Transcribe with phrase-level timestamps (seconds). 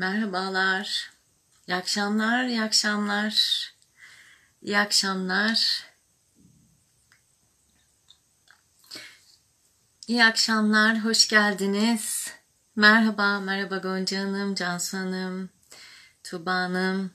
[0.00, 1.10] Merhabalar.
[1.68, 3.34] İyi akşamlar, iyi akşamlar.
[4.62, 5.86] İyi akşamlar.
[10.08, 12.34] İyi akşamlar, hoş geldiniz.
[12.76, 15.50] Merhaba, merhaba Gonca Hanım, Cansu Hanım,
[16.24, 17.14] Tuba Hanım.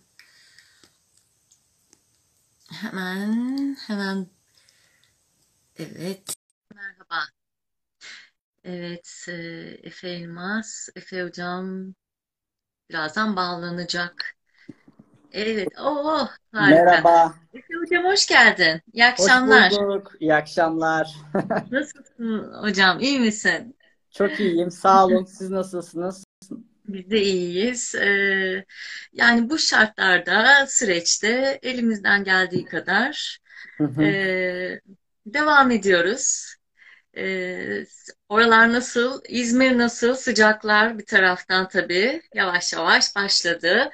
[2.72, 4.30] Hemen, hemen.
[5.76, 6.36] Evet,
[6.76, 7.28] merhaba.
[8.64, 9.34] Evet, e,
[9.84, 11.96] Efe Elmas, Efe Hocam
[12.90, 14.36] birazdan bağlanacak.
[15.32, 16.84] Evet, oh harika.
[16.84, 18.82] Merhaba, Efe Hocam hoş geldin.
[18.94, 19.72] İyi hoş akşamlar.
[19.72, 20.12] bulduk.
[20.20, 21.16] İyi akşamlar.
[21.72, 23.00] Nasılsın hocam?
[23.00, 23.78] İyi misin?
[24.12, 25.26] Çok iyiyim, sağ olun.
[25.26, 26.24] Siz nasılsınız?
[26.88, 27.96] Biz de iyiyiz.
[27.96, 28.66] Ee,
[29.14, 33.40] yani bu şartlarda, süreçte elimizden geldiği kadar
[34.00, 34.80] ee,
[35.26, 36.56] devam ediyoruz.
[37.18, 37.86] Ee,
[38.30, 39.22] oralar nasıl?
[39.30, 40.16] İzmir nasıl?
[40.16, 43.92] Sıcaklar bir taraftan tabii yavaş yavaş başladı.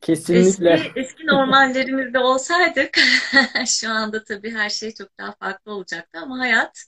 [0.00, 0.74] Kesinlikle.
[0.74, 2.98] Eski eski normallerimizde olsaydık
[3.66, 6.84] şu anda tabii her şey çok daha farklı olacaktı ama hayat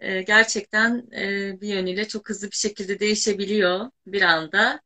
[0.00, 4.80] e, gerçekten e, bir yönüyle çok hızlı bir şekilde değişebiliyor bir anda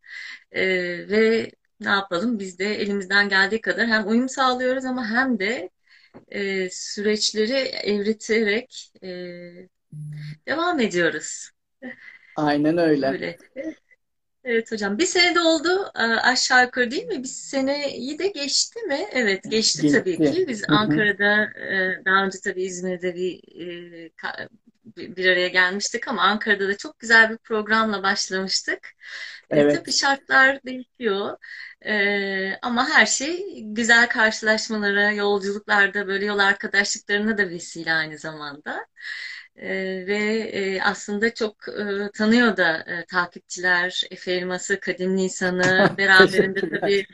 [0.52, 0.62] E,
[1.10, 5.70] ve ne yapalım biz de elimizden geldiği kadar hem uyum sağlıyoruz ama hem de
[6.28, 9.08] e, süreçleri evriterek e,
[10.48, 11.50] devam ediyoruz.
[12.34, 13.18] Aynen öyle.
[13.18, 13.38] Böyle.
[14.44, 14.98] Evet hocam.
[14.98, 17.22] Bir sene de oldu e, aşağı yukarı değil mi?
[17.22, 19.06] Bir seneyi de geçti mi?
[19.12, 20.22] Evet geçti tabii Geçti.
[20.22, 20.44] ki.
[20.48, 20.64] Biz.
[20.68, 23.40] Ankara'da e, daha önce tabii İzmir'de bir,
[24.06, 24.10] e,
[25.16, 28.88] bir araya gelmiştik ama Ankara'da da çok güzel bir programla başlamıştık.
[29.50, 31.36] E, tabii Evet, şartlar değişiyor.
[31.86, 38.86] E, ama her şey güzel karşılaşmalara, yolculuklarda böyle yol arkadaşlıklarına da vesile aynı zamanda.
[39.58, 40.16] Ee, ve
[40.52, 47.06] e, aslında çok e, tanıyor da e, takipçiler Efe Elmas'ı, Kadim Nisan'ı beraberinde tabii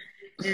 [0.45, 0.53] e,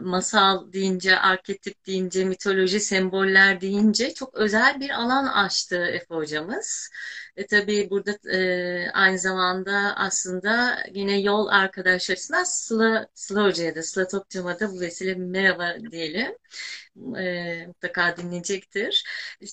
[0.00, 6.90] masal deyince, arketip deyince, mitoloji, semboller deyince çok özel bir alan açtı Efe hocamız.
[7.36, 13.82] E, tabii burada e, aynı zamanda aslında yine yol arkadaş açısından Sıla, Sıla Hoca'ya da,
[13.82, 16.32] Sıla Topçam'a da bu vesile merhaba diyelim.
[17.18, 19.04] E, mutlaka dinleyecektir.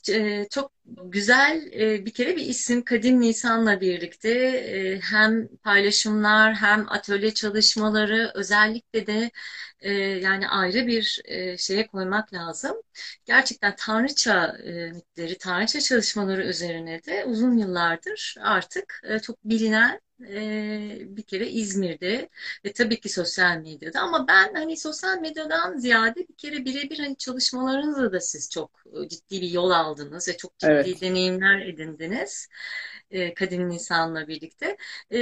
[0.10, 0.72] E, çok
[1.06, 8.32] güzel e, bir kere bir isim Kadim Nisan'la birlikte e, hem paylaşımlar hem atölye çalışmaları
[8.36, 9.32] özellikle de
[9.80, 12.78] e, yani ayrı bir e, şeye koymak lazım.
[13.26, 20.98] Gerçekten Tanrıça e, mitleri, Tanrıça çalışmaları üzerine de uzun yıllardır artık e, çok bilinen e,
[21.18, 22.30] bir kere İzmir'de
[22.66, 27.18] ve tabii ki sosyal medyada ama ben hani sosyal medyadan ziyade bir kere birebir hani
[27.18, 28.72] çalışmalarınızla da siz çok
[29.06, 31.02] e, ciddi bir yol aldınız ve çok ciddi Evet.
[31.02, 32.48] deneyimler edindiniz
[33.12, 34.78] e, Kadim Nisan'la birlikte.
[35.12, 35.20] E,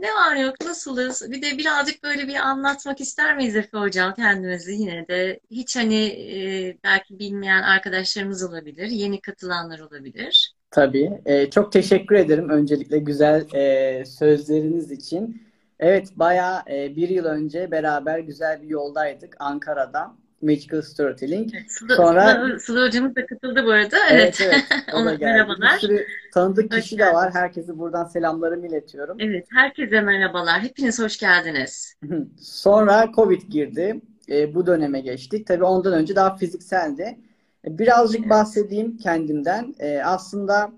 [0.00, 1.30] ne var yok nasılız?
[1.32, 6.04] Bir de birazcık böyle bir anlatmak ister miyiz Efe Hocam kendimizi yine de hiç hani
[6.06, 10.54] e, belki bilmeyen arkadaşlarımız olabilir, yeni katılanlar olabilir.
[10.70, 11.22] Tabii.
[11.26, 15.42] Ee, çok teşekkür ederim öncelikle güzel e, sözleriniz için.
[15.78, 20.16] Evet, bayağı e, bir yıl önce beraber güzel bir yoldaydık Ankara'da.
[20.42, 21.54] Magical Storytelling.
[21.54, 23.96] Evet, Sıla, Sonra Sıla, Sıla hocamız da katıldı bu arada.
[24.10, 24.40] evet Evet.
[24.40, 24.64] evet
[24.94, 25.20] Ona geldi.
[25.20, 25.78] Bir merhabalar.
[25.78, 27.34] sürü tanıdık Hoş kişi de var.
[27.34, 29.16] Herkese buradan selamlarımı iletiyorum.
[29.20, 30.60] Evet, herkese merhabalar.
[30.62, 31.94] Hepiniz hoş geldiniz.
[32.40, 34.00] Sonra Covid girdi.
[34.28, 35.46] E, bu döneme geçtik.
[35.46, 37.18] Tabii ondan önce daha fizikseldi.
[37.66, 38.30] E, birazcık Evet.
[38.30, 39.74] bahsedeyim kendimden.
[39.78, 40.72] E, aslında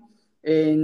[0.47, 0.77] e,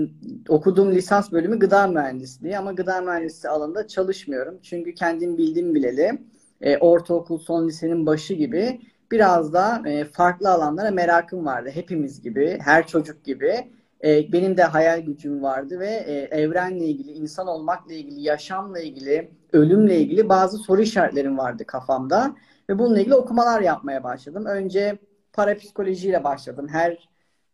[0.50, 4.59] okuduğum lisans bölümü gıda mühendisliği ama gıda mühendisliği alanında çalışmıyorum.
[4.63, 6.19] Çünkü kendim bildiğim bileli
[6.62, 8.81] e, ortaokul son lisenin başı gibi
[9.12, 11.70] biraz da e, farklı alanlara merakım vardı.
[11.74, 13.72] Hepimiz gibi, her çocuk gibi.
[14.03, 19.32] E, benim de hayal gücüm vardı ve e, evrenle ilgili, insan olmakla ilgili, yaşamla ilgili,
[19.53, 22.35] ölümle ilgili bazı soru işaretlerim vardı kafamda.
[22.70, 24.46] Ve bununla ilgili okumalar yapmaya başladım.
[24.46, 24.97] Önce
[25.34, 26.67] parapsikolojiyle başladım.
[26.67, 27.09] Her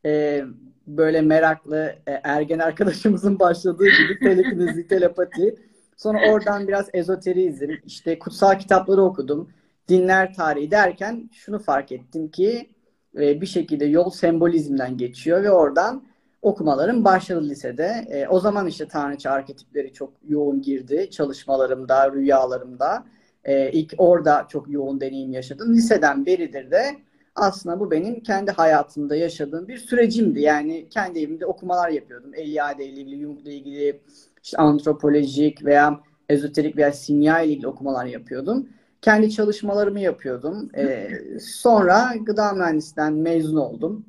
[0.05, 0.43] e,
[0.87, 5.55] böyle meraklı e, ergen arkadaşımızın başladığı gibi telekinezi, telepati.
[5.95, 9.49] Sonra oradan biraz ezoterizm, işte kutsal kitapları okudum.
[9.87, 12.69] Dinler tarihi derken şunu fark ettim ki
[13.17, 16.03] e, bir şekilde yol sembolizmden geçiyor ve oradan
[16.41, 18.05] okumalarım başladı lisede.
[18.09, 23.05] E, o zaman işte tanrıça arketipleri çok yoğun girdi çalışmalarımda, rüyalarımda.
[23.43, 25.73] E, ilk orada çok yoğun deneyim yaşadım.
[25.73, 26.95] Liseden beridir de
[27.35, 30.41] aslında bu benim kendi hayatımda yaşadığım bir sürecimdi.
[30.41, 32.33] Yani kendi evimde okumalar yapıyordum.
[32.33, 34.01] Eliade ile ilgili, Jung'la ilgili,
[34.45, 35.99] işte antropolojik veya
[36.29, 38.69] ezoterik veya simya ile ilgili okumalar yapıyordum.
[39.01, 40.69] Kendi çalışmalarımı yapıyordum.
[40.77, 41.09] E,
[41.39, 44.05] sonra gıda mühendisliğinden mezun oldum.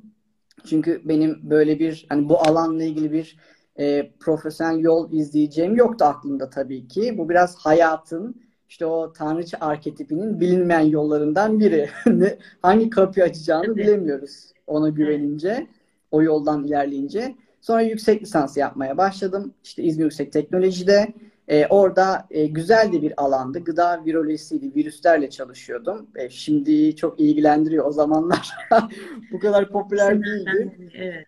[0.65, 3.37] Çünkü benim böyle bir hani bu alanla ilgili bir
[3.79, 7.17] e, profesyonel yol izleyeceğim yoktu aklımda tabii ki.
[7.17, 11.89] Bu biraz hayatın işte o tanrıça arketipinin bilinmeyen yollarından biri.
[12.61, 15.67] Hangi kapıyı açacağını bilemiyoruz ona güvenince,
[16.11, 17.35] o yoldan ilerleyince.
[17.67, 19.53] Sonra yüksek lisans yapmaya başladım.
[19.63, 21.13] İşte İzmir Yüksek Teknoloji'de.
[21.47, 23.59] E, orada e, güzel de bir alandı.
[23.63, 24.75] Gıda virolojisiydi.
[24.75, 26.07] Virüslerle çalışıyordum.
[26.15, 27.85] E, şimdi çok ilgilendiriyor.
[27.85, 28.49] O zamanlar
[29.31, 30.91] bu kadar popüler değildi.
[30.95, 31.27] Evet.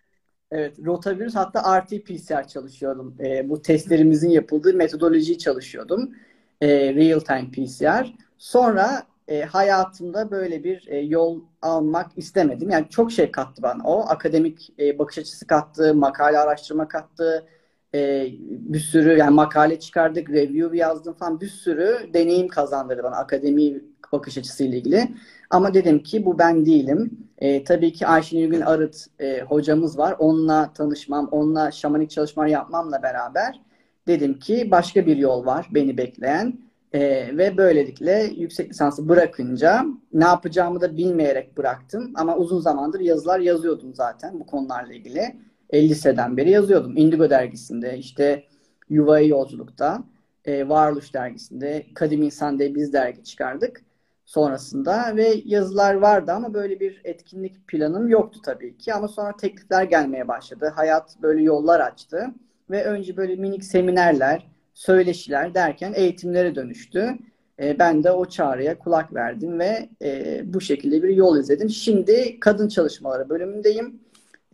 [0.50, 3.16] Evet, rotavirüs hatta RT-PCR çalışıyordum.
[3.20, 6.14] E, bu testlerimizin yapıldığı metodolojiyi çalışıyordum.
[6.60, 8.14] E, real time PCR.
[8.38, 12.70] Sonra e, hayatımda böyle bir e, yol almak istemedim.
[12.70, 14.00] Yani çok şey kattı bana o.
[14.08, 17.46] Akademik e, bakış açısı kattı, makale araştırma kattı.
[17.94, 23.80] E, bir sürü yani makale çıkardık, review yazdım falan bir sürü deneyim kazandırdı bana akademi
[24.12, 25.08] bakış açısıyla ilgili.
[25.50, 27.28] Ama dedim ki bu ben değilim.
[27.38, 30.16] E, tabii ki Ayşe Nilgün Arıt e, hocamız var.
[30.18, 33.60] Onunla tanışmam, onunla şamanik çalışmalar yapmamla beraber
[34.06, 36.69] dedim ki başka bir yol var beni bekleyen.
[36.92, 37.00] E,
[37.38, 42.12] ve böylelikle yüksek lisansı bırakınca ne yapacağımı da bilmeyerek bıraktım.
[42.14, 45.36] Ama uzun zamandır yazılar yazıyordum zaten bu konularla ilgili.
[45.70, 46.96] E, liseden beri yazıyordum.
[46.96, 48.44] Indigo dergisinde, işte
[48.88, 50.04] Yuva'yı Yolculuk'ta,
[50.44, 53.82] e, Varoluş dergisinde, Kadim İnsan diye biz dergi çıkardık
[54.24, 58.94] sonrasında ve yazılar vardı ama böyle bir etkinlik planım yoktu tabii ki.
[58.94, 60.72] Ama sonra teklifler gelmeye başladı.
[60.76, 62.26] Hayat böyle yollar açtı
[62.70, 64.46] ve önce böyle minik seminerler,
[64.80, 67.18] söyleşiler derken eğitimlere dönüştü.
[67.62, 71.70] E, ben de o çağrıya kulak verdim ve e, bu şekilde bir yol izledim.
[71.70, 74.00] Şimdi kadın çalışmaları bölümündeyim.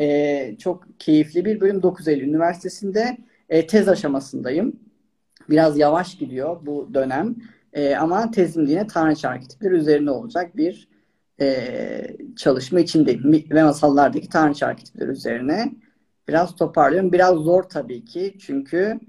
[0.01, 3.17] E, çok keyifli bir bölüm 9 Eylül Üniversitesi'nde
[3.69, 4.81] tez aşamasındayım.
[5.51, 7.37] Biraz yavaş gidiyor bu dönem.
[8.01, 10.89] Ama tezim yine Tanrıça arketipleri üzerine olacak bir
[11.41, 13.33] e, çalışma içindeyim.
[13.51, 15.73] Ve masallardaki Tanrıça arketipleri üzerine
[16.29, 17.13] biraz toparlıyorum.
[17.13, 19.01] Biraz zor tabii ki çünkü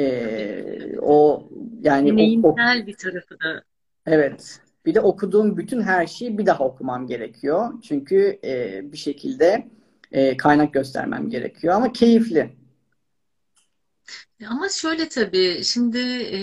[0.00, 1.48] e, o
[1.80, 3.62] yani deneyimsel o, bir tarafı da.
[4.06, 4.60] Evet.
[4.86, 7.72] Bir de okuduğum bütün her şeyi bir daha okumam gerekiyor.
[7.82, 9.68] Çünkü e, bir şekilde
[10.12, 12.56] e, kaynak göstermem gerekiyor ama keyifli.
[14.48, 16.38] Ama şöyle tabii şimdi e,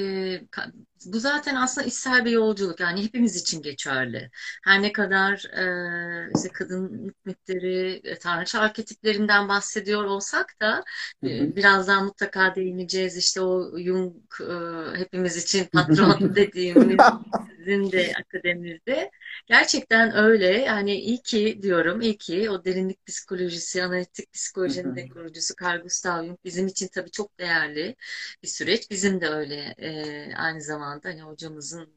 [1.06, 4.30] bu zaten aslında içsel bir yolculuk yani hepimiz için geçerli.
[4.64, 10.84] Her ne kadar e, işte kadın mitleri, e, tanrıça arketiplerinden bahsediyor olsak da
[11.24, 13.18] e, birazdan mutlaka değineceğiz.
[13.18, 14.54] İşte o Jung e,
[15.00, 16.98] hepimiz için patron dediğimiz
[17.62, 19.12] sizin de akademide.
[19.48, 20.48] Gerçekten öyle.
[20.48, 26.26] Yani iyi ki diyorum, iyi ki o derinlik psikolojisi, analitik psikolojinin de kurucusu Carl Gustav
[26.26, 27.96] Jung bizim için tabii çok değerli
[28.44, 28.92] bir süreç.
[28.92, 31.90] Bizim de öyle e, aynı zamanda hani hocamızın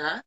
[0.00, 0.22] da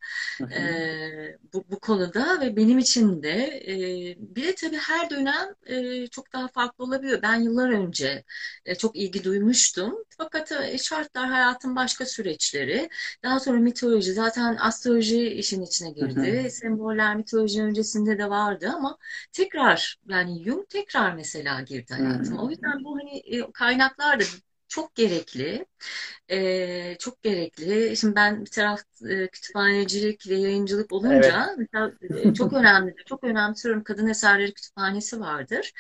[0.55, 3.29] e, bu, bu konuda ve benim için de
[3.67, 7.21] e, bir de tabii her dönem e, çok daha farklı olabiliyor.
[7.21, 8.23] Ben yıllar önce
[8.65, 9.95] e, çok ilgi duymuştum.
[10.17, 12.89] Fakat e, şartlar hayatın başka süreçleri.
[13.23, 16.43] Daha sonra mitoloji zaten astroloji işin içine girdi.
[16.43, 16.49] Hı hı.
[16.49, 18.97] Semboller mitoloji öncesinde de vardı ama
[19.31, 22.43] tekrar yani Jung tekrar mesela girdi hayatıma.
[22.45, 24.23] O yüzden bu hani e, kaynaklar da
[24.73, 25.65] çok gerekli.
[26.31, 27.97] E, çok gerekli.
[27.97, 31.57] Şimdi ben bir taraf e, kütüphanecilik ve yayıncılık olunca evet.
[31.73, 32.95] mesela, çok önemli.
[33.05, 33.83] Çok önemsiyorum.
[33.83, 35.73] Kadın Eserleri Kütüphanesi vardır.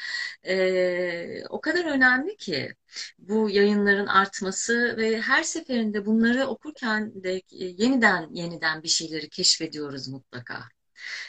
[0.47, 2.75] E, o kadar önemli ki
[3.19, 10.55] bu yayınların artması ve her seferinde bunları okurken de yeniden yeniden bir şeyleri keşfediyoruz mutlaka.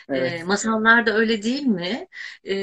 [0.09, 0.41] Evet.
[0.41, 2.09] E, masallar da öyle değil mi?
[2.45, 2.55] E,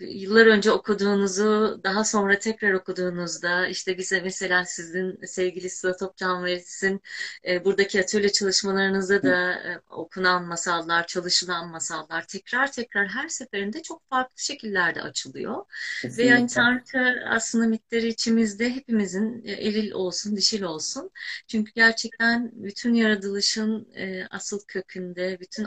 [0.00, 6.60] yıllar önce okuduğunuzu daha sonra tekrar okuduğunuzda işte bize mesela sizin sevgili Sıla Topcan ve
[6.60, 7.02] sizin
[7.48, 14.08] e, buradaki atölye çalışmalarınızda da e, okunan masallar, çalışılan masallar tekrar tekrar her seferinde çok
[14.08, 15.64] farklı şekillerde açılıyor.
[16.02, 16.24] Kesinlikle.
[16.24, 21.10] Ve yani Tanrı aslında mitleri içimizde hepimizin e, eril olsun, dişil olsun.
[21.48, 25.64] Çünkü gerçekten bütün yaratılışın e, asıl kökünde, bütün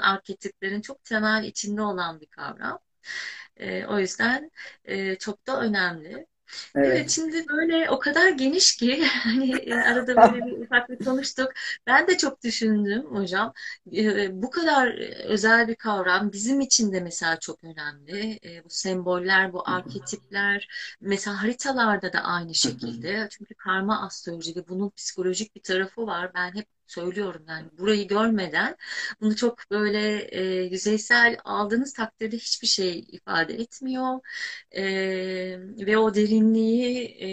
[0.57, 2.79] arketiplerin çok temel içinde olan bir kavram.
[3.57, 4.51] E, o yüzden
[4.85, 6.27] e, çok da önemli.
[6.75, 6.87] Evet.
[6.91, 11.51] evet şimdi böyle o kadar geniş ki hani e, arada böyle bir ufak bir konuştuk.
[11.87, 13.53] Ben de çok düşündüm hocam.
[13.95, 14.87] E, bu kadar
[15.25, 18.39] özel bir kavram bizim için de mesela çok önemli.
[18.45, 20.67] E, bu semboller, bu arketipler
[21.01, 23.27] mesela haritalarda da aynı şekilde.
[23.31, 26.31] Çünkü karma astroloji ve bunun psikolojik bir tarafı var.
[26.35, 28.75] Ben hep söylüyorum yani burayı görmeden
[29.21, 34.19] bunu çok böyle e, yüzeysel aldığınız takdirde hiçbir şey ifade etmiyor.
[34.71, 34.83] E,
[35.59, 37.27] ve o derinliği e,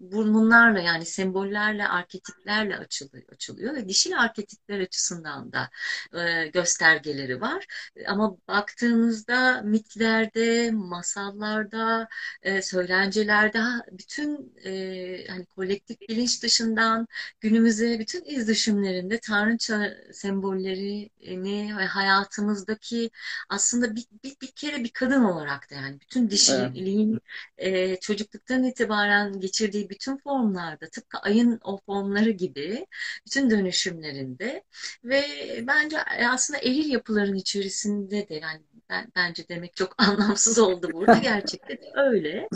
[0.00, 5.70] bunlarla yani sembollerle arketiplerle açılıyor, açılıyor ve dişil arketipler açısından da
[6.18, 7.66] e, göstergeleri var.
[8.06, 12.08] Ama baktığınızda mitlerde masallarda
[12.42, 13.58] e, söylencelerde
[13.92, 17.08] bütün e, hani kolektif bilinç dışından
[17.40, 23.10] günümüze bütün iz dönüşümlerinde tanrıça sembollerini ve hayatımızdaki
[23.48, 27.18] aslında bir, bir, bir kere bir kadın olarak da yani bütün dişiliğin
[27.58, 27.90] evet.
[27.90, 32.86] e, çocukluktan itibaren geçirdiği bütün formlarda tıpkı ayın o formları gibi
[33.26, 34.64] bütün dönüşümlerinde
[35.04, 35.24] ve
[35.62, 41.18] bence aslında eril yapıların içerisinde de yani ben, bence demek çok anlamsız oldu burada.
[41.18, 42.48] Gerçekten öyle.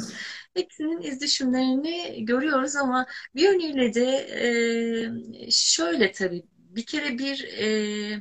[0.56, 4.26] Hepsinin iz düşümlerini görüyoruz ama bir yönüyle de
[5.46, 8.20] e, şöyle tabii bir kere bir e,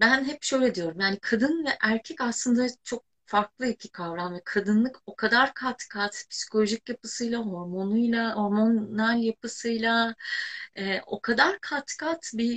[0.00, 4.96] ben hep şöyle diyorum yani kadın ve erkek aslında çok farklı iki kavram ve kadınlık
[5.06, 10.14] o kadar kat kat psikolojik yapısıyla, hormonuyla, hormonal yapısıyla
[10.76, 12.52] e, o kadar kat kat bir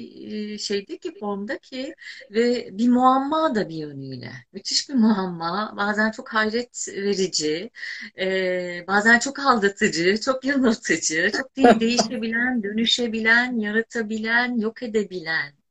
[0.53, 1.95] e, şeydi ki formda ki
[2.31, 4.31] ve bir muamma da bir yönüyle.
[4.53, 5.73] Müthiş bir muamma.
[5.77, 7.71] Bazen çok hayret verici,
[8.19, 15.64] e, bazen çok aldatıcı, çok yanıltıcı, çok değişebilen, dönüşebilen, yaratabilen, yok edebilen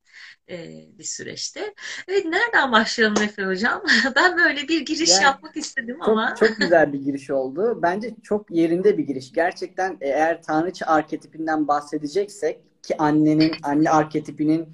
[0.51, 1.75] e, bir süreçte.
[2.09, 3.83] Evet, nereden başlayalım Efe Hocam?
[4.17, 6.35] Ben böyle bir giriş yani, yapmak istedim çok, ama.
[6.41, 7.79] Çok güzel bir giriş oldu.
[7.83, 9.33] Bence çok yerinde bir giriş.
[9.33, 14.69] Gerçekten eğer tanrıça arketipinden bahsedeceksek ki annenin, anne arketipinin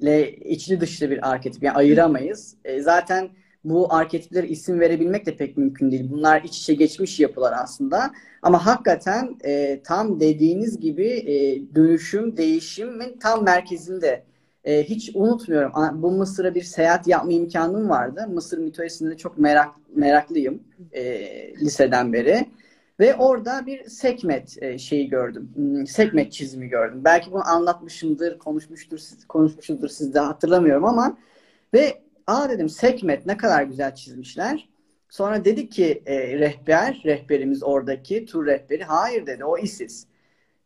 [0.00, 1.62] ile içli dışlı bir arketip.
[1.62, 2.56] Yani ayıramayız.
[2.64, 3.30] E, zaten
[3.64, 6.10] bu arketiplere isim verebilmek de pek mümkün değil.
[6.10, 8.12] Bunlar iç içe geçmiş yapılar aslında.
[8.42, 11.34] Ama hakikaten e, tam dediğiniz gibi e,
[11.74, 14.24] dönüşüm, değişimin tam merkezinde
[14.66, 16.02] e, hiç unutmuyorum.
[16.02, 18.28] Bu Mısır'a bir seyahat yapma imkanım vardı.
[18.28, 21.04] Mısır mitolojisinde çok merak meraklıyım e,
[21.54, 22.46] liseden beri.
[23.00, 25.50] Ve orada bir sekmet e, şeyi gördüm.
[25.54, 27.00] Hmm, sekmet çizimi gördüm.
[27.04, 31.18] Belki bunu anlatmışımdır, konuşmuştur, konuşmuşumdur siz de hatırlamıyorum ama
[31.74, 34.68] ve aa dedim sekmet ne kadar güzel çizmişler.
[35.08, 40.06] Sonra dedi ki e, rehber, rehberimiz oradaki tur rehberi hayır dedi o Isis.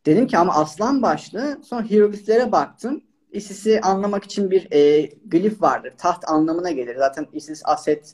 [0.05, 1.59] Dedim ki ama aslan başlı.
[1.63, 3.03] Sonra hierogliflere baktım.
[3.31, 5.93] Isis'i anlamak için bir e, glif vardır.
[5.97, 6.95] Taht anlamına gelir.
[6.95, 8.13] Zaten Isis Aset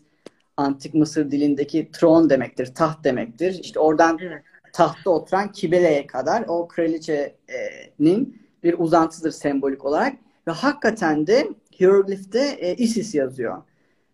[0.57, 3.59] antik Mısır dilindeki tron demektir, taht demektir.
[3.63, 4.43] İşte oradan evet.
[4.73, 10.13] tahtta oturan Kibele'ye kadar o kraliçenin bir uzantısıdır sembolik olarak.
[10.47, 11.47] Ve hakikaten de
[11.79, 13.57] hieroglifte e, Isis yazıyor.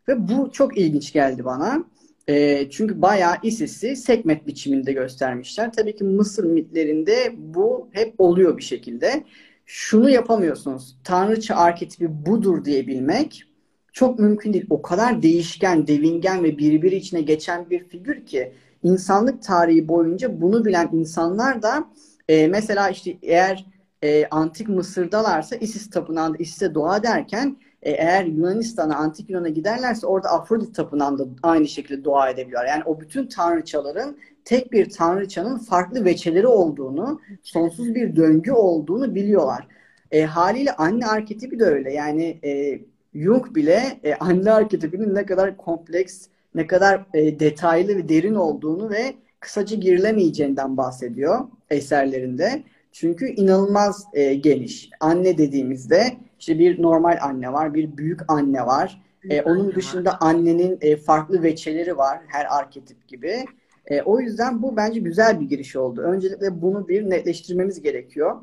[0.08, 1.84] Ve bu çok ilginç geldi bana.
[2.28, 5.74] E, çünkü bayağı Isis'i sekmet biçiminde göstermişler.
[5.74, 9.24] Tabii ki Mısır mitlerinde bu hep oluyor bir şekilde
[9.76, 10.98] şunu yapamıyorsunuz.
[11.04, 13.44] Tanrıça arketipi budur diyebilmek
[13.94, 14.66] çok mümkün değil.
[14.70, 18.54] O kadar değişken, devingen ve birbiri içine geçen bir figür ki
[18.84, 21.86] insanlık tarihi boyunca bunu bilen insanlar da
[22.28, 23.66] e, mesela işte eğer
[24.04, 30.30] e, antik Mısır'dalarsa Isis tapınağında Isis'e dua derken e, eğer Yunanistan'a, antik Yunan'a giderlerse orada
[30.30, 32.70] Afrodit tapınağında aynı şekilde dua edebiliyorlar.
[32.70, 39.68] Yani o bütün tanrıçaların tek bir tanrıçanın farklı veçeleri olduğunu, sonsuz bir döngü olduğunu biliyorlar.
[40.12, 41.94] E, haliyle anne arketipi de öyle.
[41.94, 42.80] Yani e,
[43.16, 48.90] Jung bile e, anne arketipinin ne kadar kompleks, ne kadar e, detaylı ve derin olduğunu
[48.90, 52.64] ve kısaca girilemeyeceğinden bahsediyor eserlerinde.
[52.92, 54.90] Çünkü inanılmaz e, geniş.
[55.00, 59.02] Anne dediğimizde işte bir normal anne var, bir büyük anne var.
[59.30, 63.46] E, onun dışında annenin e, farklı veçeleri var her arketip gibi.
[63.88, 66.02] E, o yüzden bu bence güzel bir giriş oldu.
[66.02, 68.36] Öncelikle bunu bir netleştirmemiz gerekiyor.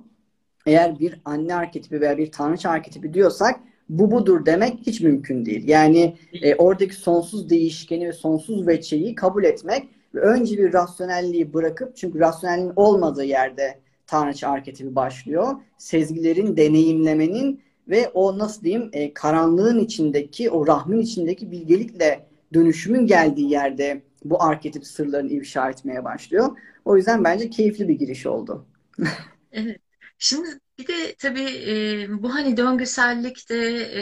[0.66, 5.68] Eğer bir anne arketipi veya bir tanrıça arketipi diyorsak bu budur demek hiç mümkün değil.
[5.68, 11.96] Yani e, oradaki sonsuz değişkeni ve sonsuz veçeyi kabul etmek ve önce bir rasyonelliği bırakıp
[11.96, 15.54] çünkü rasyonelliğin olmadığı yerde tanrıça arketipi başlıyor.
[15.78, 23.50] Sezgilerin, deneyimlemenin ve o nasıl diyeyim e, karanlığın içindeki, o rahmin içindeki bilgelikle dönüşümün geldiği
[23.50, 26.58] yerde bu arketip sırlarını ifşa etmeye başlıyor.
[26.84, 28.66] O yüzden bence keyifli bir giriş oldu.
[29.52, 29.80] evet.
[30.18, 30.48] Şimdi
[30.80, 33.56] bir de tabii e, bu hani döngüsellikte
[33.92, 34.00] e,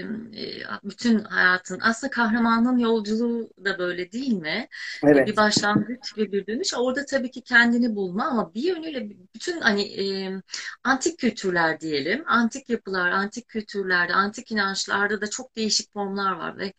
[0.00, 4.68] e, bütün hayatın aslında kahramanın yolculuğu da böyle değil mi?
[5.04, 5.28] Evet.
[5.28, 6.74] Bir başlangıç ve bir dönüş.
[6.74, 10.32] Orada tabii ki kendini bulma ama bir yönüyle bütün hani e,
[10.84, 16.72] antik kültürler diyelim, antik yapılar, antik kültürlerde, antik inançlarda da çok değişik formlar var ve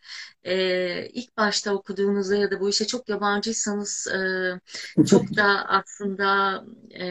[0.44, 7.06] e, ilk başta okuduğunuzda ya da bu işe çok yabancıysanız e, çok da aslında e,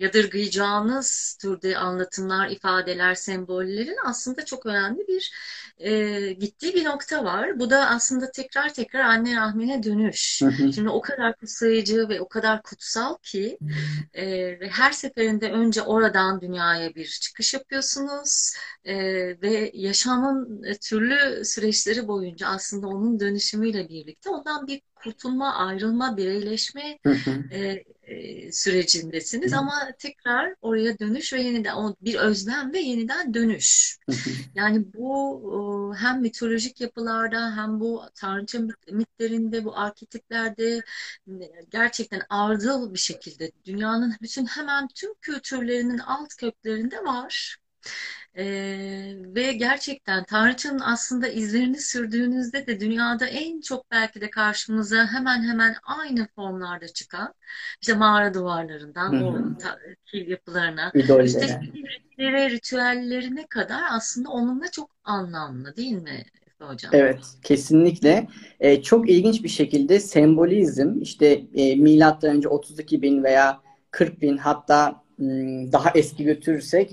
[0.00, 5.32] yadırgayacağınız tür literatürde anlatımlar, ifadeler, sembollerin aslında çok önemli bir
[5.78, 7.60] e, gittiği bir nokta var.
[7.60, 10.42] Bu da aslında tekrar tekrar anne rahmine dönüş.
[10.74, 13.58] Şimdi o kadar kutsayıcı ve o kadar kutsal ki
[14.14, 14.26] e,
[14.60, 18.52] ve her seferinde önce oradan dünyaya bir çıkış yapıyorsunuz
[18.84, 18.96] e,
[19.42, 26.98] ve yaşamın türlü süreçleri boyunca aslında onun dönüşümüyle birlikte ondan bir kurtulma, ayrılma, bireyleşme
[27.50, 33.98] e, e, sürecindesiniz ama tekrar oraya dönüş ve yeniden o bir özlem ve yeniden dönüş.
[34.54, 38.58] Yani bu hem mitolojik yapılarda hem bu tanrıça
[38.92, 40.82] mitlerinde, bu arketiplerde
[41.70, 47.56] gerçekten ardıl bir şekilde dünyanın bütün hemen tüm kültürlerinin alt köklerinde var.
[48.36, 55.42] Ee, ve gerçekten Tanrıçanın aslında izlerini sürdüğünüzde de dünyada en çok belki de karşımıza hemen
[55.42, 57.34] hemen aynı formlarda çıkan
[57.80, 59.26] işte mağara duvarlarından Hı-hı.
[59.26, 59.36] o
[60.06, 61.26] kil yapılarına İdolleri.
[61.26, 61.60] işte
[62.18, 66.24] ve ritüellerine kadar aslında onunla çok anlamlı değil mi
[66.60, 66.90] hocam?
[66.94, 68.28] Evet, kesinlikle.
[68.60, 73.60] Ee, çok ilginç bir şekilde sembolizm işte e, milattan önce 32 bin veya
[73.90, 75.02] 40 bin hatta
[75.72, 76.90] daha eski götürürsek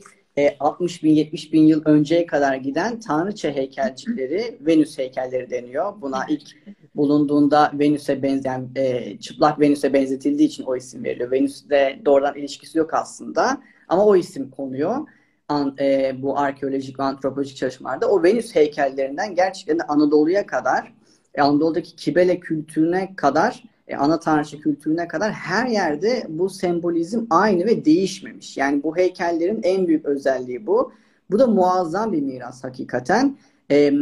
[0.59, 5.93] 60 e, bin 70 bin yıl önceye kadar giden tanrıça heykelcikleri Venüs heykelleri deniyor.
[6.01, 6.55] Buna ilk
[6.95, 11.31] bulunduğunda Venüs'e benzeyen e, çıplak Venüs'e benzetildiği için o isim veriliyor.
[11.31, 14.95] Venüs'le doğrudan ilişkisi yok aslında ama o isim konuyor.
[15.47, 20.93] An, e, bu arkeolojik ve antropolojik çalışmalarda o Venüs heykellerinden gerçekten Anadolu'ya kadar
[21.35, 27.65] e, Anadolu'daki Kibele kültürüne kadar e, ana tanrıça kültürüne kadar her yerde bu sembolizm aynı
[27.65, 28.57] ve değişmemiş.
[28.57, 30.93] Yani bu heykellerin en büyük özelliği bu.
[31.31, 33.37] Bu da muazzam bir miras hakikaten.
[33.71, 33.93] E,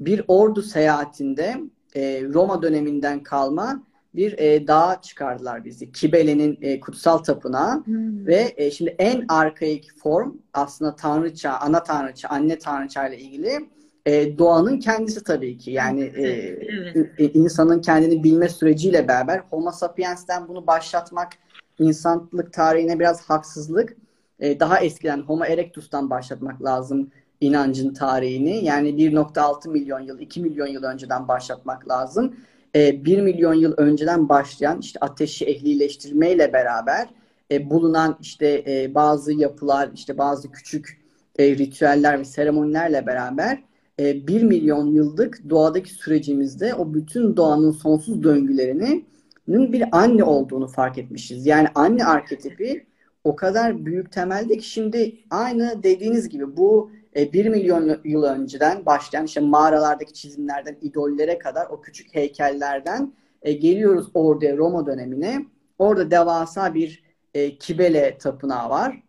[0.00, 1.56] bir ordu seyahatinde
[1.94, 3.82] e, Roma döneminden kalma
[4.14, 5.92] bir e, dağa çıkardılar bizi.
[5.92, 8.26] Kibele'nin e, kutsal tapınağı hmm.
[8.26, 13.68] ve e, şimdi en arkaik form aslında tanrıça, ana tanrıça, anne tanrıça ile ilgili
[14.06, 15.70] e, doğanın kendisi tabii ki.
[15.70, 17.10] Yani e, evet.
[17.18, 21.32] e, insanın kendini bilme süreciyle beraber Homo sapiens'ten bunu başlatmak
[21.78, 23.96] insanlık tarihine biraz haksızlık.
[24.40, 28.64] E, daha eskiden Homo erectus'tan başlatmak lazım inancın tarihini.
[28.64, 32.36] Yani 1.6 milyon yıl, 2 milyon yıl önceden başlatmak lazım.
[32.76, 37.08] E, 1 milyon yıl önceden başlayan işte ateşi ehlileştirmeyle beraber
[37.50, 41.00] e, bulunan işte e, bazı yapılar, işte bazı küçük
[41.38, 43.62] e, ritüeller ve seremonilerle beraber
[44.00, 49.06] e, 1 milyon yıllık doğadaki sürecimizde o bütün doğanın sonsuz döngülerinin
[49.48, 51.46] bir anne olduğunu fark etmişiz.
[51.46, 52.86] Yani anne arketipi
[53.24, 58.86] o kadar büyük temelde ki şimdi aynı dediğiniz gibi bu e, 1 milyon yıl önceden
[58.86, 65.46] başlayan işte mağaralardaki çizimlerden idollere kadar o küçük heykellerden e, geliyoruz orada Roma dönemine.
[65.78, 67.02] Orada devasa bir
[67.34, 69.03] e, Kibele tapınağı var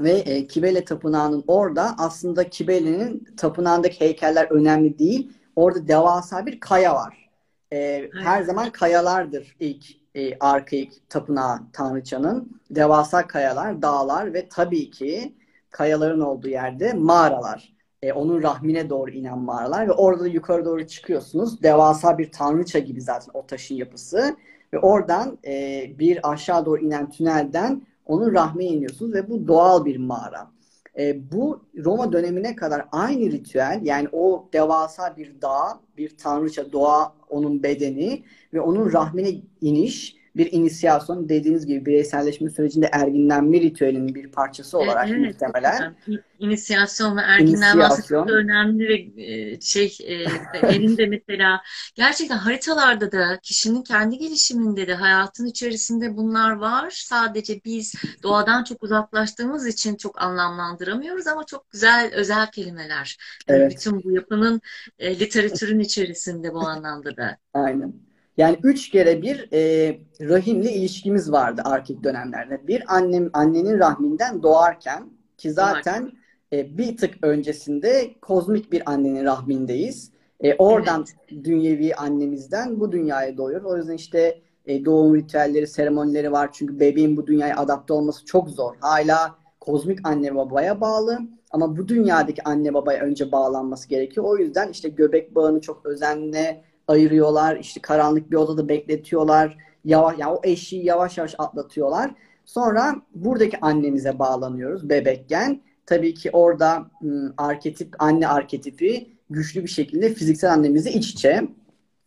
[0.00, 5.32] ve e, Kibele Tapınağı'nın orada aslında Kibele'nin tapınağındaki heykeller önemli değil.
[5.56, 7.30] Orada devasa bir kaya var.
[7.72, 12.60] E, her zaman kayalardır ilk e, arkaik tapınağı Tanrıçanın.
[12.70, 15.34] Devasa kayalar, dağlar ve tabii ki
[15.70, 17.74] kayaların olduğu yerde mağaralar.
[18.02, 21.62] E, onun rahmine doğru inen mağaralar ve orada da yukarı doğru çıkıyorsunuz.
[21.62, 24.36] Devasa bir tanrıça gibi zaten o taşın yapısı.
[24.72, 29.96] Ve oradan e, bir aşağı doğru inen tünelden onun rahmine iniyorsunuz ve bu doğal bir
[29.96, 30.50] mağara.
[30.98, 37.14] E, bu Roma dönemine kadar aynı ritüel yani o devasa bir dağ, bir tanrıça doğa
[37.28, 44.28] onun bedeni ve onun rahmine iniş bir inisiyasyon dediğiniz gibi bireyselleşme sürecinde erginlenme ritüelinin bir
[44.28, 45.96] parçası olarak evet, muhtemelen.
[46.38, 50.26] İnisiyasyon ve erginlenme aslında önemli ve e, şey e,
[50.62, 51.60] benim de mesela
[51.94, 56.90] gerçekten haritalarda da kişinin kendi gelişiminde de hayatın içerisinde bunlar var.
[56.90, 63.16] Sadece biz doğadan çok uzaklaştığımız için çok anlamlandıramıyoruz ama çok güzel özel kelimeler.
[63.48, 63.72] Evet.
[63.72, 64.60] Bütün bu yapının
[64.98, 67.36] e, literatürün içerisinde bu anlamda da.
[67.54, 68.13] Aynen.
[68.36, 72.66] Yani üç kere bir e, rahimle ilişkimiz vardı arkik dönemlerde.
[72.66, 76.12] Bir annem annenin rahminden doğarken ki zaten
[76.52, 80.10] e, bir tık öncesinde kozmik bir annenin rahmindeyiz.
[80.40, 81.44] E, oradan evet.
[81.44, 83.62] dünyevi annemizden bu dünyaya doğuyor.
[83.62, 86.50] O yüzden işte e, doğum ritüelleri, seremonileri var.
[86.52, 88.76] Çünkü bebeğin bu dünyaya adapte olması çok zor.
[88.80, 91.18] Hala kozmik anne babaya bağlı.
[91.50, 94.26] Ama bu dünyadaki anne babaya önce bağlanması gerekiyor.
[94.26, 97.56] O yüzden işte göbek bağını çok özenle ayırıyorlar.
[97.56, 99.56] İşte karanlık bir odada bekletiyorlar.
[99.84, 102.14] Yavaş, yani o eşiği yavaş yavaş atlatıyorlar.
[102.44, 105.62] Sonra buradaki annemize bağlanıyoruz bebekken.
[105.86, 111.48] Tabii ki orada ım, arketip, anne arketipi güçlü bir şekilde fiziksel annemizle iç içe.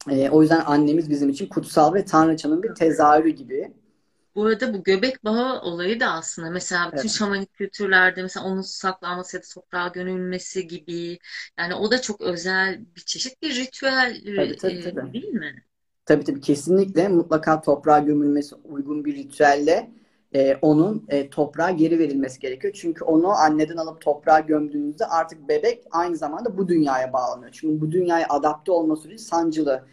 [0.09, 3.71] E, o yüzden annemiz bizim için kutsal ve tanrıçanın bir tezahürü gibi.
[4.37, 7.09] Bu arada bu göbek bağı olayı da aslında mesela bütün Evet.
[7.09, 11.19] şamanik kültürlerde mesela onun saklanması ya da toprağa gömülmesi gibi
[11.59, 15.13] yani o da çok özel bir çeşit bir ritüel Tabii tabii tabii.
[15.13, 15.65] değil mi?
[16.05, 19.91] Tabii tabii kesinlikle mutlaka toprağa gömülmesi uygun bir ritüelle
[20.35, 22.73] e, onun e, toprağa geri verilmesi gerekiyor.
[22.81, 27.51] Çünkü onu anneden alıp toprağa gömdüğünüzde artık bebek aynı zamanda bu dünyaya bağlanıyor.
[27.53, 29.85] Çünkü bu dünyaya adapte olma süreci sancılı.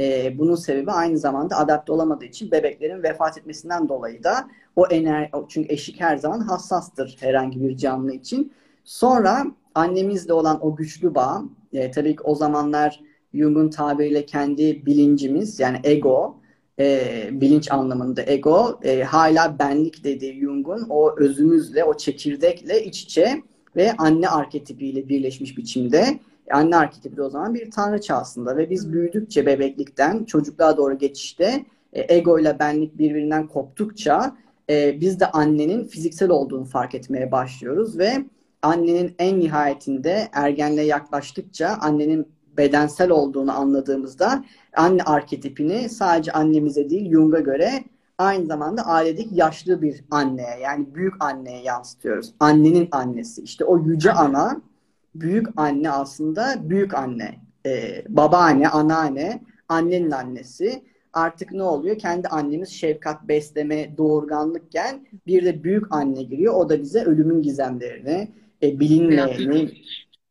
[0.00, 5.30] E, bunun sebebi aynı zamanda adapte olamadığı için bebeklerin vefat etmesinden dolayı da o ener
[5.48, 8.52] çünkü eşik her zaman hassastır herhangi bir canlı için.
[8.84, 13.00] Sonra annemizle olan o güçlü bağ, e, tabii ki o zamanlar
[13.34, 16.36] Jung'un tabiriyle kendi bilincimiz yani ego,
[16.78, 23.42] e, bilinç anlamında ego e, hala benlik dediği Jung'un o özümüzle, o çekirdekle iç içe
[23.76, 26.20] ve anne arketipiyle birleşmiş biçimde.
[26.52, 31.64] Anne arketipi de o zaman bir tanrıça aslında ve biz büyüdükçe bebeklikten çocukluğa doğru geçişte
[31.92, 34.36] e, ego ile benlik birbirinden koptukça
[34.70, 38.24] e, biz de annenin fiziksel olduğunu fark etmeye başlıyoruz ve
[38.62, 44.44] annenin en nihayetinde ergenliğe yaklaştıkça annenin bedensel olduğunu anladığımızda
[44.76, 47.84] anne arketipini sadece annemize değil Jung'a göre
[48.18, 52.34] aynı zamanda ailedeki yaşlı bir anneye yani büyük anneye yansıtıyoruz.
[52.40, 53.42] Annenin annesi.
[53.42, 54.60] İşte o yüce ana
[55.14, 57.34] büyük anne aslında büyük anne.
[57.66, 60.82] Ee, babaanne, anneanne, annenin annesi.
[61.12, 61.98] Artık ne oluyor?
[61.98, 66.54] Kendi annemiz şefkat, besleme, doğurganlıkken bir de büyük anne giriyor.
[66.54, 68.28] O da bize ölümün gizemlerini,
[68.62, 69.70] e, bilinmeyeni,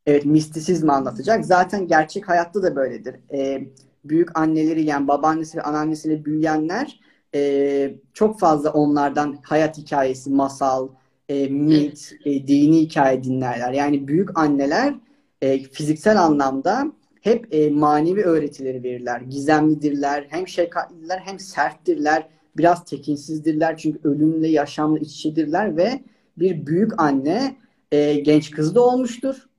[0.05, 1.45] evet mistisizmi anlatacak.
[1.45, 3.15] Zaten gerçek hayatta da böyledir.
[3.33, 3.67] E,
[4.05, 6.99] büyük anneleri yani babaannesi ve anneannesiyle büyüyenler
[7.35, 10.89] e, çok fazla onlardan hayat hikayesi, masal,
[11.29, 13.73] e, mit, e, dini hikaye dinlerler.
[13.73, 14.95] Yani büyük anneler
[15.41, 19.21] e, fiziksel anlamda hep e, manevi öğretileri verirler.
[19.21, 22.27] Gizemlidirler, hem şefkatlidirler hem serttirler.
[22.57, 25.99] Biraz tekinsizdirler çünkü ölümle, yaşamla iç içedirler ve
[26.37, 27.55] bir büyük anne
[27.91, 29.49] e, genç kız da olmuştur.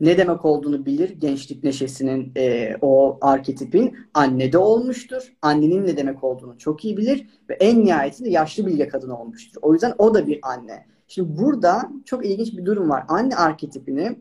[0.00, 1.10] Ne demek olduğunu bilir.
[1.10, 5.32] Gençlik neşesinin e, o arketipin anne de olmuştur.
[5.42, 9.58] Annenin ne demek olduğunu çok iyi bilir ve en nihayetinde yaşlı bilge kadın olmuştur.
[9.62, 10.86] O yüzden o da bir anne.
[11.08, 13.04] Şimdi burada çok ilginç bir durum var.
[13.08, 14.18] Anne arketipini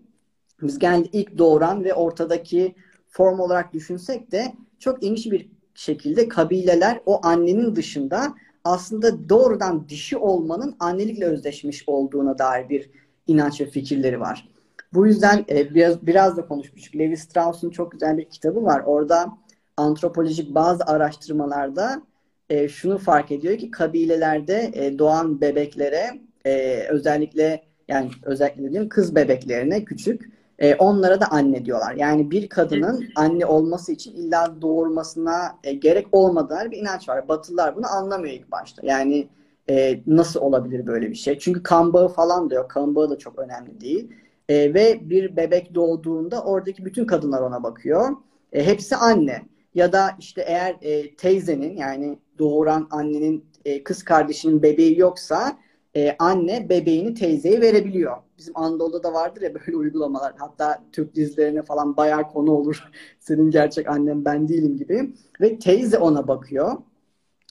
[0.62, 2.76] biz kendi ilk doğuran ve ortadaki
[3.08, 10.18] form olarak düşünsek de çok ilginç bir şekilde kabileler o annenin dışında aslında doğrudan dişi
[10.18, 12.90] olmanın annelikle özdeşmiş olduğuna dair bir
[13.28, 14.50] inanç ve fikirleri var.
[14.94, 16.96] Bu yüzden e, biraz biraz da konuşmuştuk.
[16.96, 18.84] Levi Strauss'un çok güzel bir kitabı var.
[18.86, 19.38] Orada
[19.78, 22.02] antropolojik bazı araştırmalarda
[22.50, 29.16] e, şunu fark ediyor ki kabilelerde e, doğan bebeklere e, özellikle yani özellikle dediğim kız
[29.16, 30.30] bebeklerine küçük
[30.60, 31.96] e, onlara da anne diyorlar.
[31.96, 37.28] Yani bir kadının anne olması için illa doğurmasına e, gerek olmadığı bir inanç var.
[37.28, 38.82] Batılılar bunu anlamıyor ilk başta.
[38.86, 39.28] Yani
[39.70, 41.40] e, nasıl olabilir böyle bir şey?
[41.40, 42.70] Çünkü kan bağı falan diyor.
[42.70, 44.12] Kan bağı da çok önemli değil.
[44.50, 48.10] E, ve bir bebek doğduğunda oradaki bütün kadınlar ona bakıyor.
[48.54, 49.42] E, hepsi anne.
[49.76, 55.58] Ya da işte eğer e, teyzenin yani doğuran annenin e, kız kardeşinin bebeği yoksa
[55.96, 58.18] e, anne bebeğini teyzeye verebiliyor.
[58.38, 60.34] Bizim Anadolu'da da vardır ya böyle uygulamalar.
[60.38, 62.84] Hatta Türk dizilerine falan bayağı konu olur.
[63.20, 65.14] Senin gerçek annen ben değilim gibi.
[65.42, 66.78] Ve teyze ona bakıyor.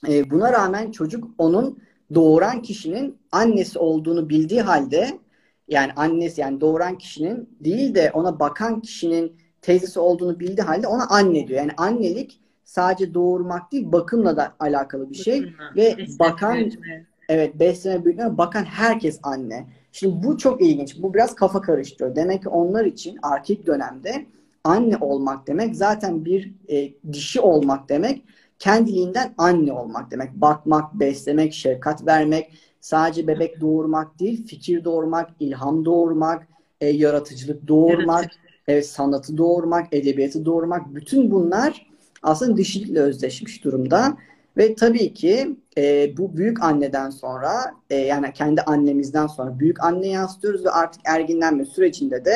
[0.07, 1.79] E, buna rağmen çocuk onun
[2.13, 5.19] doğuran kişinin annesi olduğunu bildiği halde
[5.67, 11.07] yani annesi yani doğuran kişinin değil de ona bakan kişinin teyzesi olduğunu bildiği halde ona
[11.07, 11.59] anne diyor.
[11.59, 17.05] Yani annelik sadece doğurmak değil bakımla da alakalı bir şey Bakımla, ve bakan büyütme.
[17.29, 19.67] Evet besleme büyütme bakan herkes anne.
[19.91, 21.01] Şimdi bu çok ilginç.
[21.01, 22.15] Bu biraz kafa karıştırıyor.
[22.15, 24.25] Demek ki onlar için arkeik dönemde
[24.63, 28.23] anne olmak demek zaten bir e, dişi olmak demek
[28.59, 30.33] kendiliğinden anne olmak demek.
[30.33, 36.47] Bakmak, beslemek, şefkat vermek, sadece bebek doğurmak değil, fikir doğurmak, ilham doğurmak,
[36.81, 38.39] e, yaratıcılık doğurmak, Yaratıcı.
[38.67, 40.95] e, sanatı doğurmak, edebiyatı doğurmak.
[40.95, 41.87] Bütün bunlar
[42.23, 44.17] aslında dişilikle özdeşmiş durumda.
[44.57, 47.51] Ve tabii ki e, bu büyük anneden sonra
[47.89, 52.35] e, yani kendi annemizden sonra büyük anne yansıtıyoruz ve artık erginlenme sürecinde de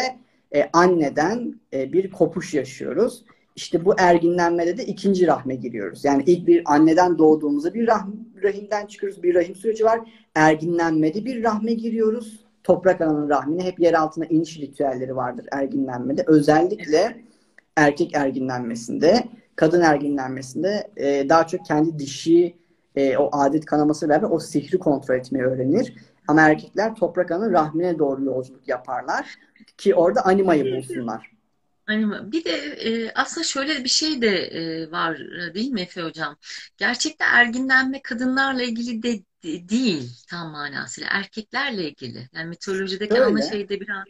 [0.56, 3.26] e, anneden e, bir kopuş yaşıyoruz.
[3.56, 6.06] İşte bu erginlenmede de ikinci rahme giriyoruz.
[6.06, 8.12] Yani ilk bir anneden doğduğumuzda bir rahm,
[8.44, 9.24] rahimden çıkıyoruz.
[9.24, 10.00] Bir rahim süreci var.
[10.36, 12.46] Erginlenmede bir rahme giriyoruz.
[12.64, 16.24] Toprak ananın rahmine hep yer altına iniş ritüelleri vardır erginlenmede.
[16.28, 17.22] Özellikle
[17.76, 19.24] erkek erginlenmesinde,
[19.56, 22.56] kadın erginlenmesinde e, daha çok kendi dişi
[22.96, 25.94] e, o adet kanaması beraber o sihri kontrol etmeyi öğrenir.
[26.28, 29.36] Ama erkekler toprak ananın rahmine doğru yolculuk yaparlar
[29.78, 31.32] ki orada animayı bulsunlar.
[31.86, 36.02] Hani bir de e, aslında şöyle bir şey de e, var e, değil mi Efe
[36.02, 36.38] Hocam?
[36.78, 39.24] Gerçekte erginlenme kadınlarla ilgili de
[39.70, 41.10] değil tam manasıyla.
[41.14, 42.30] Erkeklerle ilgili.
[42.34, 44.04] Yani mitolojideki Şöyle, ana şey de biraz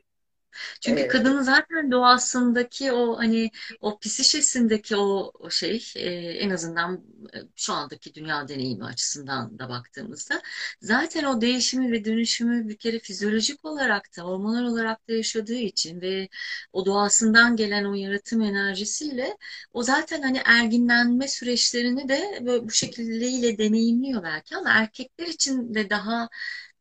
[0.81, 7.03] çünkü e, kadının zaten doğasındaki o hani o psişesindeki o, o şey e, en azından
[7.33, 10.41] e, şu andaki dünya deneyimi açısından da baktığımızda
[10.81, 16.01] zaten o değişimi ve dönüşümü bir kere fizyolojik olarak da hormonal olarak da yaşadığı için
[16.01, 16.29] ve
[16.73, 19.37] o doğasından gelen o yaratım enerjisiyle
[19.73, 25.89] o zaten hani erginlenme süreçlerini de böyle bu şekilde deneyimliyor belki ama erkekler için de
[25.89, 26.29] daha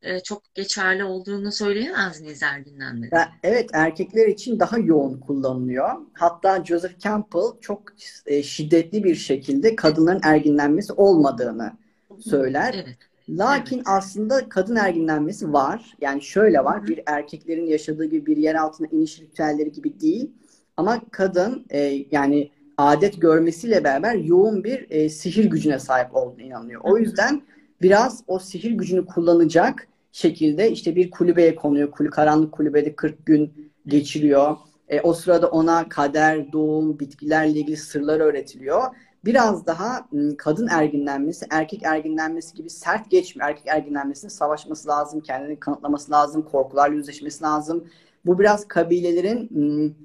[0.01, 3.15] e, çok geçerli olduğunu söyleyemez miyiz erginlenmede?
[3.15, 5.89] ya evet erkekler için daha yoğun kullanılıyor.
[6.13, 7.83] Hatta Joseph Campbell çok
[8.25, 11.71] e, şiddetli bir şekilde kadınların erginlenmesi olmadığını
[12.19, 12.75] söyler.
[12.85, 12.97] Evet,
[13.29, 13.87] Lakin evet.
[13.87, 15.95] aslında kadın erginlenmesi var.
[16.01, 16.81] Yani şöyle var.
[16.81, 16.87] hı.
[16.87, 20.31] Bir erkeklerin yaşadığı gibi bir yer altına iniş ritüelleri gibi değil.
[20.77, 26.81] Ama kadın e, yani adet görmesiyle beraber yoğun bir e, sihir gücüne sahip olduğunu inanıyor.
[26.83, 27.41] O yüzden
[27.81, 31.91] biraz o sihir gücünü kullanacak şekilde işte bir kulübeye konuyor.
[31.91, 34.57] Kulü, karanlık kulübede 40 gün geçiriyor.
[34.89, 38.83] E, o sırada ona kader, doğum, bitkilerle ilgili sırlar öğretiliyor
[39.25, 43.49] biraz daha ım, kadın erginlenmesi, erkek erginlenmesi gibi sert geçmiyor.
[43.49, 47.87] Erkek erginlenmesinin savaşması lazım, kendini kanıtlaması lazım, korkularla yüzleşmesi lazım.
[48.25, 49.95] Bu biraz kabilelerin ım,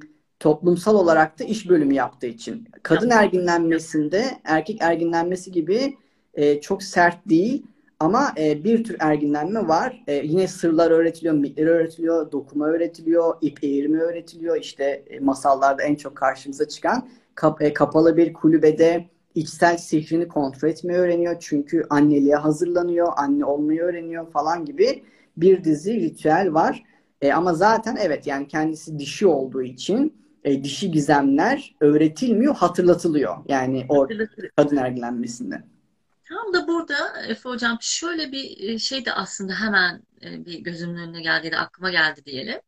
[0.41, 2.69] toplumsal olarak da iş bölümü yaptığı için.
[2.83, 5.97] Kadın erginlenmesinde erkek erginlenmesi gibi
[6.35, 7.67] e, çok sert değil
[8.01, 10.05] ama e, bir tür erginlenme var.
[10.07, 14.57] E, yine sırlar öğretiliyor, mitler öğretiliyor, dokuma öğretiliyor, ip eğirme öğretiliyor.
[14.57, 20.69] İşte e, masallarda en çok karşımıza çıkan kap- e, kapalı bir kulübede içsel sihrini kontrol
[20.69, 21.37] etmeyi öğreniyor.
[21.41, 25.03] Çünkü anneliğe hazırlanıyor, anne olmayı öğreniyor falan gibi
[25.37, 26.83] bir dizi ritüel var.
[27.21, 33.37] E, ama zaten evet yani kendisi dişi olduğu için e, dişi gizemler öğretilmiyor, hatırlatılıyor.
[33.49, 34.09] Yani o
[34.57, 35.76] kadın ergilenmesinde.
[36.29, 41.23] Tam da burada Efe Hocam şöyle bir e, şey de aslında hemen bir gözümün önüne
[41.23, 42.61] geldi de aklıma geldi diyelim.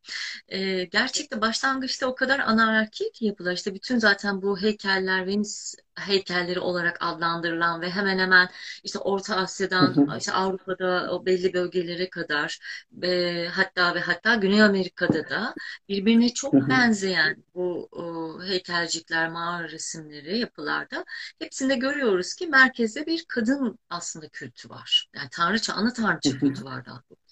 [0.48, 6.96] E, gerçekte başlangıçta o kadar anaerkil yapılar işte bütün zaten bu heykeller Venüs heykelleri olarak
[7.00, 8.48] adlandırılan ve hemen hemen
[8.84, 12.58] işte Orta Asya'dan hı, işte Avrupa'da o belli bölgelere kadar
[13.02, 15.54] e, hatta ve hatta Güney Amerika'da da
[15.88, 21.04] birbirine çok hı, benzeyen bu o, heykelcikler, mağara resimleri, yapılarda
[21.38, 25.08] hepsinde görüyoruz ki merkezde bir kadın aslında kültü var.
[25.14, 27.27] Yani tanrıça, ana tanrıça kültü var daha doğrusu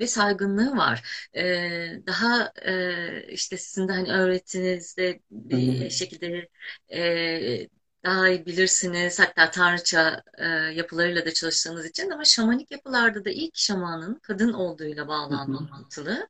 [0.00, 1.28] ve saygınlığı var.
[1.36, 6.48] Ee, daha e, işte sizin de hani öğretinizde bir şekilde
[6.92, 7.68] e,
[8.04, 9.20] daha iyi bilirsiniz.
[9.20, 15.08] Hatta tanrıça e, yapılarıyla da çalıştığınız için ama şamanik yapılarda da ilk şamanın kadın olduğuyla
[15.08, 16.28] bağlantılı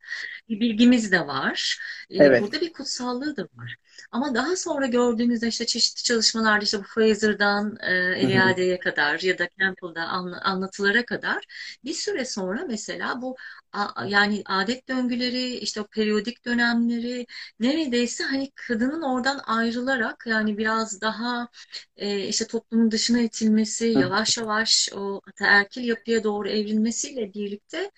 [0.48, 1.78] bir bilgimiz de var.
[2.10, 2.40] E, Evet.
[2.40, 3.76] burada bir kutsallığı da var.
[4.10, 9.48] Ama daha sonra gördüğümüzde işte çeşitli çalışmalarda işte bu Fraser'dan e, Eliade'ye kadar ya da
[9.60, 11.44] Campbell'da anla- anlatılara kadar
[11.84, 13.36] bir süre sonra mesela bu
[13.72, 17.26] a- yani adet döngüleri işte o periyodik dönemleri
[17.60, 21.48] neredeyse hani kadının oradan ayrılarak yani biraz daha
[21.96, 27.90] e, işte toplumun dışına itilmesi yavaş yavaş o ataerkil yapıya doğru evrilmesiyle birlikte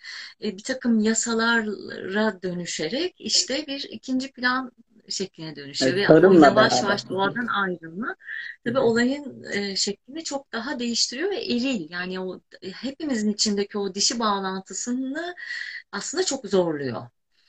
[0.45, 4.73] e, bir takım yasalara dönüşerek işte bir ikinci plan
[5.11, 6.83] şekline dönüşüyor Evet, ve yavaş beraber.
[6.83, 8.17] yavaş doğadan ayrılma
[8.65, 13.95] tabii olayın e, şeklini çok daha değiştiriyor ve eril yani o e, hepimizin içindeki o
[13.95, 15.35] dişi bağlantısını
[15.93, 17.07] aslında çok zorluyor.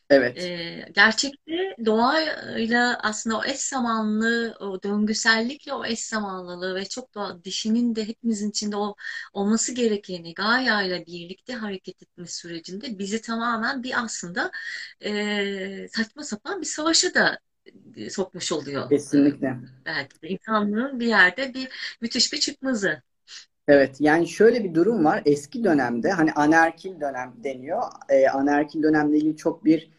[0.10, 0.38] Evet.
[0.38, 7.44] Ee, gerçekte doğayla aslında o eş zamanlı, o döngüsellikle o eş zamanlılığı ve çok da
[7.44, 8.96] dişinin de hepimizin içinde o
[9.34, 14.52] olması gerekeni Gaia ile birlikte hareket etme sürecinde bizi tamamen bir aslında
[15.06, 17.40] e, saçma sapan bir savaşa da e,
[18.10, 18.86] sokmuş oluyor.
[18.86, 19.58] E, Kesinlikle.
[19.86, 21.70] belki de insanlığın bir yerde bir
[22.02, 23.02] müthiş bir çıkmazı.
[23.68, 25.22] Evet, yani şöyle bir durum var.
[25.26, 27.82] Eski dönemde hani anaerkil dönem deniyor.
[28.10, 29.90] Ee, anaerkil dönemle ilgili çok bir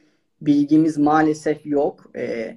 [0.40, 2.10] bilgimiz maalesef yok.
[2.16, 2.56] Ee,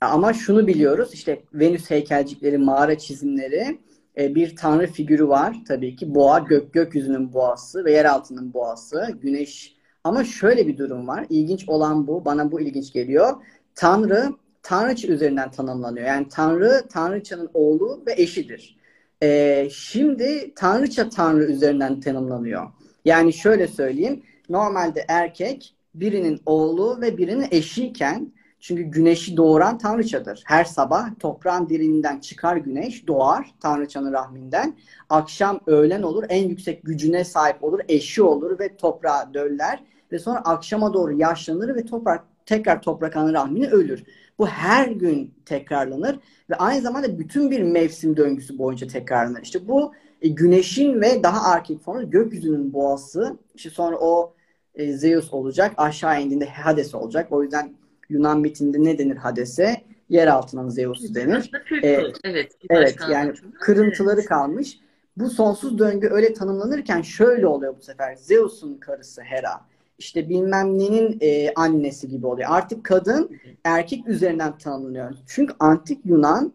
[0.00, 1.10] ama şunu biliyoruz.
[1.14, 3.78] işte Venüs heykelcikleri, mağara çizimleri
[4.18, 6.14] e, bir tanrı figürü var tabii ki.
[6.14, 9.76] Boğa, gök gökyüzünün boğası ve yeraltının boğası, güneş.
[10.04, 11.26] Ama şöyle bir durum var.
[11.30, 12.24] İlginç olan bu.
[12.24, 13.42] Bana bu ilginç geliyor.
[13.74, 14.28] Tanrı,
[14.62, 16.06] tanrıça üzerinden tanımlanıyor.
[16.06, 18.78] Yani Tanrı, tanrıçanın oğlu ve eşidir.
[19.22, 22.66] Ee, şimdi tanrıça tanrı üzerinden tanımlanıyor.
[23.04, 24.22] Yani şöyle söyleyeyim.
[24.48, 30.42] Normalde erkek birinin oğlu ve birinin eşiyken çünkü güneşi doğuran tanrıçadır.
[30.46, 34.76] Her sabah toprağın derinliğinden çıkar güneş, doğar tanrıçanın rahminden.
[35.10, 39.84] Akşam öğlen olur, en yüksek gücüne sahip olur, eşi olur ve toprağa döller.
[40.12, 44.04] Ve sonra akşama doğru yaşlanır ve toprak tekrar toprak rahmini ölür.
[44.38, 46.18] Bu her gün tekrarlanır
[46.50, 49.42] ve aynı zamanda bütün bir mevsim döngüsü boyunca tekrarlanır.
[49.42, 53.36] İşte bu e, güneşin ve daha erkek formu gökyüzünün boğası.
[53.54, 54.34] İşte sonra o
[54.74, 55.74] e, Zeus olacak.
[55.76, 57.26] Aşağı indiğinde Hades olacak.
[57.30, 57.74] O yüzden
[58.08, 59.82] Yunan mitinde ne denir Hades'e?
[60.08, 61.50] Yer altından Zeus denir.
[61.82, 62.52] Ee, evet.
[62.70, 64.28] Evet yani kırıntıları evet.
[64.28, 64.78] kalmış.
[65.16, 68.14] Bu sonsuz döngü öyle tanımlanırken şöyle oluyor bu sefer.
[68.14, 69.60] Zeus'un karısı Hera.
[69.98, 72.48] İşte bilmem nenin e, annesi gibi oluyor.
[72.52, 73.30] Artık kadın
[73.64, 75.14] erkek üzerinden tanımlanıyor.
[75.26, 76.52] Çünkü antik Yunan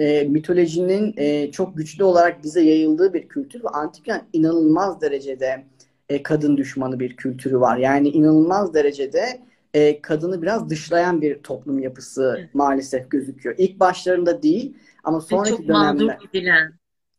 [0.00, 5.64] e, mitolojinin e, çok güçlü olarak bize yayıldığı bir kültür ve antik Yunan inanılmaz derecede
[6.08, 7.76] e, kadın düşmanı bir kültürü var.
[7.76, 9.40] Yani inanılmaz derecede
[9.74, 12.54] e, kadını biraz dışlayan bir toplum yapısı evet.
[12.54, 13.54] maalesef gözüküyor.
[13.58, 16.06] İlk başlarında değil ama sonraki çok dönemde.
[16.06, 16.72] Çok gidilen.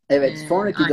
[0.10, 0.90] Evet, e, sonraki ee,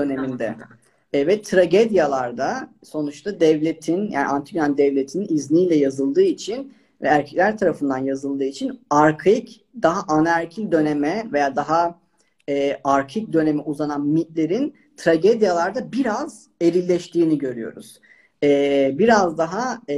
[1.15, 1.33] döneminde.
[1.33, 8.45] Evet, tragedyalarda sonuçta devletin yani antik Yunan devletinin izniyle yazıldığı için ve erkekler tarafından yazıldığı
[8.45, 12.01] için arkaik daha anaerkil döneme veya daha
[12.49, 18.01] e, arkik döneme uzanan mitlerin tragedyalarda biraz erilleştiğini görüyoruz.
[18.45, 19.95] Ee, biraz daha e,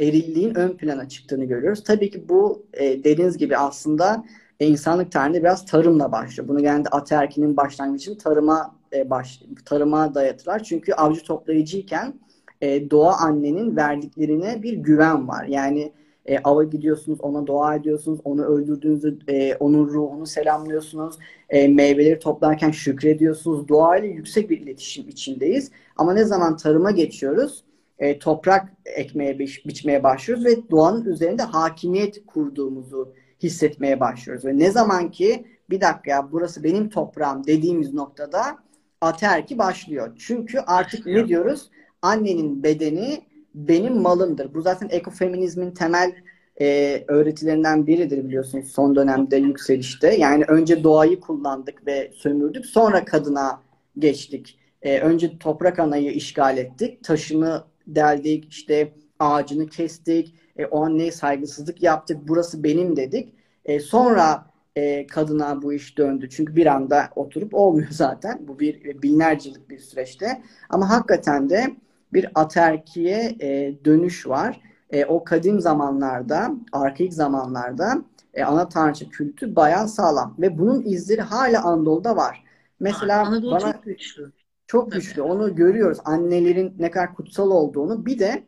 [0.00, 1.84] erilliğin ön plana çıktığını görüyoruz.
[1.84, 4.24] Tabii ki bu e, dediğiniz gibi aslında
[4.60, 6.48] e, insanlık tarihinde biraz tarımla başlıyor.
[6.48, 10.62] Bunu genelde ataerkinin başlangıcını tarıma e, baş, tarıma dayatırlar.
[10.62, 12.14] Çünkü avcı toplayıcıyken
[12.60, 15.44] e, doğa annenin verdiklerine bir güven var.
[15.44, 15.92] Yani
[16.26, 21.18] e, ava gidiyorsunuz, ona dua ediyorsunuz, onu öldürdüğünüzde e, onun ruhunu selamlıyorsunuz,
[21.50, 23.68] e, meyveleri toplarken şükrediyorsunuz.
[23.68, 25.70] Doğayla yüksek bir iletişim içindeyiz.
[25.96, 27.64] Ama ne zaman tarıma geçiyoruz,
[27.98, 34.44] e, toprak ekmeye, biç, biçmeye başlıyoruz ve doğanın üzerinde hakimiyet kurduğumuzu hissetmeye başlıyoruz.
[34.44, 38.58] Ve ne zaman ki bir dakika ya burası benim toprağım dediğimiz noktada
[39.04, 40.16] aterki başlıyor.
[40.18, 41.70] Çünkü artık ne diyoruz?
[42.02, 44.54] Annenin bedeni benim malımdır.
[44.54, 46.12] Bu zaten ekofeminizmin temel
[46.60, 50.14] e, öğretilerinden biridir biliyorsunuz son dönemde yükselişte.
[50.14, 52.66] Yani önce doğayı kullandık ve sömürdük.
[52.66, 53.62] Sonra kadına
[53.98, 54.58] geçtik.
[54.82, 57.04] E, önce toprak anayı işgal ettik.
[57.04, 60.34] Taşını deldik, işte ağacını kestik.
[60.56, 62.18] E, o anneye saygısızlık yaptık.
[62.28, 63.34] Burası benim dedik.
[63.64, 66.28] E, sonra e, kadına bu iş döndü.
[66.30, 68.48] Çünkü bir anda oturup olmuyor zaten.
[68.48, 70.42] Bu bir binlerce yıllık bir süreçte.
[70.70, 71.76] Ama hakikaten de
[72.12, 74.60] bir aterkiye e, dönüş var.
[74.90, 80.34] E, o kadim zamanlarda, arkaik zamanlarda e, ana tanrıça kültü bayağı sağlam.
[80.38, 82.44] Ve bunun izleri hala Anadolu'da var.
[82.80, 84.32] Mesela Anadolu bana çok güçlü.
[84.66, 85.22] Çok güçlü.
[85.22, 85.98] Onu görüyoruz.
[86.04, 88.06] Annelerin ne kadar kutsal olduğunu.
[88.06, 88.44] Bir de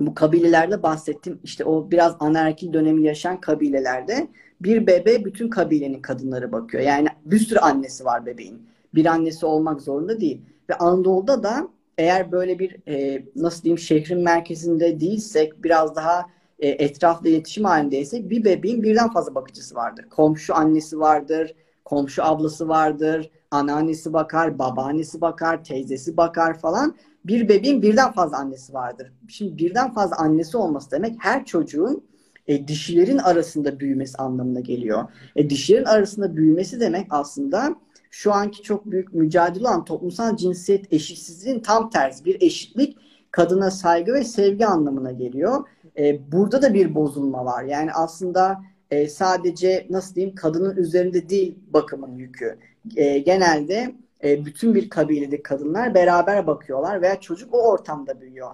[0.00, 1.40] bu kabilelerde bahsettim.
[1.42, 4.28] İşte o biraz anaerkil dönemi yaşayan kabilelerde
[4.60, 6.82] bir bebe bütün kabilenin kadınları bakıyor.
[6.82, 8.66] Yani bir sürü annesi var bebeğin.
[8.94, 10.40] Bir annesi olmak zorunda değil.
[10.70, 16.26] Ve Anadolu'da da eğer böyle bir e, nasıl diyeyim şehrin merkezinde değilsek biraz daha
[16.58, 20.06] e, etrafla iletişim halindeysek bir bebeğin birden fazla bakıcısı vardır.
[20.10, 26.96] Komşu annesi vardır, komşu ablası vardır, anneannesi bakar, babaannesi bakar, teyzesi bakar falan.
[27.24, 29.12] Bir bebeğin birden fazla annesi vardır.
[29.28, 32.04] Şimdi birden fazla annesi olması demek her çocuğun
[32.48, 35.04] e, dişilerin arasında büyümesi anlamına geliyor.
[35.36, 37.76] E, dişilerin arasında büyümesi demek aslında
[38.10, 42.96] şu anki çok büyük mücadele olan toplumsal cinsiyet eşitsizliğin tam tersi bir eşitlik
[43.30, 45.64] kadına saygı ve sevgi anlamına geliyor.
[45.98, 47.64] E, burada da bir bozulma var.
[47.64, 52.58] Yani aslında e, sadece nasıl diyeyim kadının üzerinde değil bakımın yükü.
[52.96, 58.50] E, genelde e, bütün bir kabilede kadınlar beraber bakıyorlar veya çocuk o ortamda büyüyor.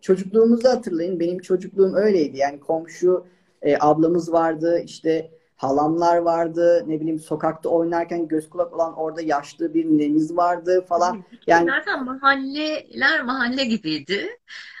[0.00, 1.20] Çocukluğumuzu hatırlayın.
[1.20, 2.38] Benim çocukluğum öyleydi.
[2.38, 3.26] Yani komşu
[3.62, 4.82] e, ablamız vardı.
[4.84, 6.84] işte halamlar vardı.
[6.86, 11.24] Ne bileyim sokakta oynarken göz kulak olan orada yaşlı bir neniz vardı falan.
[11.46, 14.28] Yani zaten mahalleler mahalle gibiydi.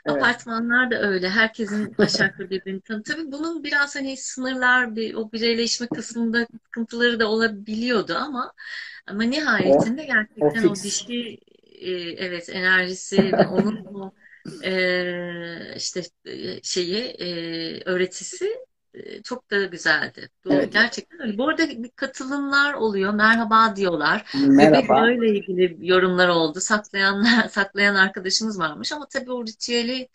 [0.06, 0.16] Evet.
[0.16, 1.28] Apartmanlar da öyle.
[1.28, 3.02] Herkesin aşağı yukarı birbirini tanı.
[3.02, 8.52] Tabii bunun biraz hani sınırlar, bir, o bireyleşme kısmında sıkıntıları da olabiliyordu ama
[9.06, 11.90] ama nihayetinde gerçekten o, o dişi e,
[12.26, 14.12] evet enerjisi ve onun o
[14.64, 16.02] e, işte
[16.62, 18.66] şeyi e, öğretisi
[19.24, 20.30] çok da güzeldi.
[20.44, 20.72] Bu evet.
[20.72, 21.38] gerçekten öyle.
[21.38, 21.62] Bu arada
[21.96, 23.14] katılımlar oluyor.
[23.14, 24.30] Merhaba diyorlar.
[24.48, 25.02] Merhaba.
[25.02, 26.60] Böyle ilgili yorumlar oldu.
[26.60, 30.08] Saklayanlar, saklayan arkadaşımız varmış ama tabii o ritüeli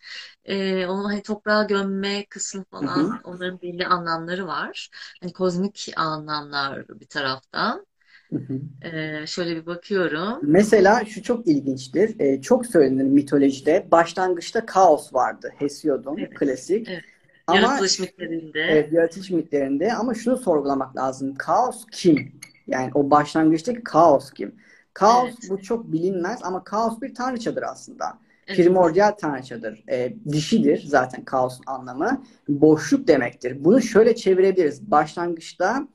[0.46, 3.20] e, onu hani toprağa gömme kısmı falan hı hı.
[3.24, 4.89] onların belli anlamları var.
[5.22, 7.86] Hani kozmik anlamlar bir taraftan.
[8.34, 8.88] Hı hı.
[8.88, 10.40] Ee, şöyle bir bakıyorum.
[10.42, 12.20] Mesela şu çok ilginçtir.
[12.20, 13.88] Ee, çok söylenir mitolojide.
[13.92, 15.54] Başlangıçta kaos vardı.
[15.58, 16.34] Hesiod'un evet.
[16.34, 16.88] klasik.
[16.90, 17.04] Evet.
[17.48, 18.62] Ama, yaratılış mitlerinde.
[18.62, 19.94] Evet, yaratılış mitlerinde.
[19.94, 21.36] Ama şunu sorgulamak lazım.
[21.36, 22.32] Kaos kim?
[22.68, 24.56] Yani o başlangıçtaki kaos kim?
[24.94, 25.50] Kaos evet.
[25.50, 28.18] bu çok bilinmez ama kaos bir tanrıçadır aslında.
[28.48, 28.58] Evet.
[28.58, 29.84] Primordial tanrıçadır.
[29.90, 32.24] E, dişidir zaten kaosun anlamı.
[32.50, 33.64] Boşluk demektir.
[33.64, 34.92] Bunu şöyle çevirebiliriz.
[34.92, 35.88] Başlangıçta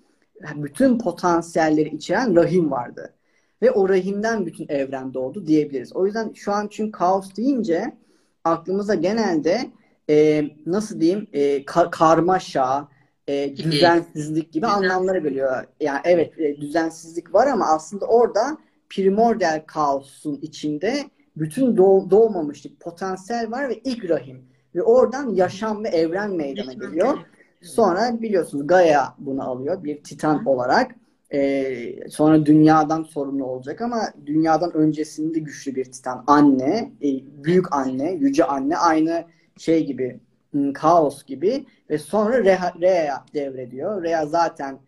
[0.57, 3.13] bütün potansiyelleri içeren rahim vardı.
[3.63, 5.97] ve o rahimden bütün evren doğdu diyebiliriz.
[5.97, 7.97] O yüzden şu an çünkü kaos deyince
[8.45, 9.71] aklımıza genelde
[10.11, 12.89] e, nasıl diyeyim e, ka- karmaşa,
[13.29, 15.65] e, düzensizlik gibi anlamlara geliyor.
[15.81, 18.59] Yani evet e, düzensizlik var ama aslında orada
[18.91, 21.05] primordial kaosun içinde
[21.37, 24.45] bütün doğ- doğmamışlık, potansiyel var ve ilk rahim.
[24.75, 27.19] Ve oradan yaşam ve evren meydana geliyor.
[27.69, 30.95] Sonra biliyorsunuz Gaia bunu alıyor bir titan olarak.
[31.33, 36.25] Ee, sonra dünyadan sorumlu olacak ama dünyadan öncesinde güçlü bir titan.
[36.27, 37.09] Anne, e,
[37.45, 39.25] büyük anne, yüce anne aynı
[39.59, 44.03] şey gibi, hmm, kaos gibi ve sonra Rea, Rea devrediyor.
[44.03, 44.79] Rea zaten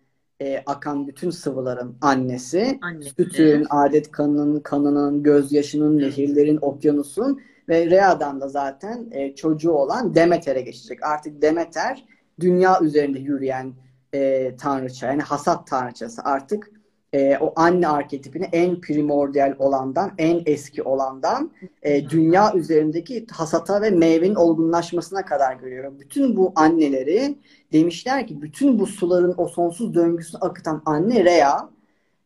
[0.40, 2.78] e, akan bütün sıvıların annesi.
[2.82, 3.10] Annesi.
[3.10, 10.60] Sütün, adet kanının, kanının, gözyaşının, nehirlerin, okyanusun ve Rea'dan da zaten e, çocuğu olan Demeter'e
[10.60, 11.02] geçecek.
[11.02, 12.04] Artık Demeter
[12.40, 13.72] dünya üzerinde yürüyen
[14.14, 16.70] e, tanrıça yani hasat tanrıçası artık
[17.12, 21.50] e, o anne arketipini en primordial olandan en eski olandan
[21.82, 25.92] e, dünya üzerindeki hasata ve meyvenin olgunlaşmasına kadar görüyor.
[26.00, 27.38] Bütün bu anneleri
[27.72, 31.70] demişler ki bütün bu suların o sonsuz döngüsünü akıtan anne Rea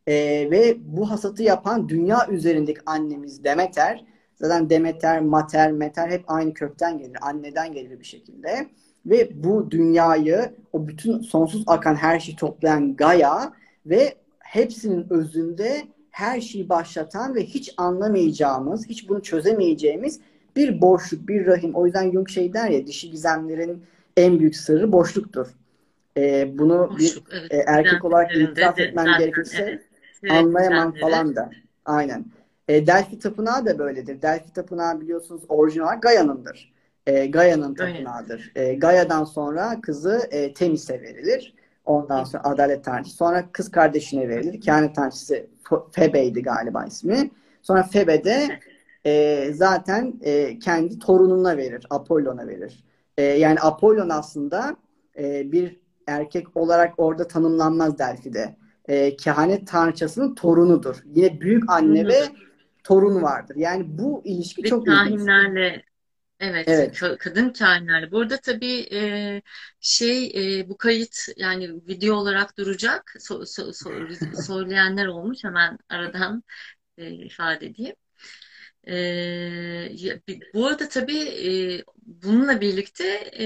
[0.07, 0.15] e,
[0.51, 4.05] ve bu hasatı yapan dünya üzerindeki annemiz Demeter
[4.43, 7.19] zaten Demeter, Mater, Meter hep aynı kökten gelir.
[7.21, 8.69] Anneden gelir bir şekilde.
[9.07, 13.53] Ve bu dünyayı, o bütün sonsuz akan her şeyi toplayan Gaia
[13.87, 20.21] ve hepsinin özünde her şeyi başlatan ve hiç anlamayacağımız, hiç bunu çözemeyeceğimiz
[20.57, 21.75] bir boşluk, bir rahim.
[21.75, 23.83] O yüzden Jung şey der ya, dişi gizemlerin
[24.17, 25.47] en büyük sırrı boşluktur.
[26.17, 27.53] Ee, bunu Boşluk, bir evet.
[27.53, 29.83] e, erkek olarak itiraf etmem zaten, gerekirse evet.
[30.23, 31.13] Evet, anlayamam düzenleri.
[31.13, 31.51] falan da.
[31.85, 32.25] Aynen.
[32.69, 34.23] E, Delphi Tapınağı da böyledir.
[34.23, 36.72] Delphi Tapınağı biliyorsunuz orijinal Gaia'nındır.
[37.07, 37.93] E, Gaia'nın Gaia.
[37.93, 38.53] tapınağıdır.
[38.55, 41.55] E, Gaia'dan sonra kızı e, Temis'e verilir.
[41.85, 43.17] Ondan sonra adalet tanrıçası.
[43.17, 44.61] Sonra kız kardeşine verilir.
[44.61, 47.31] Kehanet tanrıçası F- Febe'ydi galiba ismi.
[47.63, 48.59] Sonra Febe de
[49.07, 51.87] e, zaten e, kendi torununa verir.
[51.91, 52.85] Apollon'a verir.
[53.19, 54.77] E, yani Apollon aslında
[55.19, 58.57] e, bir erkek olarak orada tanımlanmaz Delphi'de.
[58.89, 60.97] E, kehanet tanrıçasının torunudur.
[61.15, 62.21] Yine büyük anne ve
[62.85, 63.57] torun vardır.
[63.57, 65.21] Yani bu ilişki Ve çok ilginç.
[66.43, 66.95] Evet, Evet.
[66.95, 68.11] ka- kadın kahinlerle.
[68.13, 69.43] Burada tabii e,
[69.81, 70.27] şey
[70.61, 73.15] e, bu kayıt yani video olarak duracak.
[73.21, 76.45] So, so, so- söyleyenler olmuş hemen aradan
[76.99, 77.97] e, ifade edeyim.
[78.85, 78.95] E,
[79.93, 80.21] ya-
[80.55, 81.19] bu arada tabii
[81.81, 83.05] e, bununla birlikte
[83.39, 83.45] e,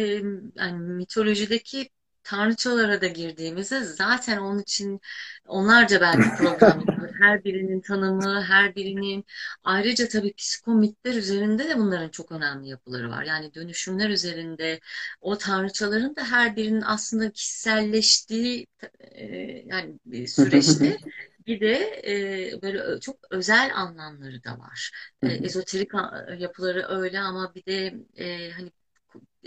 [0.56, 1.90] yani mitolojideki
[2.26, 5.00] tanrıçalara da girdiğimizde zaten onun için
[5.46, 6.84] onlarca belki program.
[7.20, 9.24] Her birinin tanımı, her birinin
[9.64, 13.22] ayrıca tabii psikomitler üzerinde de bunların çok önemli yapıları var.
[13.22, 14.80] Yani dönüşümler üzerinde
[15.20, 18.66] o tanrıçaların da her birinin aslında kişiselleştiği
[19.00, 19.24] e,
[19.66, 20.96] yani bir süreçte
[21.46, 24.90] bir de e, böyle çok özel anlamları da var.
[25.22, 25.90] E, ezoterik
[26.38, 28.70] yapıları öyle ama bir de e, hani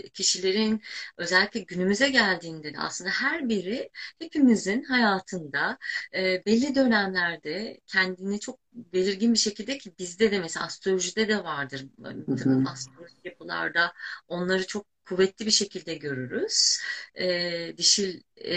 [0.08, 0.82] kişilerin
[1.16, 5.78] özellikle günümüze geldiğinde de aslında her biri hepimizin hayatında
[6.14, 11.86] e, belli dönemlerde kendini çok belirgin bir şekilde ki bizde de mesela astrolojide de vardır.
[12.28, 12.64] Hı hı.
[12.64, 13.92] astrolojik yapılarda
[14.28, 16.78] onları çok kuvvetli bir şekilde görürüz.
[17.14, 18.56] E, dişil e,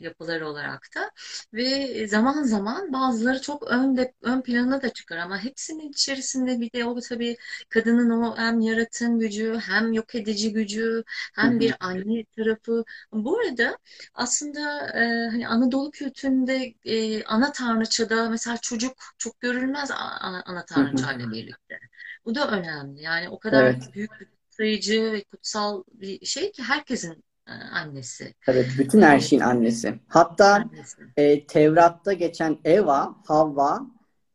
[0.00, 1.10] yapılar olarak da
[1.54, 6.84] ve zaman zaman bazıları çok önde ön plana da çıkar ama hepsinin içerisinde bir de
[6.84, 7.36] o tabii
[7.68, 12.84] kadının o hem yaratım gücü hem yok edici gücü hem bir anne tarafı.
[13.12, 13.78] Bu arada
[14.14, 21.30] aslında e, hani Anadolu kültüründe e, ana tanrıçada mesela çocuk çok görülmez ana, ana tanrıçayla
[21.30, 21.78] birlikte.
[22.24, 23.02] Bu da önemli.
[23.02, 23.90] Yani o kadar Evet.
[23.94, 24.28] büyük bir
[24.58, 28.34] kutsayıcı ve kutsal bir şey ki herkesin e, annesi.
[28.48, 28.66] Evet.
[28.78, 29.94] Bütün her şeyin annesi.
[30.08, 31.02] Hatta annesi.
[31.16, 33.80] e, Tevrat'ta geçen Eva, Havva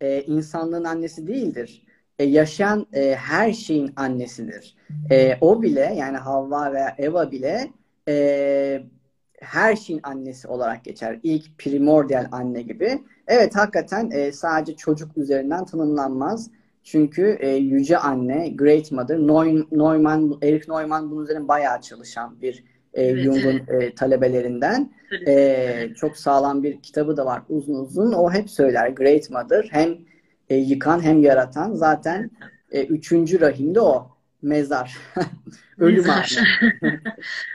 [0.02, 1.84] e, insanlığın annesi değildir.
[2.20, 4.78] E, yaşayan e, her şeyin annesidir.
[5.12, 7.72] E, o bile yani Havva veya Eva bile
[8.08, 8.84] e,
[9.40, 11.20] her şeyin annesi olarak geçer.
[11.24, 13.04] İlk primordial anne gibi.
[13.28, 16.50] Evet hakikaten e, sadece çocuk üzerinden tanımlanmaz.
[16.84, 22.64] Çünkü e, yüce anne, Great Mother, Neu- Neumann, Erich Neumann bunun üzerine bayağı çalışan bir
[22.94, 24.92] e, Evet, Jung'un e, talebelerinden.
[25.26, 25.98] Evet.
[25.98, 28.12] çok sağlam bir kitabı da var uzun uzun.
[28.14, 29.98] O hep söyler Great Mother hem
[30.50, 31.74] e, yıkan hem yaratan.
[31.74, 32.32] Zaten
[32.72, 34.14] e, üçüncü rahimde o.
[34.42, 34.98] Mezar.
[35.78, 36.38] Ölüm Mezar.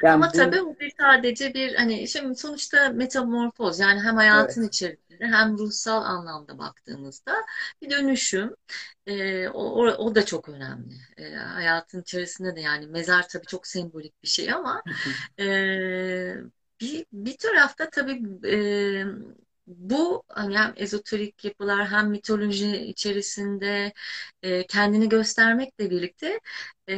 [0.03, 4.75] Yani Ama bu tabii bir sadece bir hani şimdi sonuçta metamorfoz yani hem hayatın evet.
[4.75, 7.37] içerisinde hem ruhsal anlamda baktığımızda
[7.83, 8.55] bir dönüşüm
[9.07, 10.95] Ee, o, o, da çok önemli.
[11.19, 14.83] Ee, hayatın içerisinde de yani mezar tabii çok sembolik bir şey ama
[15.41, 15.45] e,
[16.81, 19.05] bir, bir tarafta tabii e,
[19.69, 23.93] bu hani hem ezoterik yapılar hem mitoloji içerisinde
[24.43, 26.41] e, kendini göstermekle birlikte
[26.89, 26.97] e,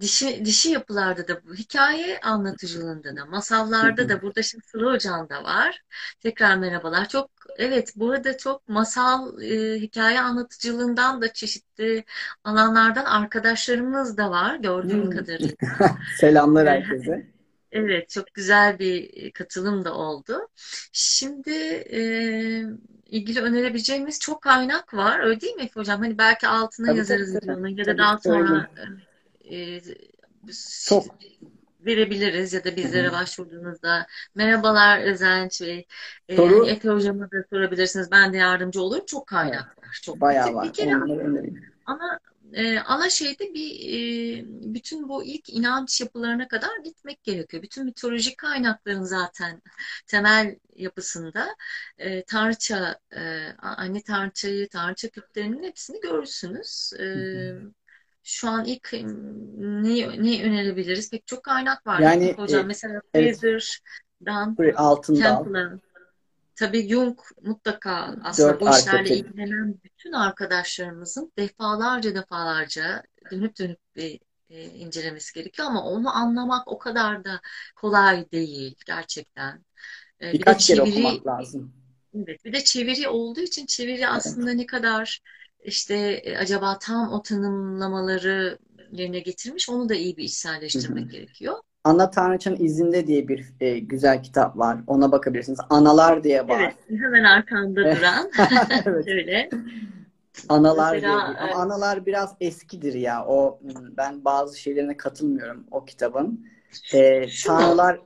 [0.00, 5.44] dişi dişi yapılarda da bu hikaye anlatıcılığında da masallarda da burada şimdi Sıla Hocam da
[5.44, 5.82] var.
[6.20, 7.08] Tekrar merhabalar.
[7.08, 12.04] Çok evet burada çok masal e, hikaye anlatıcılığından da çeşitli
[12.44, 15.56] alanlardan arkadaşlarımız da var gördüğüm kadarıyla.
[16.18, 17.33] Selamlar herkese.
[17.74, 20.48] Evet, çok güzel bir katılım da oldu.
[20.92, 21.50] Şimdi
[21.90, 22.00] e,
[23.06, 26.00] ilgili önerebileceğimiz çok kaynak var, öyle değil mi Efe Hocam?
[26.00, 28.68] Hani belki altına Tabii yazarız tabii videonun ya da Tabii daha sonra
[29.50, 29.80] e,
[30.86, 31.04] Çok.
[31.86, 33.12] verebiliriz ya da bizlere hı.
[33.12, 34.06] başvurduğunuzda.
[34.34, 35.86] Merhabalar Özenç Bey.
[36.28, 38.10] E, hani Soru Efe Hocam'a da sorabilirsiniz.
[38.10, 39.04] Ben de yardımcı olurum.
[39.06, 40.00] Çok kaynak var.
[40.02, 40.20] Çok.
[40.20, 40.72] bayağı Bir, bir var.
[40.72, 41.64] kere Onları önereyim.
[42.54, 43.70] E, ana şeyde bir
[44.38, 44.44] e,
[44.74, 47.62] bütün bu ilk inanç yapılarına kadar gitmek gerekiyor.
[47.62, 49.62] Bütün mitolojik kaynakların zaten
[50.06, 51.56] temel yapısında
[51.98, 56.92] e, tanrıça, e, anne tanrıçayı, tanrıça kültlerinin hepsini görürsünüz.
[56.98, 57.72] E, Hı hı.
[58.22, 61.10] şu an ilk ne, ne önerebiliriz?
[61.10, 62.00] Pek çok kaynak var.
[62.00, 65.78] Yani Hocam e, mesela evet Fraser'dan buraya altında Temple'a
[66.56, 69.26] Tabii Jung mutlaka aslında dört bu işlerle arketip.
[69.26, 76.78] ilgilenen bütün arkadaşlarımızın defalarca defalarca dönüp dönüp bir e, incelemesi gerekiyor ama onu anlamak o
[76.78, 77.40] kadar da
[77.76, 79.64] kolay değil gerçekten.
[80.22, 81.72] E, bir de Birkaç çeviri okumak lazım.
[82.14, 84.12] evet bir de çeviri olduğu için çeviri Evet.
[84.16, 85.20] aslında ne kadar
[85.64, 85.94] işte
[86.24, 88.58] e, acaba tam o tanımlamaları
[88.92, 91.58] yerine getirmiş onu da iyi bir içselleştirmek gerekiyor.
[91.84, 94.78] Ana Tanrıçanın izinde diye bir e, güzel kitap var.
[94.86, 95.58] Ona bakabilirsiniz.
[95.70, 96.60] Analar diye var.
[96.60, 98.30] Evet, hemen arkanda duran
[98.86, 99.08] Evet.
[99.08, 99.48] öyle.
[100.48, 101.42] Analar diye Mesela bir.
[101.42, 103.24] Ama e, analar biraz eskidir ya.
[103.26, 103.60] O
[103.96, 106.46] ben bazı şeylerine katılmıyorum o kitabın.
[106.94, 107.26] E, mu?
[107.46, 108.00] Tanrılar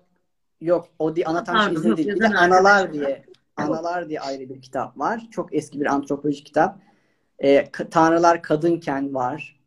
[0.61, 1.29] yok o değil.
[1.29, 2.09] Ana izinde yok değil.
[2.09, 3.25] Bir de Analar diye
[3.57, 5.29] Analar diye ayrı bir kitap var.
[5.31, 6.79] Çok eski bir antropoloji kitap.
[7.39, 9.58] E, ka- Tanrılar kadınken var.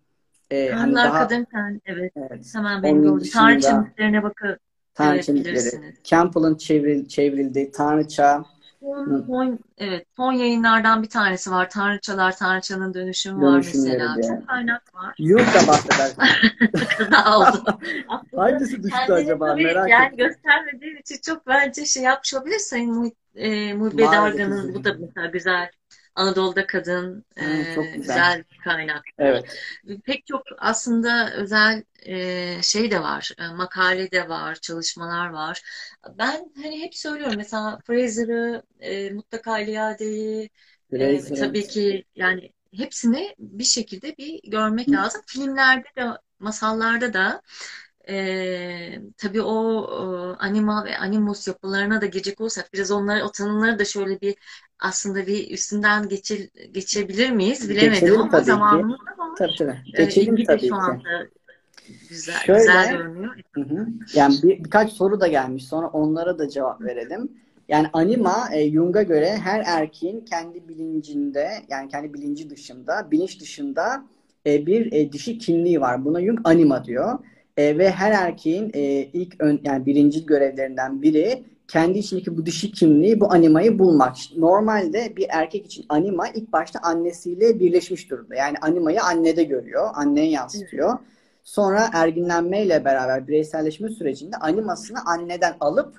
[0.51, 2.55] E, hani Tanrılar daha Kadınken evet evet.
[2.55, 4.71] hemen benim dışında mitlerine bakabilirsiniz.
[4.93, 5.95] Tanrıça mitleri.
[6.03, 8.45] Campbell'ın çevril, çevrildiği Tanrıça
[8.81, 11.69] Son, son, evet, son yayınlardan bir tanesi var.
[11.69, 14.17] Tanrıçalar, Tanrıçanın dönüşümü var mesela.
[14.17, 14.21] de.
[14.21, 15.15] Çok kaynak var.
[15.19, 16.11] Jung da bahseder.
[16.97, 17.79] Kaza oldu.
[18.35, 20.17] Hangisi düştü kendini acaba merak yani ettim.
[20.17, 22.59] göstermediğim için çok bence şey yapmış olabilir.
[22.59, 25.69] Sayın Muhit, e, Mağaradaki Dargan'ın bu da mesela güzel.
[26.21, 28.25] Anadolu'da kadın Ha, e, çok güzel.
[28.25, 29.13] güzel bir kaynaktır.
[29.17, 29.65] Evet.
[30.05, 35.61] Pek çok aslında özel e, şey de var, e, makale de var, çalışmalar var.
[36.17, 38.63] Ben hani hep söylüyorum mesela Fraser'ı,
[39.15, 40.49] mutlaka İlyada'yı,
[40.99, 44.93] e, Fraser, tabii ki yani hepsini bir şekilde bir görmek Hı.
[44.93, 45.21] lazım.
[45.27, 46.07] Filmlerde de,
[46.39, 47.41] masallarda da
[48.09, 53.79] e, tabii o e, anima ve animus yapılarına da girecek olursak biraz onları, o tanımları
[53.79, 54.35] da şöyle bir
[54.79, 59.35] aslında bir üstünden geçir, geçebilir miyiz bilemedim Geçelim ama zamanımız da var.
[59.37, 59.77] Tabii tabii.
[59.93, 60.73] E, Geçelim de tabii şu ki.
[60.73, 61.27] anda
[62.09, 63.35] güzel, Şöyle, güzel görünüyor.
[63.53, 63.87] hı hı.
[64.13, 65.65] Yani bir, birkaç soru da gelmiş.
[65.67, 67.31] Sonra onlara da cevap verelim.
[67.69, 74.05] Yani anima e, Jung'a göre her erkeğin kendi bilincinde yani kendi bilinci dışında, bilinç dışında
[74.45, 76.05] e, bir e, dişi kimliği var.
[76.05, 77.19] Buna Jung anima diyor.
[77.57, 78.81] E, ve her erkeğin e,
[79.13, 84.15] ilk ön, yani birinci görevlerinden biri kendi içindeki bu dişi kimliği, bu animayı bulmak.
[84.37, 88.35] Normalde bir erkek için anima ilk başta annesiyle birleşmiş durumda.
[88.35, 90.99] Yani animayı annede görüyor, anneye yansıtıyor.
[91.43, 95.95] Sonra erginlenmeyle beraber bireyselleşme sürecinde animasını anneden alıp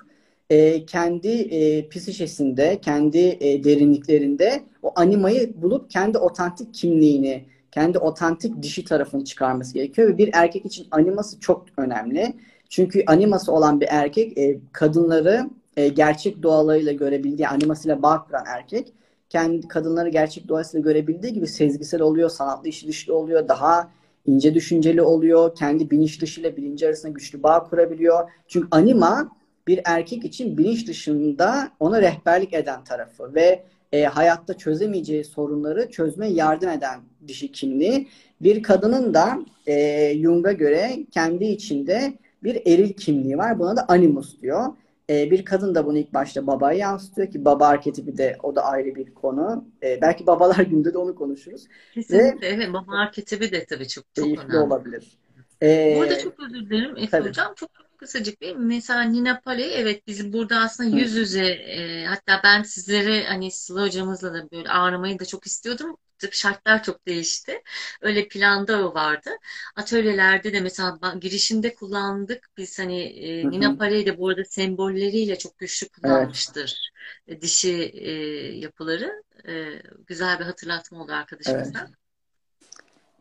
[0.49, 8.61] e, kendi e, psişesinde, kendi e, derinliklerinde o animayı bulup kendi otantik kimliğini, kendi otantik
[8.61, 10.07] dişi tarafını çıkarması gerekiyor.
[10.07, 12.33] Ve bir erkek için animası çok önemli.
[12.69, 18.93] Çünkü animası olan bir erkek e, kadınları e, gerçek doğalarıyla görebildiği, animasıyla bağ kuran erkek
[19.29, 23.91] kendi kadınları gerçek doğasıyla görebildiği gibi sezgisel oluyor, sanatlı işi dışlı oluyor, daha
[24.25, 28.29] ince düşünceli oluyor, kendi bilinç dışı ile bilinci arasında güçlü bağ kurabiliyor.
[28.47, 29.29] Çünkü anima
[29.67, 33.63] bir erkek için bilinç dışında ona rehberlik eden tarafı ve
[33.93, 38.07] e, hayatta çözemeyeceği sorunları çözmeye yardım eden dişi kimliği.
[38.41, 42.13] Bir kadının da e, Jung'a göre kendi içinde
[42.43, 43.59] bir eril kimliği var.
[43.59, 44.65] Buna da animus diyor.
[45.09, 48.63] E, bir kadın da bunu ilk başta babaya yansıtıyor ki baba arketipi de o da
[48.65, 49.65] ayrı bir konu.
[49.83, 51.67] E, belki babalar günde de onu konuşuruz.
[51.93, 52.73] Kesinlikle evet.
[52.73, 54.57] Baba arketipi de tabii çok çok önemli.
[54.57, 55.17] olabilir.
[55.63, 57.19] E, Burada çok özür dilerim Efe.
[57.19, 57.53] Hocam.
[57.55, 57.69] Çok
[58.03, 63.23] kısacık bir mesela Nina Paley evet biz burada aslında yüz yüze e, hatta ben sizleri
[63.23, 65.97] hani Sıla hocamızla da böyle ağırlamayı da çok istiyordum.
[66.23, 66.33] yaptık.
[66.33, 67.61] Şartlar çok değişti.
[68.01, 69.29] Öyle planda o vardı.
[69.75, 72.49] Atölyelerde de mesela girişinde kullandık.
[72.57, 76.91] Biz hani e, Nina Parey de bu arada sembolleriyle çok güçlü kullanmıştır.
[77.27, 77.41] Evet.
[77.41, 78.11] Dişi e,
[78.57, 79.23] yapıları.
[79.47, 81.87] E, güzel bir hatırlatma oldu arkadaşımızdan.
[81.87, 82.02] Evet.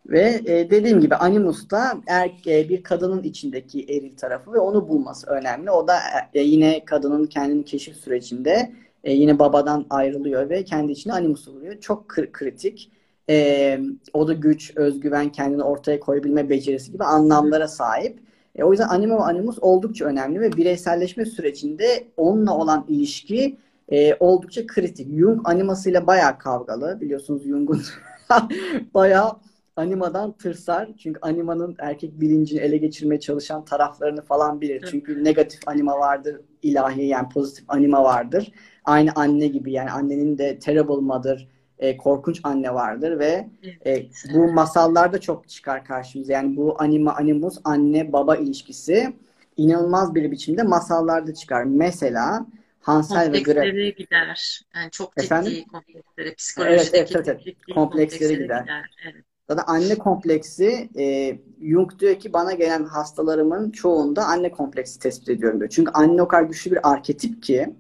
[0.07, 5.27] Ve e, dediğim gibi Animus'ta er, e, bir kadının içindeki eril tarafı ve onu bulması
[5.27, 5.71] önemli.
[5.71, 5.99] O da
[6.35, 8.73] e, yine kadının kendini keşif sürecinde
[9.05, 11.81] e, yine babadan ayrılıyor ve kendi içinde Animus'u buluyor.
[11.81, 12.91] Çok kır, kritik.
[13.31, 13.81] E,
[14.13, 18.19] o da güç, özgüven, kendini ortaya koyabilme becerisi gibi anlamlara sahip.
[18.57, 23.57] E, o yüzden anime ve animus oldukça önemli ve bireyselleşme sürecinde onunla olan ilişki
[23.89, 25.19] e, oldukça kritik.
[25.19, 27.01] Jung animasıyla bayağı kavgalı.
[27.01, 27.83] Biliyorsunuz Jung'un
[28.95, 29.33] bayağı
[29.77, 30.89] animadan tırsar.
[30.99, 34.85] Çünkü animanın erkek bilincini ele geçirmeye çalışan taraflarını falan bilir.
[34.91, 38.53] Çünkü negatif anima vardır, ilahi yani pozitif anima vardır.
[38.85, 41.49] Aynı anne gibi yani annenin de terrible mother,
[41.79, 43.49] e, korkunç anne vardır ve
[43.87, 46.33] e, bu masallarda çok çıkar karşımıza.
[46.33, 49.13] Yani bu anima animus anne baba ilişkisi
[49.57, 51.65] inanılmaz bir biçimde masallarda çıkar.
[51.65, 52.47] Mesela
[52.81, 54.63] Hansel ve Gretel gider.
[54.75, 55.65] Yani çok ciddi Efendim?
[55.73, 57.37] komplekslere, psikolojideki evet, evet, evet, evet.
[57.45, 58.63] komplekslere, komplekslere gider.
[58.63, 58.91] gider.
[59.05, 59.25] Evet.
[59.55, 65.61] Zaten anne kompleksi e, Jung diyor ki bana gelen hastalarımın çoğunda anne kompleksi tespit ediyorum
[65.61, 65.71] diyor.
[65.71, 67.75] Çünkü anne o kadar güçlü bir arketip ki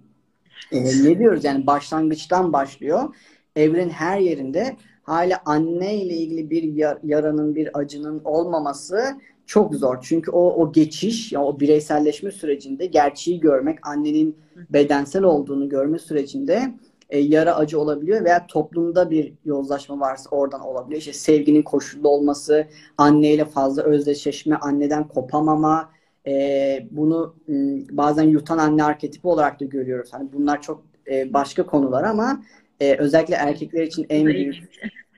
[0.72, 3.14] e, ne diyoruz yani başlangıçtan başlıyor.
[3.56, 6.62] Evrenin her yerinde hala anne ile ilgili bir
[7.02, 9.02] yaranın, bir acının olmaması
[9.46, 9.98] çok zor.
[10.02, 14.36] Çünkü o o geçiş, yani o bireyselleşme sürecinde gerçeği görmek, annenin
[14.70, 16.74] bedensel olduğunu görme sürecinde
[17.12, 20.98] e, yara acı olabiliyor veya toplumda bir yozlaşma varsa oradan olabiliyor.
[20.98, 22.66] İşte sevginin koşullu olması,
[22.98, 25.90] anneyle fazla özdeşleşme, anneden kopamama,
[26.26, 27.34] e, bunu
[27.90, 30.12] bazen yutan anne arketipi olarak da görüyoruz.
[30.12, 32.42] Hani bunlar çok e, başka konular ama
[32.80, 34.56] e, özellikle erkekler için en büyük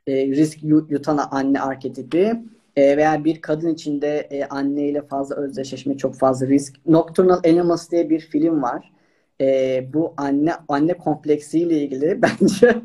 [0.06, 2.42] e, risk yutan anne arketipi
[2.76, 6.74] e, veya bir kadın için de e, anneyle fazla özdeşleşme çok fazla risk.
[6.86, 8.93] Nocturnal Animals diye bir film var
[9.40, 12.82] e, bu anne anne kompleksiyle ilgili bence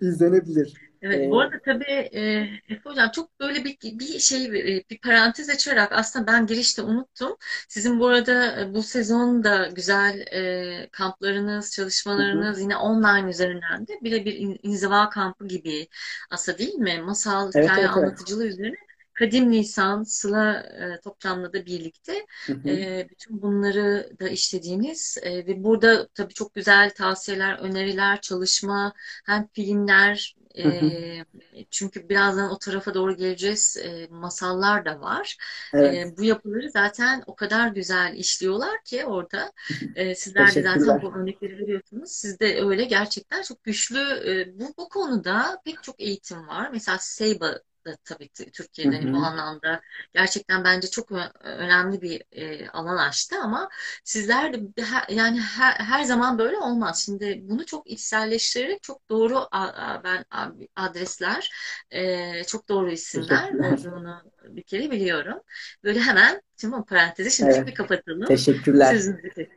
[0.00, 0.74] izlenebilir.
[1.04, 2.22] Evet, ee, bu arada tabii e,
[2.68, 4.52] Efe Hocam çok böyle bir, bir şey
[4.90, 7.36] bir parantez açarak aslında ben girişte unuttum.
[7.68, 12.60] Sizin bu arada bu sezon da güzel e, kamplarınız, çalışmalarınız hı.
[12.60, 15.88] yine online üzerinden de bir inziva kampı gibi
[16.30, 17.02] aslında değil mi?
[17.04, 18.52] Masal, evet, hikaye evet, anlatıcılığı evet.
[18.52, 18.76] üzerine
[19.14, 22.68] Kadim Nisan, Sıla e, Topçam'la da birlikte hı hı.
[22.68, 28.92] E, bütün bunları da işlediğiniz e, ve burada tabii çok güzel tavsiyeler, öneriler, çalışma,
[29.26, 30.86] hem filmler hı hı.
[30.86, 31.24] E,
[31.70, 33.76] çünkü birazdan o tarafa doğru geleceğiz.
[33.76, 35.36] E, masallar da var.
[35.74, 35.94] Evet.
[35.94, 39.52] E, bu yapıları zaten o kadar güzel işliyorlar ki orada.
[39.96, 42.12] E, sizler de zaten bu örnekleri veriyorsunuz.
[42.12, 43.98] Siz de öyle gerçekten çok güçlü.
[43.98, 46.70] E, bu, bu konuda pek çok eğitim var.
[46.72, 49.12] Mesela Seiba da tabii Türkiye'de hı hı.
[49.12, 49.80] bu anlamda
[50.14, 53.68] gerçekten bence çok önemli bir e, alan açtı ama
[54.04, 57.02] sizler de her, yani her, her zaman böyle olmaz.
[57.04, 61.50] Şimdi bunu çok içselleştirerek çok doğru a, a, ben a, adresler,
[61.90, 65.40] e, çok doğru isimler olduğunu bir kere biliyorum.
[65.84, 67.66] Böyle hemen Şimdi o parantezi şimdi evet.
[67.66, 68.26] bir kapatalım.
[68.26, 68.94] Teşekkürler.
[68.94, 69.48] Sözünüzü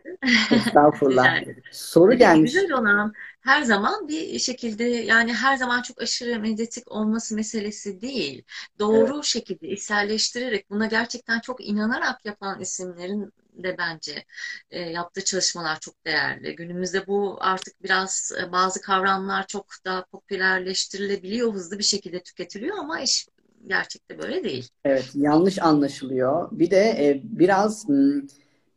[0.51, 1.43] Estağfurullah.
[1.71, 2.53] Soru gelmiş.
[2.53, 8.43] Güzel olan her zaman bir şekilde yani her zaman çok aşırı medyatik olması meselesi değil.
[8.79, 9.25] Doğru evet.
[9.25, 14.25] şekilde içselleştirerek buna gerçekten çok inanarak yapan isimlerin de bence
[14.71, 16.55] e, yaptığı çalışmalar çok değerli.
[16.55, 22.99] Günümüzde bu artık biraz e, bazı kavramlar çok daha popülerleştirilebiliyor, hızlı bir şekilde tüketiliyor ama
[22.99, 23.27] iş
[23.67, 24.67] gerçekte böyle değil.
[24.85, 26.49] Evet, yanlış anlaşılıyor.
[26.51, 28.21] Bir de e, biraz m,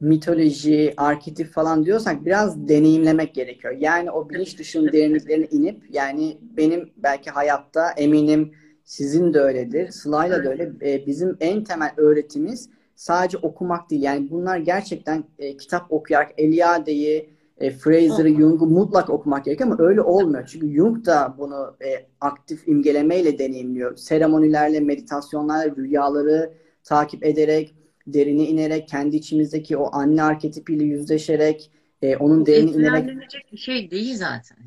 [0.00, 3.76] mitoloji, arketip falan diyorsak biraz deneyimlemek gerekiyor.
[3.78, 9.90] Yani o bilinç dışının derinliklerine inip yani benim belki hayatta eminim sizin de öyledir.
[9.90, 10.72] Sıla'yla da öyle.
[10.82, 14.02] E, bizim en temel öğretimiz sadece okumak değil.
[14.02, 17.30] Yani bunlar gerçekten e, kitap okuyarak Eliade'yi,
[17.60, 20.46] e, Fraser'ı, Jung'u mutlak okumak gerekiyor ama öyle olmuyor.
[20.46, 23.96] Çünkü Jung da bunu e, aktif imgelemeyle deneyimliyor.
[23.96, 26.52] Seremonilerle, meditasyonlarla, rüyaları
[26.84, 27.74] takip ederek,
[28.06, 31.70] derine inerek, kendi içimizdeki o anne arketipiyle yüzleşerek,
[32.02, 33.08] e, onun derine inerek.
[33.52, 34.58] bir şey değil zaten.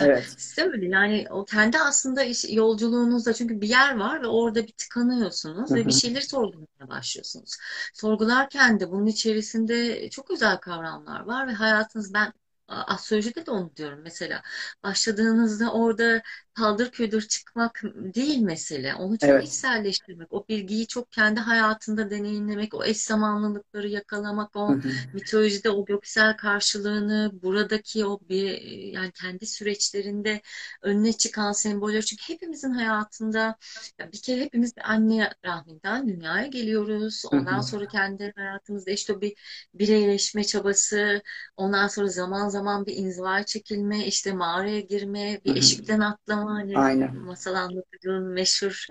[0.00, 0.24] Evet.
[0.24, 0.82] sistem.
[0.82, 5.86] Yani o kendi aslında iş, yolculuğunuzda çünkü bir yer var ve orada bir tıkanıyorsunuz ve
[5.86, 7.56] bir şeyleri sorgulamaya başlıyorsunuz.
[7.94, 12.32] Sorgularken de bunun içerisinde çok özel kavramlar var ve hayatınız ben
[12.68, 14.42] astrolojide de onu diyorum mesela.
[14.82, 16.22] Başladığınızda orada
[16.58, 18.94] paldır küldür çıkmak değil mesele.
[18.94, 19.44] Onu çok Evet.
[19.44, 24.78] içselleştirmek, o bilgiyi çok kendi hayatında deneyimlemek, o eş zamanlılıkları yakalamak, o
[25.12, 28.60] mitolojide o göksel karşılığını, buradaki o bir
[28.92, 30.40] yani kendi süreçlerinde
[30.82, 32.02] önüne çıkan semboller.
[32.02, 33.56] Çünkü hepimizin hayatında
[33.98, 37.22] ya bir kere hepimiz bir anne rahminden dünyaya geliyoruz.
[37.32, 39.34] Ondan sonra kendi hayatımızda işte o bir
[39.74, 41.22] bireyleşme çabası,
[41.56, 45.56] ondan sonra zaman zaman bir inzivaya çekilme, işte mağaraya girme, bir hı.
[45.56, 47.16] eşikten atlama hani Aynen.
[47.16, 48.86] masal anlatıcının meşhur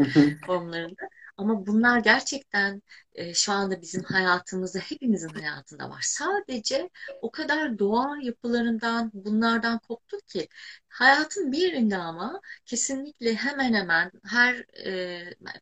[0.45, 1.09] formlarında.
[1.37, 2.81] Ama bunlar gerçekten
[3.13, 6.01] e, şu anda bizim hayatımızda, hepimizin hayatında var.
[6.01, 6.89] Sadece
[7.21, 10.47] o kadar doğa yapılarından, bunlardan koptuk ki
[10.89, 14.55] hayatın bir yerinde ama kesinlikle hemen hemen her
[14.85, 15.19] e,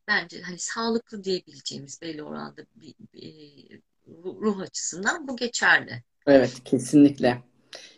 [0.08, 3.80] bence hani sağlıklı diyebileceğimiz belli oranda bir, bir
[4.24, 6.02] ruh açısından bu geçerli.
[6.26, 7.42] Evet, kesinlikle.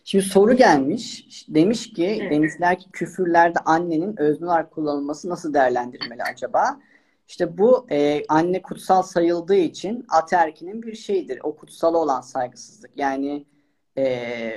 [0.08, 1.26] Şimdi soru gelmiş.
[1.48, 2.32] Demiş ki, Evet.
[2.32, 6.80] demişler ki küfürlerde annenin öznel olarak kullanılması nasıl değerlendirmeli acaba?
[7.28, 11.40] İşte bu e, anne kutsal sayıldığı için ataerkinin bir şeyidir.
[11.42, 12.90] O kutsala olan saygısızlık.
[12.96, 13.46] Yani
[13.98, 14.54] e,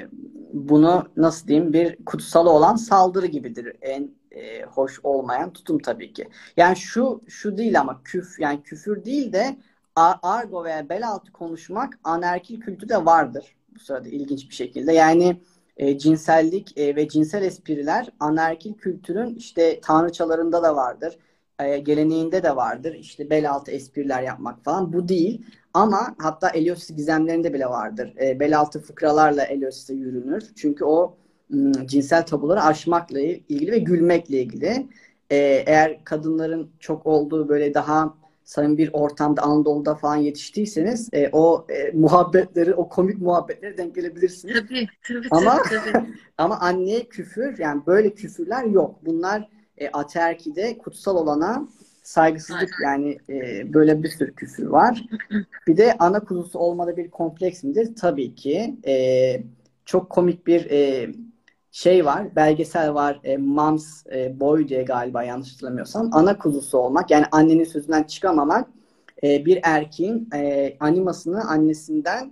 [0.54, 3.76] bunu nasıl diyeyim bir kutsalı olan saldırı gibidir.
[3.82, 6.30] En e, hoş olmayan tutum tabii ki.
[6.58, 9.58] Yani şu şu değil ama küf yani küfür değil de
[10.22, 14.94] argo veya bel altı konuşmak anerkil kültürde vardır bu sırada ilginç bir şekilde.
[14.94, 15.42] Yani
[15.78, 21.18] e, cinsellik e, ve cinsel espriler anerkil kültürün işte tanrıçalarında da vardır.
[21.60, 22.94] E, geleneğinde de vardır.
[22.94, 24.94] İşte bel altı espriler yapmak falan.
[24.94, 25.46] Bu değil.
[25.74, 28.14] Ama hatta Eleusis gizemlerinde bile vardır.
[28.22, 30.44] E, bel altı fıkralarla Eleusis'e yürünür.
[30.56, 31.18] Çünkü o
[31.50, 34.88] m, cinsel tabuları aşmakla ilgili ve gülmekle ilgili.
[35.30, 41.68] E, eğer kadınların çok olduğu böyle daha samimi bir ortamda Anadolu'da falan yetiştiyseniz e, o
[41.70, 44.56] e, muhabbetleri, o komik muhabbetleri denk gelebilirsiniz.
[44.56, 46.08] Tabii, tabii, Ama tabii, tabii.
[46.38, 49.00] ama anneye küfür yani böyle küfürler yok.
[49.06, 51.68] Bunlar e, ataerkide kutsal olana
[52.04, 55.06] saygısızlık yani e, böyle bir sürü küfür var.
[55.68, 57.96] Bir de ana kuzusu olmada bir kompleks midir?
[57.96, 58.76] Tabii ki.
[58.88, 59.44] E,
[59.86, 61.10] çok komik bir e,
[61.72, 62.36] şey var.
[62.36, 63.20] Belgesel var.
[63.24, 66.10] E, Moms e, Boy diye galiba yanlış hatırlamıyorsam.
[66.12, 68.70] Ana kuzusu olmak yani annenin sözünden çıkamamak
[69.24, 72.32] e, bir erkeğin e, animasını annesinden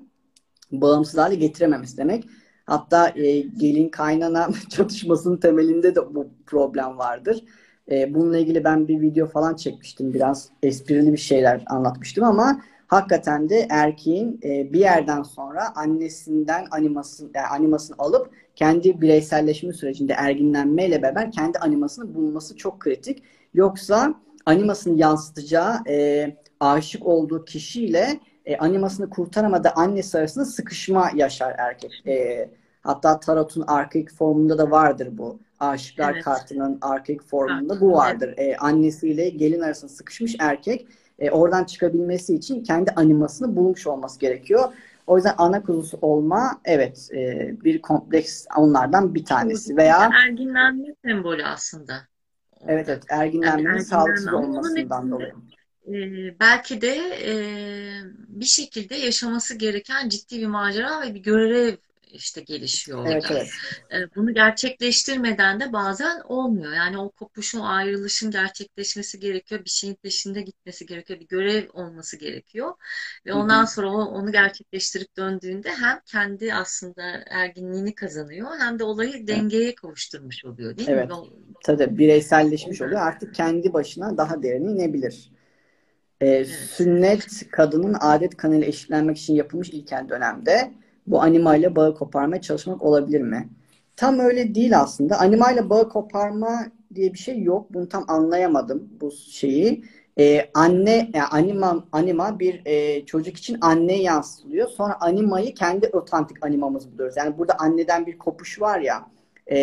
[0.72, 2.26] bağımsız hale getirememesi demek.
[2.66, 7.44] Hatta e, gelin kaynana çatışmasının temelinde de bu problem vardır.
[7.92, 10.14] E, bununla ilgili ben bir video falan çekmiştim.
[10.14, 17.30] Biraz esprili bir şeyler anlatmıştım ama hakikaten de erkeğin e, bir yerden sonra annesinden animasını,
[17.36, 18.30] yani animasını alıp
[18.60, 23.24] kendi bireyselleşme sürecinde erginlenmeyle beraber kendi animasını bulması çok kritik.
[23.54, 24.14] Yoksa
[24.46, 26.28] animasını yansıtacağı e,
[26.60, 32.04] aşık olduğu kişiyle e, animasını kurtaramadığı annesi arasında sıkışma yaşar erkek.
[32.08, 32.50] E,
[32.82, 35.40] hatta Tarot'un arkaik formunda da vardır bu.
[35.60, 36.24] Aşıklar Evet.
[36.24, 38.34] kartının arkaik formunda bu vardır.
[38.38, 40.88] E, annesiyle gelin arasında sıkışmış erkek
[41.20, 44.74] e, oradan çıkabilmesi için kendi animasını bulmuş olması gerekiyor.
[45.10, 51.46] O yüzden ana kuzusu olma evet e, bir kompleks onlardan bir tanesi veya Erginlenme sembolü
[51.46, 52.08] aslında.
[52.68, 55.34] evet evet Yani erginlenmenin erginlenme sağlıksız olmasından dolayı.
[55.88, 56.96] e, belki de
[57.26, 57.34] e,
[58.28, 61.76] bir şekilde yaşaması gereken ciddi bir macera ve bir görev
[62.10, 63.34] işte gelişiyor Evet orada.
[63.34, 63.48] evet.
[63.94, 66.74] E, bunu gerçekleştirmeden de bazen olmuyor.
[66.74, 69.66] Yani o kopuşun, ayrılışın gerçekleşmesi gerekiyor.
[69.66, 71.20] Bir şeyin peşinde gitmesi gerekiyor.
[71.20, 72.74] Bir görev olması gerekiyor.
[73.26, 79.14] Ve ondan sonra o, onu gerçekleştirip döndüğünde hem kendi aslında erginliğini kazanıyor hem de olayı
[79.16, 79.28] Evet.
[79.28, 80.96] dengeye kavuşturmuş oluyor değil mi?
[80.96, 81.12] Evet.
[81.64, 83.02] Tabii bireyselleşmiş oluyor.
[83.02, 85.32] Artık kendi başına daha derine inebilir.
[86.22, 86.46] Ee, Evet.
[86.46, 90.72] sünnet kadının adet kanıyla eşitlenmek için yapılmış ilkel dönemde
[91.10, 93.50] bu animayla bağı koparmaya çalışmak olabilir mi?
[93.96, 95.20] Tam öyle değil aslında.
[95.20, 97.74] Animayla bağı koparma diye bir şey yok.
[97.74, 99.84] Bunu tam anlayamadım bu şeyi.
[100.20, 104.68] Ee, anne, yani anima, anima bir e, çocuk için anneye yansıtılıyor.
[104.68, 107.18] Sonra animayı kendi otantik animamız buluyoruz.
[107.18, 109.06] Yani burada anneden bir kopuş var ya
[109.52, 109.58] e,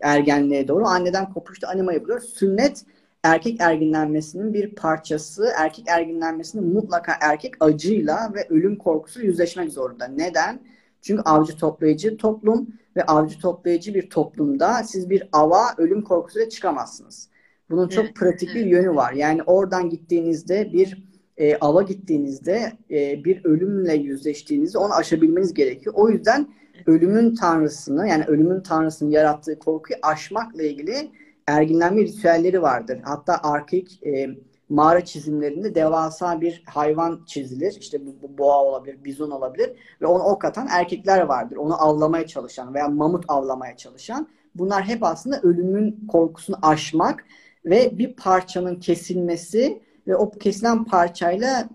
[0.00, 0.86] ergenliğe doğru.
[0.86, 2.34] Anneden kopuşta animayı buluyoruz.
[2.34, 2.84] Sünnet
[3.24, 5.52] erkek erginlenmesinin bir parçası.
[5.58, 10.08] Erkek erginlenmesinde mutlaka erkek acıyla ve ölüm korkusu yüzleşmek zorunda.
[10.08, 10.60] Neden?
[11.02, 17.30] Çünkü avcı toplayıcı toplum ve avcı toplayıcı bir toplumda siz bir ava ölüm korkusuyla çıkamazsınız.
[17.70, 18.72] Bunun çok Evet, pratik bir evet.
[18.72, 19.12] yönü var.
[19.12, 25.94] Yani oradan gittiğinizde bir e, ava gittiğinizde e, bir ölümle yüzleştiğinizde onu aşabilmeniz gerekiyor.
[25.98, 26.48] O yüzden
[26.86, 31.10] ölümün tanrısını yani ölümün tanrısının yarattığı korkuyu aşmakla ilgili
[31.50, 33.00] erginlenme ritüelleri vardır.
[33.02, 34.26] Hatta arkaik e,
[34.68, 37.76] mağara çizimlerinde devasa bir hayvan çizilir.
[37.80, 39.70] İşte bu, bu boğa olabilir, bizon olabilir
[40.00, 41.56] ve onu ok atan erkekler vardır.
[41.56, 44.28] Onu avlamaya çalışan veya mamut avlamaya çalışan.
[44.54, 47.24] bunlar hep aslında ölümün korkusunu aşmak
[47.64, 51.68] ve bir parçanın kesilmesi ve o kesilen parçayla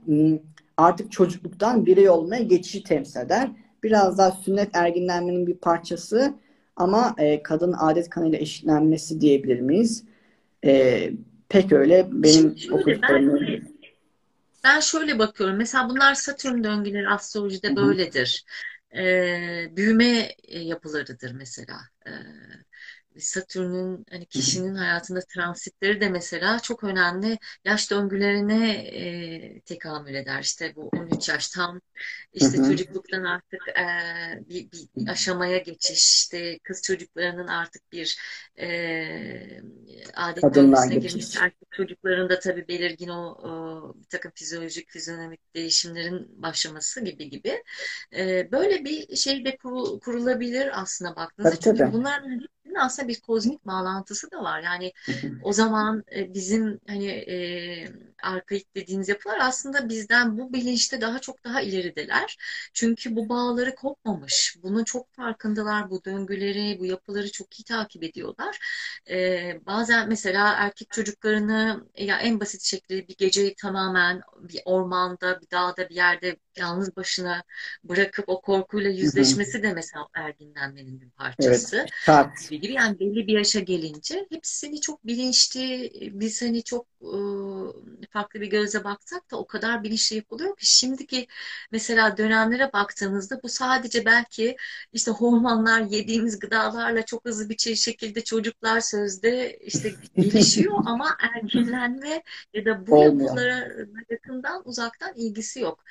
[0.78, 3.52] artık çocukluktan birey olmaya geçişi temsil eder.
[3.84, 6.34] Biraz daha sünnet erginlenmenin bir parçası
[6.76, 10.04] ama e, kadın adet kanıyla eşitlenmesi diyebilir miyiz?
[10.66, 11.12] E,
[11.50, 13.62] pek öyle benim şöyle, ben,
[14.64, 15.58] ben şöyle bakıyorum.
[15.58, 17.76] Mesela bunlar Satürn döngüleri astrolojide Hı-hı.
[17.76, 18.46] böyledir.
[18.96, 19.04] E,
[19.76, 21.78] büyüme yapılarıdır mesela.
[22.08, 22.12] E,
[23.20, 30.42] Satürn'ün hani kişinin hayatında transitleri de mesela çok önemli yaş döngülerine e, tekamül eder.
[30.42, 31.82] İşte bu 13 yaş tam
[32.34, 33.86] işte çocukluktan artık e,
[34.50, 38.18] bir, bir aşamaya geçiş, işte kız çocuklarının artık bir
[38.60, 39.62] e,
[40.14, 41.36] adet döngüsüne girmiş.
[41.38, 47.64] Erkek çocukların da tabii belirgin o, o bir takım fizyolojik, fizyonomik değişimlerin başlaması gibi gibi.
[48.16, 51.60] E, böyle bir şey de kurulabilir aslında baktığınızda.
[51.60, 54.62] Çünkü bunların birbirinin aslında bir kozmik bağlantısı da var.
[54.64, 54.94] Yani
[55.44, 57.88] o zaman e, bizim hani e,
[58.24, 62.38] arkaik dediğimiz yapılar aslında bizden bu bilinçte daha çok daha ilerideler.
[62.74, 64.58] Çünkü bu bağları kopmamış.
[64.64, 65.90] Bunun çok farkındalar.
[65.90, 68.60] Bu döngüleri, bu yapıları çok iyi takip ediyorlar.
[69.10, 75.52] E, bazen mesela erkek çocuklarını ya en basit şekilde bir geceyi tamamen bir ormanda, bir
[75.52, 77.44] dağda, bir yerde yalnız başına
[77.84, 81.78] bırakıp o korkuyla yüzleşmesi de mesela erginlenmenin bir parçası.
[81.78, 82.50] Evet, şart.
[82.50, 86.88] Gibi yani belli bir yaşa gelince hepsini çok bilinçli, biz hani çok
[88.12, 91.28] farklı bir gözle baksak da o kadar bilinçli yapılıyor ki şimdiki
[91.72, 94.56] mesela dönemlere baktığınızda bu sadece belki
[94.94, 102.66] işte hormonlar yediğimiz gıdalarla çok hızlı bir şekilde çocuklar sözde işte gelişiyor ama erginlenme ya
[102.66, 103.30] da bu Olmuyor.
[103.30, 103.68] yapılara
[104.10, 105.84] yakından uzaktan ilgisi yok.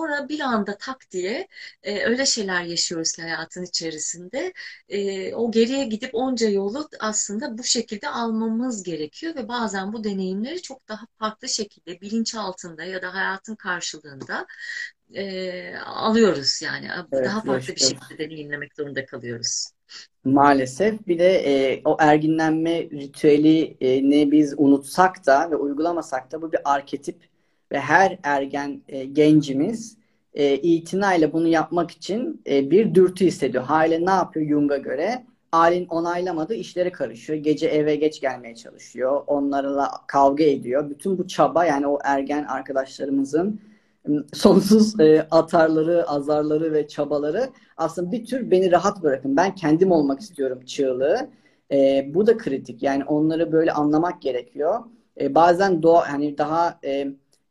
[0.00, 1.48] Sonra bir anda tak diye
[1.82, 4.52] e, öyle şeyler yaşıyoruz hayatın içerisinde.
[4.88, 10.62] E, o geriye gidip onca yolu aslında bu şekilde almamız gerekiyor ve bazen bu deneyimleri
[10.62, 14.46] çok daha farklı şekilde bilinç altında ya da hayatın karşılığında
[15.14, 16.88] e, alıyoruz yani.
[16.94, 17.76] Evet, daha farklı yaşıyor.
[17.76, 19.70] bir şekilde deneyimlemek zorunda kalıyoruz.
[20.24, 26.60] Maalesef bir de e, o erginlenme ritüelini biz unutsak da ve uygulamasak da bu bir
[26.64, 27.29] arketip
[27.72, 29.96] ve her ergen e, gencimiz
[30.34, 33.64] e, itinayla bunu yapmak için e, bir dürtü hissediyor.
[33.64, 35.24] Hale ne yapıyor Jung'a göre?
[35.52, 37.38] Ailin onaylamadığı işlere karışıyor.
[37.38, 39.22] Gece eve geç gelmeye çalışıyor.
[39.26, 40.90] Onlarla kavga ediyor.
[40.90, 43.60] Bütün bu çaba yani o ergen arkadaşlarımızın
[44.32, 49.36] sonsuz e, atarları, azarları ve çabaları aslında bir tür beni rahat bırakın.
[49.36, 51.28] Ben kendim olmak istiyorum çığlığı.
[51.72, 52.82] E, bu da kritik.
[52.82, 54.80] Yani onları böyle anlamak gerekiyor.
[55.20, 57.08] E, bazen doğa yani daha e,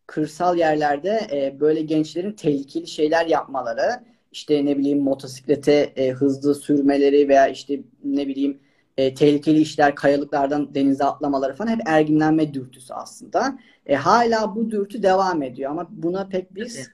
[0.10, 7.30] kırsal yerlerde e, böyle gençlerin tehlikeli şeyler yapmaları işte ne bileyim motosiklete e, hızlı sürmeleri
[7.30, 8.60] veya işte ne bileyim
[8.98, 13.60] e, tehlikeli işler, kayalıklardan denize atlamaları falan hep erginlenme dürtüsü aslında.
[13.86, 16.90] E, hala bu dürtü devam ediyor ama buna pek biz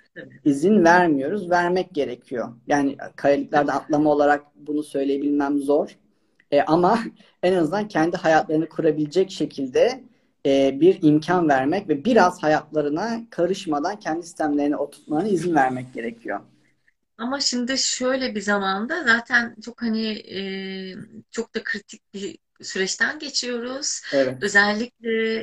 [0.46, 1.50] izin vermiyoruz.
[1.50, 2.48] Vermek gerekiyor.
[2.68, 5.98] Yani kayalıklarda atlama olarak bunu söyleyebilmem zor.
[6.52, 7.00] E, ama
[7.44, 10.04] en azından kendi hayatlarını kurabilecek şekilde
[10.46, 16.40] e, bir imkan vermek ve biraz hayatlarına karışmadan kendi sistemlerine oturtmalarına izin vermek gerekiyor.
[17.18, 20.96] Ama şimdi şöyle bir zamanda zaten çok hani e,
[21.32, 24.02] çok da kritik bir süreçten geçiyoruz.
[24.14, 24.38] Evet.
[24.42, 25.40] Özellikle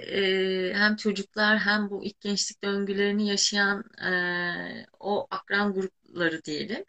[0.71, 6.85] e, hem çocuklar hem bu ilk gençlik döngülerini yaşayan e, o akran grupları diyelim.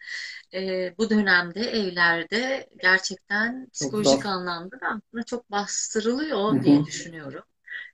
[0.53, 6.64] E, bu dönemde evlerde gerçekten psikolojik anlamda da aslında çok bastırılıyor Hı-hı.
[6.64, 7.43] diye düşünüyorum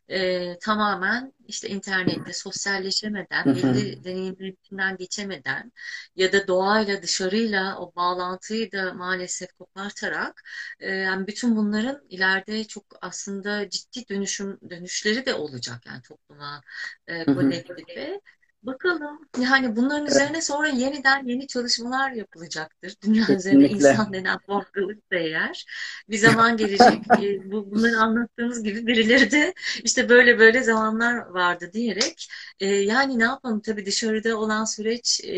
[0.10, 5.72] e, tamamen işte internette sosyalleşemeden, belli deneyimlerinden geçemeden
[6.16, 10.44] ya da doğayla dışarıyla o bağlantıyı da maalesef kopartarak
[10.80, 16.62] e, yani bütün bunların ileride çok aslında ciddi dönüşüm dönüşleri de olacak yani topluma,
[17.08, 18.22] e, kolektife.
[18.64, 19.20] Bakalım.
[19.40, 20.12] Yani bunların evet.
[20.12, 22.96] üzerine sonra yeniden yeni çalışmalar yapılacaktır.
[23.04, 23.36] Dünya Kesinlikle.
[23.36, 25.66] üzerinde insan denen farklılık da eğer.
[26.10, 26.90] Bir zaman gelecek.
[27.20, 29.54] E, bu, bunları anlattığımız gibi birileri de
[29.84, 32.30] işte böyle böyle zamanlar vardı diyerek
[32.60, 35.36] e, yani ne yapalım tabii dışarıda olan süreç e,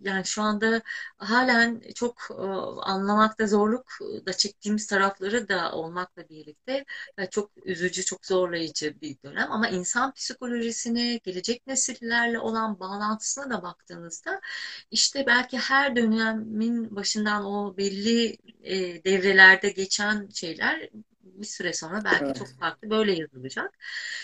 [0.00, 0.82] yani şu anda
[1.18, 2.42] halen çok e,
[2.82, 3.86] anlamakta zorluk
[4.26, 6.84] da çektiğimiz tarafları da olmakla birlikte
[7.18, 9.52] e, çok üzücü, çok zorlayıcı bir dönem.
[9.52, 14.40] Ama insan psikolojisine, gelecek nesillerle olan bağlantısına da baktığınızda
[14.90, 20.88] işte belki her dönemin başından o belli e, devrelerde geçen şeyler
[21.22, 22.36] bir süre sonra belki evet.
[22.36, 23.74] çok farklı böyle yazılacak.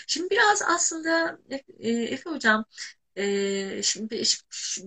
[0.07, 1.39] Şimdi biraz aslında
[1.79, 2.65] e, Efe Hocam
[3.15, 4.23] e, şimdi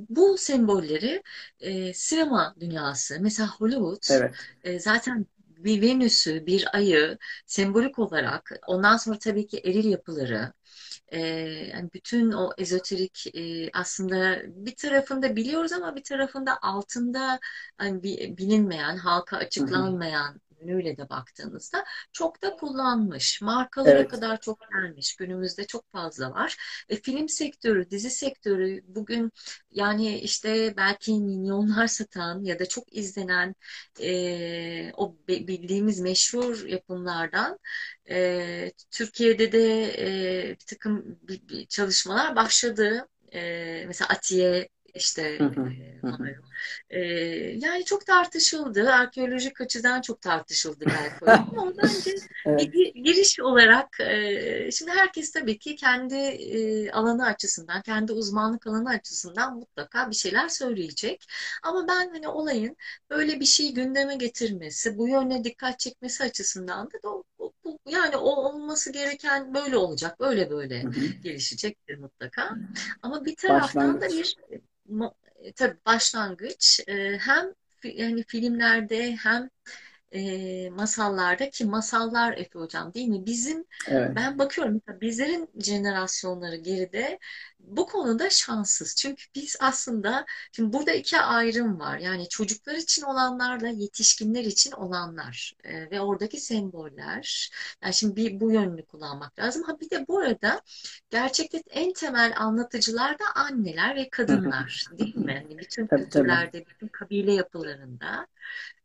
[0.08, 1.22] bu sembolleri
[1.60, 4.34] e, sinema dünyası mesela Hollywood evet.
[4.64, 5.26] e, zaten
[5.64, 10.52] bir Venüs'ü, bir ayı sembolik olarak ondan sonra tabii ki eril yapıları
[11.12, 11.18] e,
[11.74, 17.40] yani bütün o ezoterik e, aslında bir tarafında biliyoruz ama bir tarafında altında
[17.78, 18.02] hani
[18.38, 23.42] bilinmeyen, halka açıklanmayan yönüyle de baktığınızda çok da kullanmış.
[23.42, 24.10] Markalara evet.
[24.10, 25.16] kadar çok gelmiş.
[25.16, 26.56] Günümüzde çok fazla var.
[26.90, 29.32] Ve film sektörü, dizi sektörü bugün
[29.70, 33.54] yani işte belki milyonlar satan ya da çok izlenen
[34.00, 37.58] e, o bildiğimiz meşhur yapımlardan
[38.10, 41.18] e, Türkiye'de de e, bir takım
[41.68, 43.08] çalışmalar başladı.
[43.34, 45.60] E, mesela Atiye işte hı hı,
[46.02, 46.34] hı.
[46.90, 47.00] E,
[47.58, 48.90] yani çok tartışıldı.
[48.92, 51.24] Arkeolojik açıdan çok tartışıldı belki.
[51.56, 52.14] Ama bence
[52.46, 52.72] evet.
[52.72, 58.90] bir giriş olarak e, şimdi herkes tabii ki kendi e, alanı açısından, kendi uzmanlık alanı
[58.90, 61.26] açısından mutlaka bir şeyler söyleyecek.
[61.62, 62.76] Ama ben hani olayın
[63.10, 67.24] böyle bir şeyi gündeme getirmesi, bu yöne dikkat çekmesi açısından da bu,
[67.86, 70.84] yani o olması gereken böyle olacak, böyle böyle
[71.22, 72.56] gelişecektir mutlaka.
[73.02, 74.36] Ama bir taraftan da bir
[75.42, 79.50] e, tabii başlangıç e, hem yani filmlerde hem
[80.12, 83.26] e, masallarda ki masallar Efe Hocam değil mi?
[83.26, 84.10] Bizim evet.
[84.16, 87.18] ben bakıyorum bizlerin jenerasyonları geride
[87.60, 88.96] bu konuda şanssız.
[88.96, 91.98] Çünkü biz aslında şimdi burada iki ayrım var.
[91.98, 97.50] Yani çocuklar için olanlarla yetişkinler için olanlar e, ve oradaki semboller.
[97.82, 99.62] Yani şimdi bir bu yönünü kullanmak lazım.
[99.62, 100.60] Ha bir de bu arada
[101.10, 105.32] gerçekten en temel anlatıcılar da anneler ve kadınlar değil mi?
[105.34, 108.26] Yani bütün kültürlerde, bütün kabile yapılarında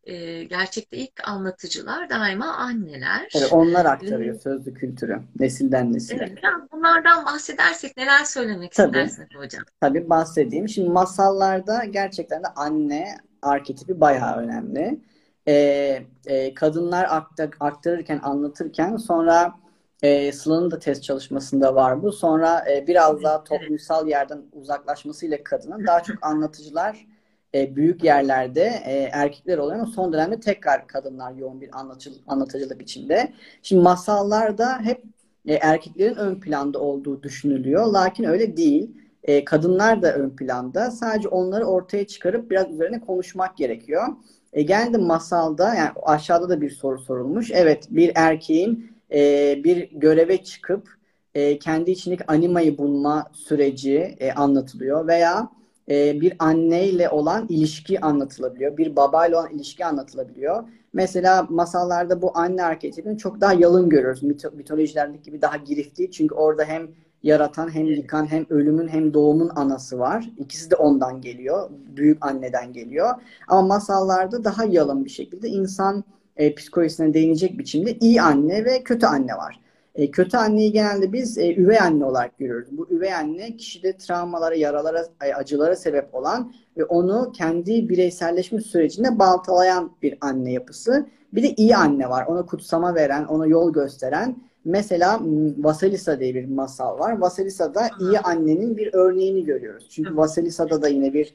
[0.03, 3.27] e, gerçekte ilk anlatıcılar daima anneler.
[3.35, 6.23] Evet, onlar aktarıyor ee, sözlü kültürü nesilden nesile.
[6.27, 9.63] Evet, biraz bunlardan bahsedersek neler söylemek tabii, istersiniz hocam?
[9.81, 10.69] Tabii bahsedeyim.
[10.69, 14.99] Şimdi masallarda gerçekten de anne arketipi bayağı önemli.
[15.47, 19.53] Ee, e, kadınlar aktar, aktarırken, anlatırken sonra
[20.01, 22.11] e, Sıla'nın da test çalışmasında var bu.
[22.11, 27.07] Sonra e, biraz daha toplumsal yerden uzaklaşmasıyla kadının daha çok anlatıcılar
[27.55, 32.81] e, büyük yerlerde e, erkekler oluyor ama son dönemde tekrar kadınlar yoğun bir anlatıcı, anlatıcılık
[32.81, 33.33] içinde.
[33.61, 35.03] Şimdi masallarda hep
[35.45, 37.85] e, erkeklerin ön planda olduğu düşünülüyor.
[37.85, 38.91] Lakin öyle değil.
[39.23, 40.91] E, kadınlar da ön planda.
[40.91, 44.07] Sadece onları ortaya çıkarıp biraz üzerine konuşmak gerekiyor.
[44.53, 47.51] E, geldi masalda yani aşağıda da bir soru sorulmuş.
[47.51, 50.97] Evet bir erkeğin e, bir göreve çıkıp
[51.35, 55.49] e, kendi içindeki animayı bulma süreci e, anlatılıyor veya
[55.89, 58.77] e, bir anneyle olan ilişki anlatılabiliyor.
[58.77, 60.63] Bir babayla olan ilişki anlatılabiliyor.
[60.93, 64.23] Mesela masallarda bu anne arketipini çok daha yalın görüyoruz.
[64.23, 66.11] Mito mitolojilerdeki gibi daha girifti.
[66.11, 66.87] Çünkü orada hem
[67.23, 70.29] yaratan hem yıkan hem ölümün hem doğumun anası var.
[70.37, 71.69] İkisi de ondan geliyor.
[71.95, 73.09] Büyük anneden geliyor.
[73.47, 76.03] Ama masallarda daha yalın bir şekilde insan
[76.37, 79.59] e, psikolojisine değinecek biçimde iyi anne ve kötü anne var.
[79.95, 82.67] E, kötü anneyi genelde biz e, üvey anne olarak görüyoruz.
[82.71, 89.91] Bu üvey anne kişide travmalara, yaralara, acılara sebep olan ve onu kendi bireyselleşme sürecinde baltalayan
[90.01, 91.05] bir anne yapısı.
[91.33, 92.25] Bir de iyi anne var.
[92.25, 94.35] Ona kutsama veren, ona yol gösteren.
[94.65, 95.19] Mesela
[95.57, 97.17] Vasilisa diye bir masal var.
[97.17, 99.89] Vasilisa'da iyi annenin bir örneğini görüyoruz.
[99.89, 101.33] Çünkü Vasilisa'da da yine bir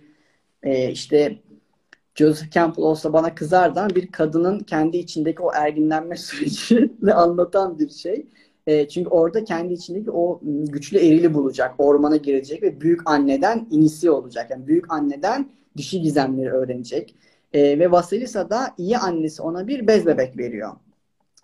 [0.62, 1.38] e, işte
[2.14, 7.90] Joseph Campbell olsa bana kızardı ama bir kadının kendi içindeki o erginlenme sürecini anlatan bir
[7.90, 8.26] şey.
[8.66, 14.12] E, çünkü orada kendi içindeki o güçlü erili bulacak, ormana girecek ve büyük anneden inisiye
[14.12, 14.50] olacak.
[14.50, 17.14] Yani büyük anneden dişi gizemleri öğrenecek.
[17.52, 20.72] E, ve Vasilisa da iyi annesi ona bir bez bebek veriyor.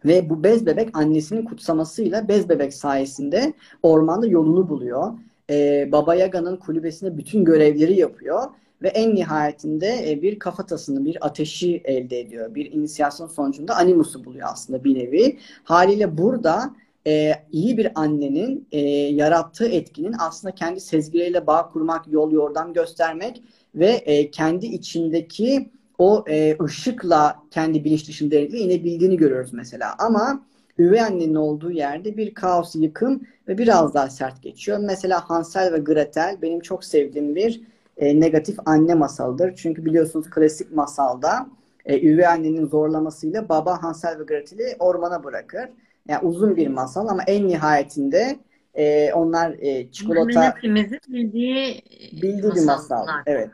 [0.05, 3.53] Ve bu bez bebek annesinin kutsamasıyla bez bebek sayesinde
[3.83, 5.13] ormanda yolunu buluyor.
[5.51, 8.43] E, Baba Yaga'nın kulübesinde bütün görevleri yapıyor.
[8.83, 12.55] Ve en nihayetinde e, bir kafatasını, bir ateşi elde ediyor.
[12.55, 15.39] Bir inisiyasyon sonucunda animusu buluyor aslında bir nevi.
[15.65, 16.75] Haliyle burada
[17.07, 23.43] e, iyi bir annenin e, yarattığı etkinin aslında kendi sezgileriyle bağ kurmak, yol yordam göstermek
[23.75, 29.95] ve e, kendi içindeki o e, ışıkla kendi bilinç dışında inebildiğini görüyoruz mesela.
[29.99, 30.45] Ama
[30.79, 34.79] üvey annenin olduğu yerde bir kaos, yıkım ve biraz daha sert geçiyor.
[34.79, 37.63] Mesela Hansel ve Gretel benim çok sevdiğim bir
[37.99, 39.55] e, negatif anne masalıdır.
[39.55, 41.47] Çünkü biliyorsunuz klasik masalda
[41.85, 45.69] e, üvey annenin zorlamasıyla baba Hansel ve Gretel'i ormana bırakır.
[46.09, 48.39] Yani uzun bir masal ama en nihayetinde
[48.75, 51.83] e, onlar e, çikolata hepimizin bildiği
[52.13, 53.07] bildiği bir masal.
[53.27, 53.51] Evet.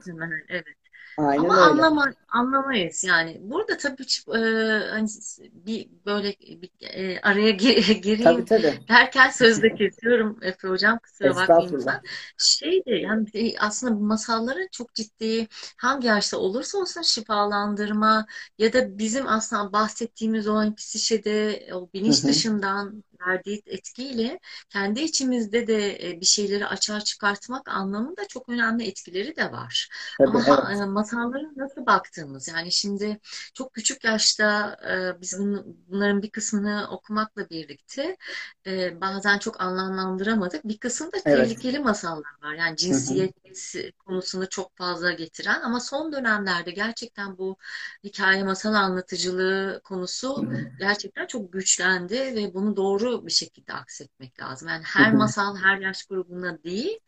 [0.49, 0.65] Evet.
[1.17, 1.89] Aynen Ama öyle.
[1.89, 3.39] anlama, anlamayız yani.
[3.43, 4.03] Burada tabii
[4.37, 4.39] e,
[4.91, 5.09] hani
[5.53, 8.85] bir böyle bir, e, araya gi- Tabii gireyim tabii.
[8.89, 12.01] derken sözde kesiyorum Efe Hocam kusura bakmayın lütfen.
[12.39, 15.47] Şey de yani de aslında masalların çok ciddi
[15.79, 18.27] hangi yaşta olursa olsun şifalandırma
[18.59, 24.39] ya da bizim aslında bahsettiğimiz o psişede o bilinç dışından verdiği etkiyle
[24.71, 29.89] kendi içimizde de e, bir şeyleri açığa çıkartmak anlamında çok önemli etkileri de var.
[30.19, 30.69] Tabii Ama evet.
[30.73, 33.21] e, masallara nasıl baktığımız yani şimdi
[33.55, 34.77] çok küçük yaşta
[35.17, 35.39] e, biz
[35.89, 38.17] bunların bir kısmını okumakla birlikte
[39.01, 40.65] bazen çok anlamlandıramadık.
[40.65, 41.51] Bir kısım da Evet.
[41.51, 42.55] tehlikeli masallar var.
[42.55, 42.95] Yani Hı hı.
[42.95, 43.35] cinsiyet
[43.99, 47.57] konusunu çok fazla getiren ama son dönemlerde gerçekten bu
[48.05, 49.81] hikaye masal anlatıcılığı
[50.37, 50.71] Hı konusu hı.
[50.79, 54.69] gerçekten çok güçlendi ve bunu doğru bir şekilde aksetmek lazım.
[54.69, 55.13] Yani her hı.
[55.13, 56.99] masal her yaş grubuna değil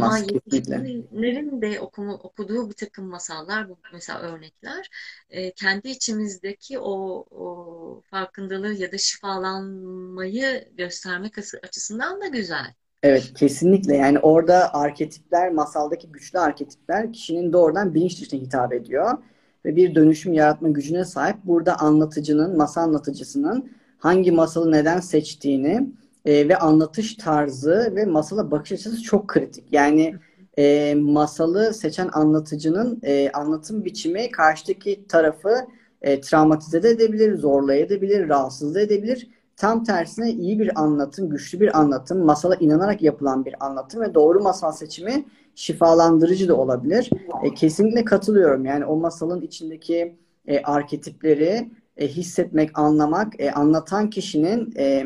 [0.00, 0.90] ama Anlatılmaz kesinlikle.
[0.98, 4.90] yetişkinlerin de okumu, okuduğu bir takım masallar, bu mesela örnekler,
[5.30, 6.92] e, kendi içimizdeki o,
[7.30, 12.74] o farkındalığı ya da şifalanmayı göstermek açı- açısından da güzel.
[13.02, 13.96] Evet, kesinlikle.
[13.96, 19.18] Yani orada arketipler, masaldaki güçlü arketipler kişinin doğrudan bilinç dışına hitap ediyor
[19.64, 21.36] ve bir dönüşüm yaratma gücüne sahip.
[21.44, 23.70] Burada anlatıcının, masal anlatıcısının
[24.04, 25.88] hangi masalı neden seçtiğini
[26.24, 29.64] e, ve anlatış tarzı ve masala bakış açısı çok kritik.
[29.72, 30.14] Yani
[30.58, 35.54] e, masalı seçen anlatıcının e, anlatım biçimi karşıdaki tarafı
[36.02, 39.28] e, travmatize de edebilir, zorlayabilir, rahatsız da edebilir.
[39.56, 44.40] Tam tersine iyi bir anlatım, güçlü bir anlatım, masala inanarak yapılan bir anlatım ve doğru
[44.40, 45.24] masal seçimi
[45.54, 47.10] şifalandırıcı da olabilir.
[47.44, 48.64] E, kesinlikle katılıyorum.
[48.64, 55.04] Yani o masalın içindeki e, arketipleri e, hissetmek, anlamak, e, anlatan kişinin e,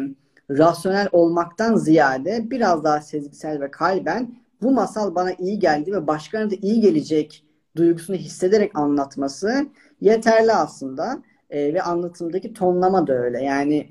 [0.51, 6.51] rasyonel olmaktan ziyade biraz daha sezgisel ve kalben bu masal bana iyi geldi ve başkalarına
[6.51, 7.45] da iyi gelecek
[7.77, 9.67] duygusunu hissederek anlatması
[10.01, 11.23] yeterli aslında.
[11.51, 13.45] E, ve anlatımdaki tonlama da öyle.
[13.45, 13.89] Yani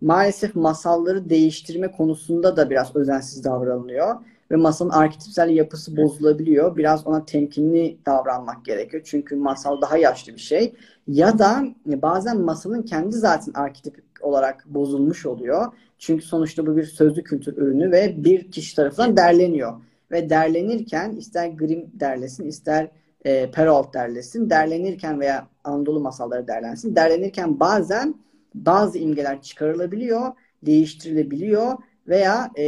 [0.00, 4.16] maalesef masalları değiştirme konusunda da biraz özensiz davranılıyor
[4.50, 6.76] ve masalın arketipsel yapısı bozulabiliyor.
[6.76, 9.02] Biraz ona temkinli davranmak gerekiyor.
[9.06, 10.74] Çünkü masal daha yaşlı bir şey.
[11.08, 15.72] Ya da bazen masalın kendi zaten arketip olarak bozulmuş oluyor.
[15.98, 19.72] Çünkü sonuçta bu bir sözlü kültür ürünü ve bir kişi tarafından derleniyor.
[20.10, 22.90] Ve derlenirken ister Grimm derlesin, ister
[23.24, 24.50] e, Perrault derlesin.
[24.50, 26.96] Derlenirken veya Anadolu masalları derlensin.
[26.96, 28.14] Derlenirken bazen
[28.54, 30.32] bazı imgeler çıkarılabiliyor,
[30.66, 31.72] değiştirilebiliyor
[32.08, 32.64] veya e,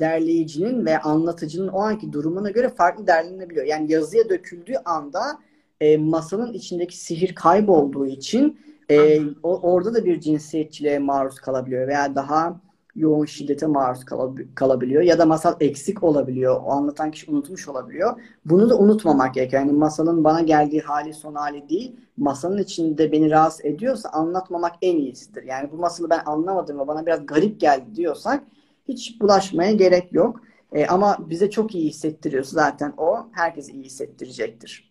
[0.00, 3.66] derleyicinin ve anlatıcının o anki durumuna göre farklı derlenebiliyor.
[3.66, 5.38] Yani yazıya döküldüğü anda
[5.80, 8.60] e, masanın içindeki sihir kaybolduğu için
[8.90, 12.60] e, o, orada da bir cinsiyetçiliğe maruz kalabiliyor veya daha
[12.94, 16.60] yoğun şiddete maruz kalab- kalabiliyor ya da masal eksik olabiliyor.
[16.64, 18.20] O anlatan kişi unutmuş olabiliyor.
[18.44, 19.62] Bunu da unutmamak gerekiyor.
[19.62, 21.96] Yani masalın bana geldiği hali son hali değil.
[22.16, 25.42] Masalın içinde beni rahatsız ediyorsa anlatmamak en iyisidir.
[25.42, 28.44] Yani bu masalı ben anlamadım ve bana biraz garip geldi diyorsak
[28.88, 30.40] hiç bulaşmaya gerek yok.
[30.72, 34.88] E, ama bize çok iyi hissettiriyorsa zaten o herkese iyi hissettirecektir.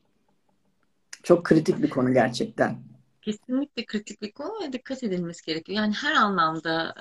[1.24, 2.78] Çok kritik bir konu gerçekten.
[3.22, 5.78] Kesinlikle kritik bir konu ve dikkat edilmesi gerekiyor.
[5.78, 6.96] Yani her anlamda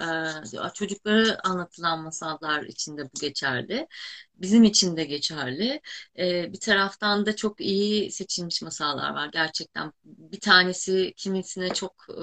[0.74, 3.86] çocuklara anlatılan masallar içinde bu geçerli.
[4.36, 5.80] Bizim için de geçerli.
[6.18, 9.92] E, bir taraftan da çok iyi seçilmiş masallar var gerçekten.
[10.04, 12.22] Bir tanesi kimisine çok e,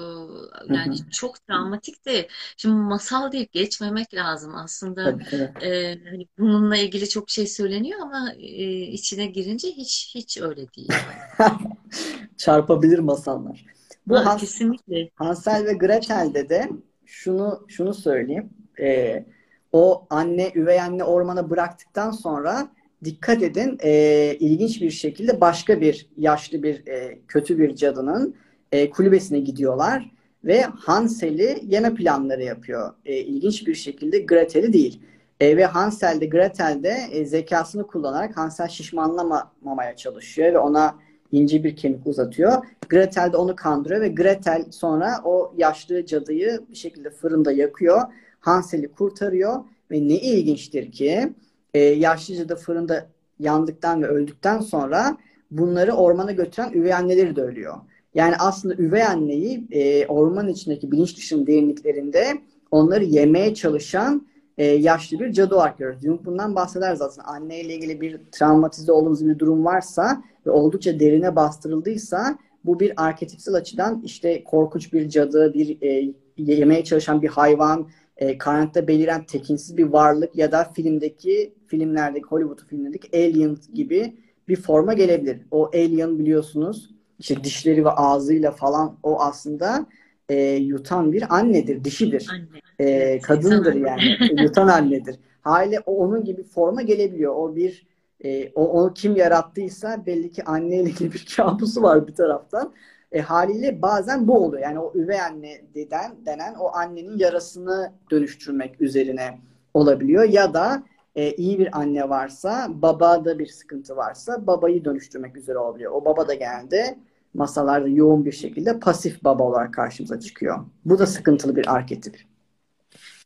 [0.74, 4.54] yani çok travmatik de şimdi masal deyip geçmemek lazım.
[4.54, 5.16] Aslında
[5.60, 10.92] e, hani bununla ilgili çok şey söyleniyor ama e, içine girince hiç hiç öyle değil.
[12.36, 13.64] Çarpabilir masallar.
[14.06, 15.10] Bu Ha, Hans, kesinlikle.
[15.14, 16.68] Hansel ve Gretel'de de
[17.04, 18.50] şunu şunu söyleyeyim.
[18.80, 19.26] Ee,
[19.74, 22.68] o anne, üvey anne ormana bıraktıktan sonra
[23.04, 28.34] dikkat edin e, ilginç bir şekilde başka bir yaşlı bir e, kötü bir cadının
[28.72, 30.10] e, kulübesine gidiyorlar
[30.44, 32.94] ve Hansel'i yeme planları yapıyor.
[33.04, 35.00] E, ilginç bir şekilde Gretel'i değil.
[35.40, 40.94] E, ve Hansel de Gretel de e, zekasını kullanarak Hansel şişmanlamamaya çalışıyor ve ona
[41.32, 42.52] ince bir kemik uzatıyor.
[42.88, 48.02] Gretel de onu kandırıyor ve Gretel sonra o yaşlı cadıyı bir şekilde fırında yakıyor.
[48.44, 51.32] Hansel'i kurtarıyor ve ne ilginçtir ki
[51.74, 53.06] e, yaşlı cadı fırında
[53.40, 55.16] yandıktan ve öldükten sonra
[55.50, 57.74] bunları ormana götüren üvey anneleri de ölüyor.
[58.14, 62.24] Yani aslında üvey anneyi e, orman içindeki bilinç dışının derinliklerinde
[62.70, 64.26] onları yemeye çalışan
[64.58, 66.02] e, yaşlı bir cadı olarak görüyoruz.
[66.02, 67.24] Jung bundan bahseder zaten.
[67.26, 73.54] Anneyle ilgili bir travmatize olduğumuz bir durum varsa ve oldukça derine bastırıldıysa bu bir arketipsel
[73.54, 79.76] açıdan işte korkunç bir cadı, bir e, yemeye çalışan bir hayvan, e, karanlıkta beliren tekinsiz
[79.76, 84.16] bir varlık ya da filmdeki filmlerdeki Hollywood filmlerindeki Alien gibi
[84.48, 85.40] bir forma gelebilir.
[85.50, 89.86] O alien biliyorsunuz işte dişleri ve ağzıyla falan o aslında
[90.28, 92.26] e, yutan bir annedir, dişidir.
[92.32, 92.90] Anne.
[92.90, 94.02] E, kadındır yani.
[94.42, 95.16] yutan annedir.
[95.40, 97.34] Hale o onun gibi forma gelebiliyor.
[97.36, 97.86] O bir
[98.24, 102.72] e, o onu kim yarattıysa belli ki anneyle ilgili bir kabusu var bir taraftan.
[103.14, 104.62] E, haliyle bazen bu oluyor.
[104.62, 109.38] Yani o üvey anne deden, denen o annenin yarasını dönüştürmek üzerine
[109.74, 110.24] olabiliyor.
[110.24, 110.82] Ya da
[111.14, 115.92] e, iyi bir anne varsa, babada bir sıkıntı varsa babayı dönüştürmek üzere olabiliyor.
[115.92, 116.98] O baba da genelde
[117.34, 120.64] masalarda yoğun bir şekilde pasif baba olarak karşımıza çıkyor.
[120.84, 122.20] Bu da sıkıntılı bir arketip.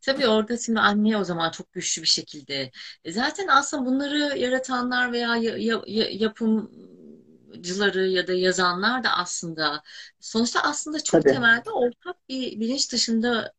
[0.03, 2.71] Tabii orada şimdi anne o zaman çok güçlü bir şekilde.
[3.05, 6.33] E, zaten aslında bunları yaratanlar veya ya, ya,
[7.49, 9.83] yapımcıları ya da yazanlar da aslında
[10.21, 11.33] sonuçta aslında çok Tabii.
[11.35, 13.53] temelde ortak bir bilinç dışında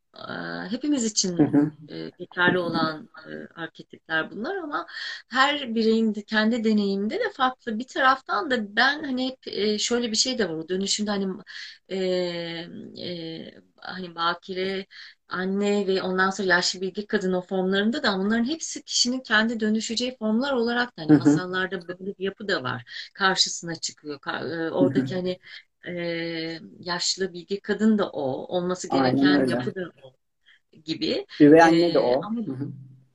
[0.70, 1.72] hepimiz için hı hı.
[2.20, 3.10] geçerli olan
[3.56, 4.88] arketipler bunlar ama
[5.30, 7.80] her bireyin kendi deneyiminde de farklı.
[7.80, 11.28] Bir taraftan da ben hani hep şöyle bir şey de var o dönüşümde hani
[11.90, 11.98] e,
[12.98, 14.86] e, hani bakire
[15.30, 20.18] anne ve ondan sonra yaşlı bilgi kadın o formlarında da bunların hepsi kişinin kendi dönüşeceği
[20.18, 23.10] formlar olarak da hani masallarda böyle bir yapı da var.
[23.14, 24.20] Karşısına çıkıyor.
[24.72, 25.40] Oradaki hani
[25.88, 28.56] e, yaşlı bilgi kadın da o.
[28.56, 30.14] Olması gereken yapı da o
[30.84, 31.26] gibi.
[31.42, 32.22] Üvey anne de o.
[32.24, 32.42] Ama,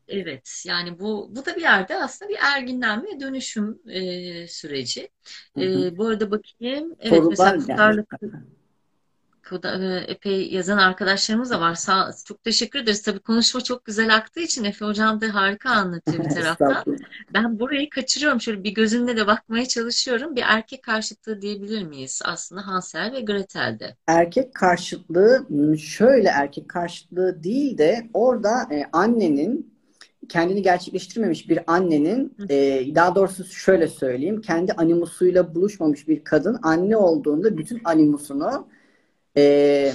[0.09, 5.09] Evet yani bu bu da bir yerde aslında bir erginlenme dönüşüm e, süreci.
[5.59, 6.97] E, bu arada bakayım.
[7.01, 8.05] Evet Sorular mesela yani
[10.08, 11.74] epey yazan arkadaşlarımız da var.
[11.74, 13.02] Sağ, çok teşekkür ederiz.
[13.02, 16.84] Tabii konuşma çok güzel aktığı için Efe Hocam da harika anlatıyor bir taraftan.
[17.34, 18.40] ben burayı kaçırıyorum.
[18.40, 20.36] Şöyle bir gözümle de bakmaya çalışıyorum.
[20.36, 23.96] Bir erkek karşıtlığı diyebilir miyiz aslında Hansel ve Gretel'de?
[24.06, 25.46] Erkek karşıtlığı
[25.78, 29.74] şöyle erkek karşıtlığı değil de orada e, annenin
[30.28, 36.96] kendini gerçekleştirmemiş bir annenin e, daha doğrusu şöyle söyleyeyim kendi animusuyla buluşmamış bir kadın anne
[36.96, 38.66] olduğunda bütün animusunu
[39.36, 39.93] e,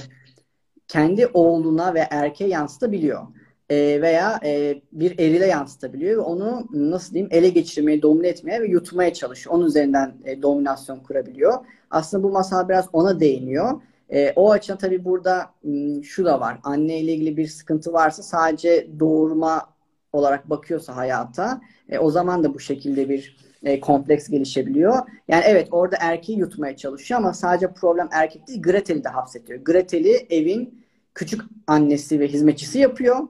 [0.88, 3.26] kendi oğluna ve erkeğe yansıtabiliyor.
[3.70, 8.66] E, veya e, bir erile yansıtabiliyor ve onu nasıl diyeyim ele geçirmeye, domine etmeye ve
[8.66, 9.56] yutmaya çalışıyor.
[9.56, 11.54] Onun üzerinden e, dominasyon kurabiliyor.
[11.90, 13.80] Aslında bu masal biraz ona değiniyor.
[14.12, 16.58] E, o açıdan tabii burada m, şu da var.
[16.62, 19.66] Anne ile ilgili bir sıkıntı varsa sadece doğurma
[20.12, 24.98] olarak bakıyorsa hayata e, o zaman da bu şekilde bir e, kompleks gelişebiliyor.
[25.28, 29.60] Yani evet orada erkeği yutmaya çalışıyor ama sadece problem erkek değil Gretel'i de hapsediyor.
[29.60, 30.84] Gretel'i evin
[31.14, 33.28] küçük annesi ve hizmetçisi yapıyor.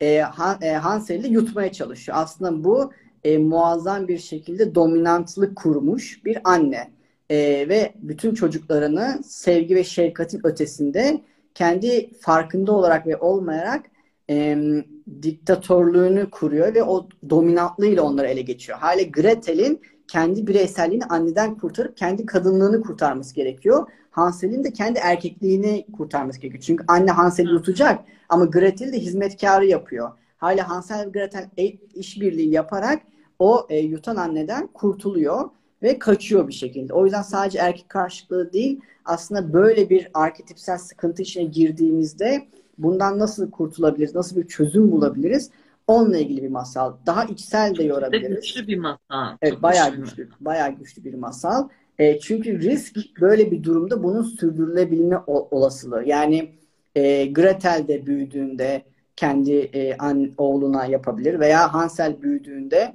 [0.00, 2.18] E, Han, e, Hansel'i yutmaya çalışıyor.
[2.20, 2.92] Aslında bu
[3.24, 6.90] e, muazzam bir şekilde dominantlık kurmuş bir anne.
[7.30, 7.36] E,
[7.68, 11.20] ve bütün çocuklarını sevgi ve şefkatin ötesinde
[11.54, 13.86] kendi farkında olarak ve olmayarak
[14.30, 14.58] e,
[15.22, 18.78] diktatörlüğünü kuruyor ve o dominantlığıyla onları ele geçiyor.
[18.78, 23.86] Hale Gretel'in kendi bireyselliğini anneden kurtarıp kendi kadınlığını kurtarması gerekiyor.
[24.10, 26.62] Hansel'in de kendi erkekliğini kurtarması gerekiyor.
[26.66, 30.10] Çünkü anne Hansel'i yutacak ama Gretel de hizmetkarı yapıyor.
[30.36, 31.48] Hale Hansel ve Gretel
[31.94, 33.02] işbirliği yaparak
[33.38, 35.50] o e, yutan anneden kurtuluyor
[35.82, 36.94] ve kaçıyor bir şekilde.
[36.94, 42.48] O yüzden sadece erkek karşılığı değil aslında böyle bir arketipsel sıkıntı içine girdiğimizde
[42.78, 45.50] bundan nasıl kurtulabiliriz, nasıl bir çözüm bulabiliriz?
[45.86, 46.92] Onunla ilgili bir masal.
[47.06, 48.36] Daha içsel de yorabiliriz.
[48.36, 49.36] Güçlü bir masal.
[49.42, 50.02] Evet, Çok bayağı güçlü.
[50.02, 50.28] güçlü.
[50.40, 51.68] Bayağı güçlü bir masal.
[51.98, 56.04] E, çünkü risk böyle bir durumda bunun sürdürülebilme olasılığı.
[56.06, 56.50] Yani
[56.94, 58.82] e, Gretel de büyüdüğünde
[59.16, 62.94] kendi e, an, oğluna yapabilir veya Hansel büyüdüğünde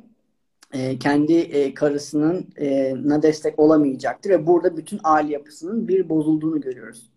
[0.73, 6.61] e, kendi e, karısının e, na destek olamayacaktır ve burada bütün aile yapısının bir bozulduğunu
[6.61, 7.09] görüyoruz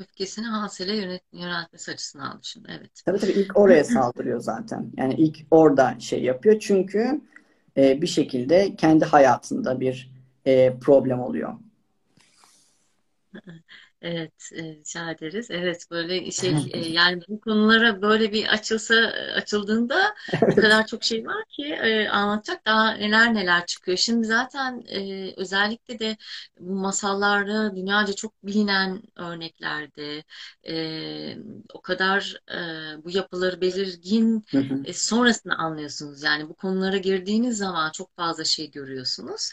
[0.00, 2.64] öfkesini Hasel'e yönet, yöneltmesi açısından düşün.
[2.68, 2.90] Evet.
[3.06, 4.90] Tabii tabii ilk oraya saldırıyor zaten.
[4.96, 6.60] Yani ilk orada şey yapıyor.
[6.60, 7.20] Çünkü
[7.76, 10.10] e, bir şekilde kendi hayatında bir
[10.46, 11.54] e, problem oluyor.
[14.02, 15.46] Evet, e, rica ederiz.
[15.50, 18.94] Evet, böyle şey e, yani bu konulara böyle bir açılsa
[19.34, 23.98] açıldığında o kadar çok şey var ki e, anlatacak daha neler neler çıkıyor.
[23.98, 24.84] Şimdi zaten
[25.36, 26.16] özellikle de
[26.60, 30.24] bu masallarda dünyaca çok bilinen örneklerde
[31.74, 32.36] o kadar
[33.04, 34.44] bu yapıları belirgin
[34.92, 36.22] sonrasını anlıyorsunuz.
[36.22, 39.52] Yani bu konulara girdiğiniz zaman çok fazla şey görüyorsunuz.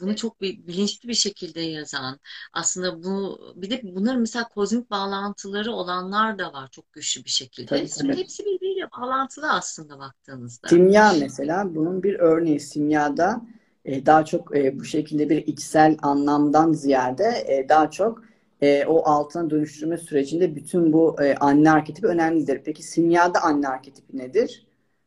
[0.00, 2.20] Bunu çok bilinçli bir şekilde yazan
[2.52, 7.66] aslında bu bir de bunların mesela kozmik bağlantıları olanlar da var çok güçlü bir şekilde.
[7.66, 8.16] Tabii, tabii.
[8.16, 10.68] Hepsi birbiriyle bağlantılı aslında baktığınızda.
[10.68, 12.60] Simya mesela bunun bir örneği.
[12.60, 13.40] Simyada
[13.84, 18.22] e, daha çok e, bu şekilde bir içsel anlamdan ziyade e, daha çok
[18.60, 22.60] e, o altına dönüştürme sürecinde bütün bu e, anne arketipi önemlidir.
[22.64, 24.66] Peki simyada anne arketipi nedir?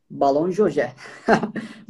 [0.10, 0.92] balon joje.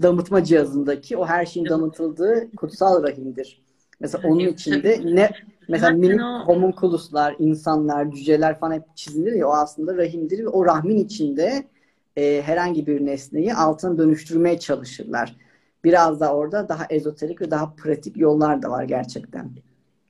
[0.02, 3.62] Damıtma cihazındaki o her şeyin damıtıldığı kutsal rahimdir.
[4.00, 5.32] Mesela onun içinde ne
[5.68, 10.98] mesela minik homunculuslar, insanlar, cüceler falan hep çizilir ya o aslında rahimdir ve o rahmin
[10.98, 11.68] içinde
[12.16, 15.36] e, herhangi bir nesneyi altına dönüştürmeye çalışırlar.
[15.84, 19.52] Biraz da orada daha ezoterik ve daha pratik yollar da var gerçekten.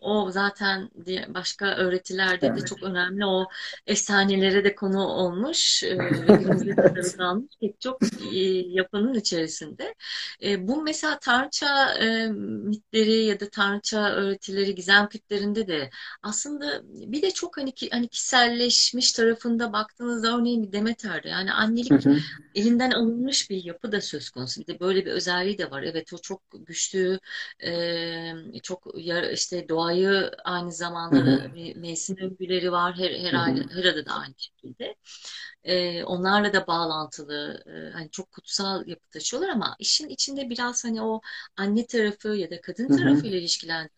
[0.01, 0.89] O zaten
[1.27, 2.61] başka öğretilerde evet.
[2.61, 3.25] de çok önemli.
[3.25, 3.45] O
[3.87, 5.83] efsanelere de konu olmuş.
[5.83, 5.89] E,
[6.27, 7.99] günümüzde de kalmış pek çok
[8.33, 9.95] e, yapının içerisinde.
[10.43, 11.93] E, bu mesela Tanrıça
[12.33, 15.89] mitleri ya da Tanrıça öğretileri gizem kütlerinde de
[16.21, 22.09] aslında bir de çok hani hani kişiselleşmiş tarafında baktığınızda örneğin bir Demeter'de yani annelik hı
[22.09, 22.17] hı.
[22.55, 24.61] elinden alınmış bir yapı da söz konusu.
[24.61, 25.83] Bir de böyle bir özelliği de var.
[25.83, 27.19] Evet o çok güçlü
[28.63, 28.87] çok
[29.33, 31.79] işte doğayı ayı aynı zamanda hı hı.
[31.79, 32.97] mevsim övgüleri var.
[32.97, 33.69] Her, her, hı hı.
[33.73, 34.95] her adı da aynı şekilde.
[35.63, 41.01] Ee, onlarla da bağlantılı e, hani çok kutsal yapı taşıyorlar ama işin içinde biraz hani
[41.01, 41.21] o
[41.57, 43.89] anne tarafı ya da kadın tarafı ile ilişkilen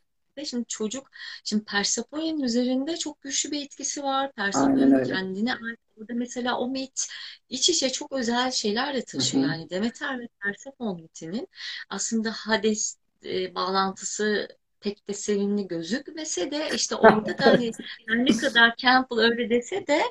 [0.45, 1.09] Şimdi çocuk,
[1.43, 4.31] şimdi Persephone'nin üzerinde çok güçlü bir etkisi var.
[4.31, 5.55] Persephone'nin kendine.
[5.97, 7.07] Burada mesela o mit
[7.49, 9.43] iç içe çok özel şeyler de taşıyor.
[9.43, 9.51] Hı hı.
[9.51, 11.47] Yani Demeter ve Persephone mitinin
[11.89, 14.47] aslında Hades e, bağlantısı
[14.81, 17.71] pek de sevimli gözükmese de işte orada da hani
[18.07, 20.01] ne kadar Campbell öyle dese de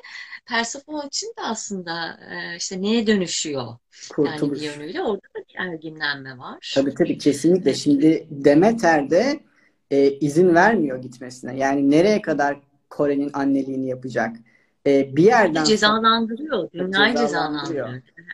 [0.45, 3.77] Persephone için de aslında e, işte neye dönüşüyor?
[4.09, 4.41] Kurtuluş.
[4.41, 6.71] Yani bir yönüyle orada da bir erginlenme var.
[6.75, 7.73] Tabii tabii kesinlikle.
[7.73, 9.39] Şimdi Demeter de
[9.91, 11.57] e, izin vermiyor gitmesine.
[11.57, 12.59] Yani nereye kadar
[12.89, 14.35] Kore'nin anneliğini yapacak?
[14.89, 16.71] E, bir yerden cezalandırıyor.
[16.73, 17.89] Dünyayı cezalandırıyor.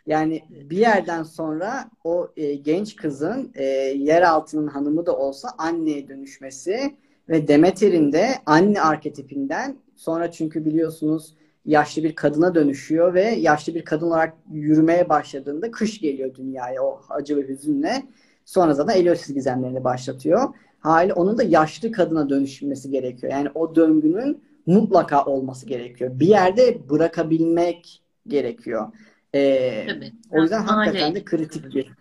[0.07, 3.64] Yani bir yerden sonra o e, genç kızın e,
[3.98, 6.95] yer altının hanımı da olsa anneye dönüşmesi
[7.30, 11.34] ve Demeter'in de anne arketipinden sonra çünkü biliyorsunuz
[11.65, 17.02] yaşlı bir kadına dönüşüyor ve yaşlı bir kadın olarak yürümeye başladığında kış geliyor dünyaya o
[17.10, 18.03] acı ve hüzünle.
[18.45, 20.49] Sonra zaten Eleusis gizemlerini başlatıyor.
[20.80, 23.34] Hali onun da yaşlı kadına dönüşmesi gerekiyor.
[23.34, 26.19] Yani o döngünün mutlaka olması gerekiyor.
[26.19, 28.93] Bir yerde bırakabilmek gerekiyor.
[29.35, 30.13] Ee, Tabii.
[30.31, 31.95] O yüzden yani hakikaten de kritik bir.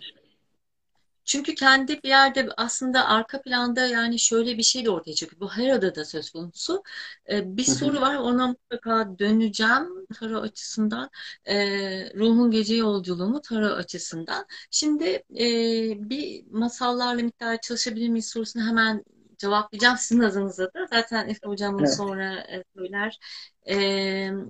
[1.25, 5.41] Çünkü kendi bir yerde aslında arka planda yani şöyle bir şey de ortaya çıkıyor.
[5.41, 6.83] Bu her adada söz konusu.
[7.31, 11.11] Ee, bir soru var ona mutlaka döneceğim tarot açısından.
[11.45, 14.47] Ee, ruhun gece yolculuğu mu tarot açısından.
[14.71, 15.47] Şimdi e,
[16.11, 19.05] bir masallarla miktar çalışabilir miyiz sorusunu hemen
[19.39, 20.87] cevaplayacağım sizin adınıza da.
[20.91, 21.97] Zaten Efe Hocam evet.
[21.97, 23.19] sonra e, söyler.
[23.67, 23.77] E,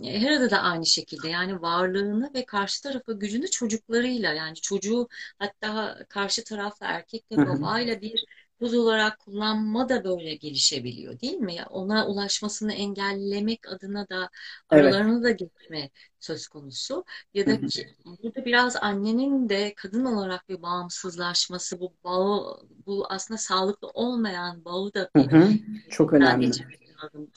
[0.03, 5.09] Hera'da da aynı şekilde yani varlığını ve karşı tarafa gücünü çocuklarıyla yani çocuğu
[5.39, 8.25] hatta karşı tarafta erkekle babayla bir
[8.65, 11.57] buz olarak kullanma da böyle gelişebiliyor değil mi?
[11.71, 14.31] Ona ulaşmasını engellemek adına da
[14.69, 15.25] aralarına evet.
[15.25, 17.05] da geçme söz konusu.
[17.35, 17.87] Ya da ki,
[18.23, 24.95] burada biraz annenin de kadın olarak bir bağımsızlaşması, bu bağı, bu aslında sağlıklı olmayan bağı
[24.95, 25.49] da bir, hı hı.
[25.91, 26.51] çok önemli.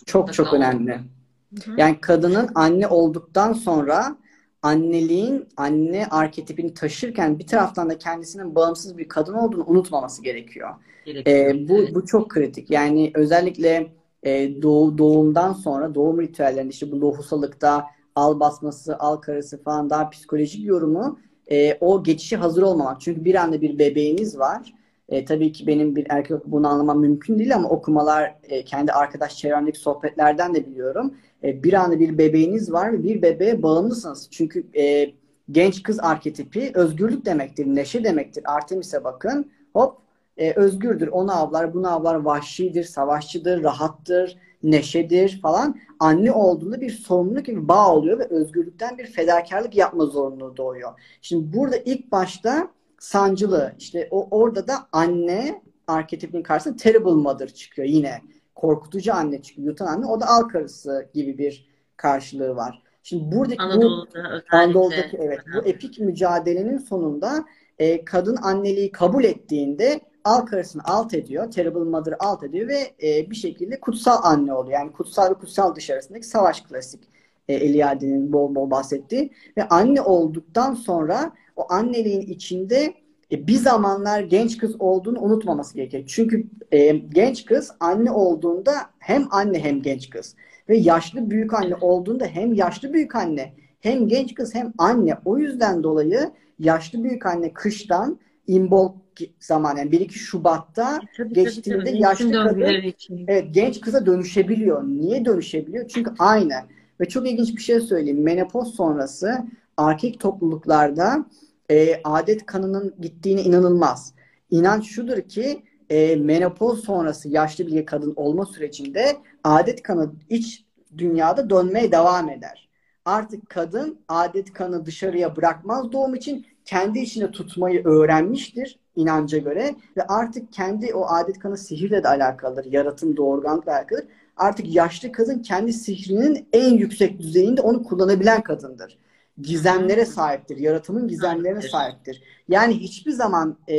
[0.06, 0.92] Çok çok önemli.
[0.94, 1.76] Hı hı.
[1.78, 4.18] Yani kadının anne olduktan sonra
[4.62, 10.76] anneliğin anne arketipini taşırken bir taraftan da kendisinin bağımsız bir kadın olduğunu unutmaması gerekiyor.
[11.08, 12.72] E, bu, bu çok kritik.
[12.72, 13.88] Yani özellikle
[14.24, 17.86] e, doğ, doğumdan sonra doğum ritüellerinde işte bu lohusalıkta
[18.16, 21.20] al basması, al karısı falan daha psikolojik yorumu
[21.52, 23.02] e, o geçişi hazır olmamak.
[23.02, 24.74] Çünkü bir anda bir bebeğiniz var.
[25.10, 29.38] E, tabii ki benim bir erkek bunu anlamam mümkün değil ama okumalar, e, kendi arkadaş
[29.38, 31.14] çevremdeki sohbetlerden de biliyorum.
[31.44, 34.28] E, bir anda bir bebeğiniz var ve bir bebeğe bağımlısınız.
[34.32, 35.12] Çünkü e,
[35.52, 38.44] genç kız arketipi özgürlük demektir, neşe demektir.
[38.46, 39.52] Artemis'e bakın.
[39.74, 40.07] Hop
[40.38, 41.08] e, özgürdür.
[41.08, 45.80] Onu avlar, bunu avlar, vahşidir, savaşçıdır, rahattır, neşedir falan.
[46.00, 50.92] Anne olduğunda bir sorumluluk gibi bağ oluyor ve özgürlükten bir fedakarlık yapma zorunluluğu doğuyor.
[51.22, 57.88] Şimdi burada ilk başta sancılı, işte o orada da anne arketipinin karşısında terrible mother çıkıyor
[57.88, 58.22] yine.
[58.56, 60.06] Korkutucu anne çıkıyor, yutan anne.
[60.06, 62.84] O da al karısı gibi bir karşılığı var.
[63.04, 64.10] Şimdi buradaki Anadolu'da,
[64.52, 67.46] bu Anadolu'daki evet bu epik mücadelenin sonunda
[67.80, 71.52] e, kadın anneliği kabul ettiğinde al karısını alt ediyor.
[71.52, 74.80] Terrible Mother alt ediyor ve e, bir şekilde kutsal anne oluyor.
[74.80, 77.04] Yani kutsal ve kutsal dışı arasındaki savaş klasik.
[77.48, 79.32] E, Eliade'nin bol bol bahsettiği.
[79.58, 82.94] Ve anne olduktan sonra o anneliğin içinde
[83.32, 86.04] e, bir zamanlar genç kız olduğunu unutmaması gerekiyor.
[86.08, 90.36] Çünkü e, genç kız anne olduğunda hem anne hem genç kız.
[90.70, 95.18] Ve yaşlı büyük anne olduğunda hem yaşlı büyük anne hem genç kız hem anne.
[95.26, 98.92] O yüzden dolayı yaşlı büyük anne kıştan imbol
[99.40, 102.02] zaman yani 1-2 Şubat'ta e, tabii, geçtiğinde tabii, tabii.
[102.02, 102.94] yaşlı kadın
[103.28, 104.84] evet, genç kıza dönüşebiliyor.
[104.84, 105.88] Niye dönüşebiliyor?
[105.88, 106.54] Çünkü aynı.
[107.02, 108.24] Ve çok ilginç bir şey söyleyeyim.
[108.24, 109.46] Menopoz sonrası
[109.78, 111.26] erkek topluluklarda
[111.72, 114.14] e, adet kanının gittiğine inanılmaz.
[114.52, 120.66] İnanç şudur ki e, menopoz sonrası yaşlı bir kadın olma sürecinde adet kanı iç
[120.98, 122.70] dünyada dönmeye devam eder.
[123.06, 130.08] Artık kadın adet kanı dışarıya bırakmaz doğum için kendi içinde tutmayı öğrenmiştir inanca göre ve
[130.08, 132.66] artık kendi o adet kanı sihirle de alakalıdır.
[132.66, 134.08] Yaratım doğurganlıkla alakalıdır.
[134.38, 138.98] Artık yaşlı kadın kendi sihrinin en yüksek düzeyinde onu kullanabilen kadındır.
[139.42, 140.58] Gizemlere sahiptir.
[140.58, 142.24] Yaratımın gizemlerine sahiptir.
[142.50, 143.76] Yani hiçbir zaman e,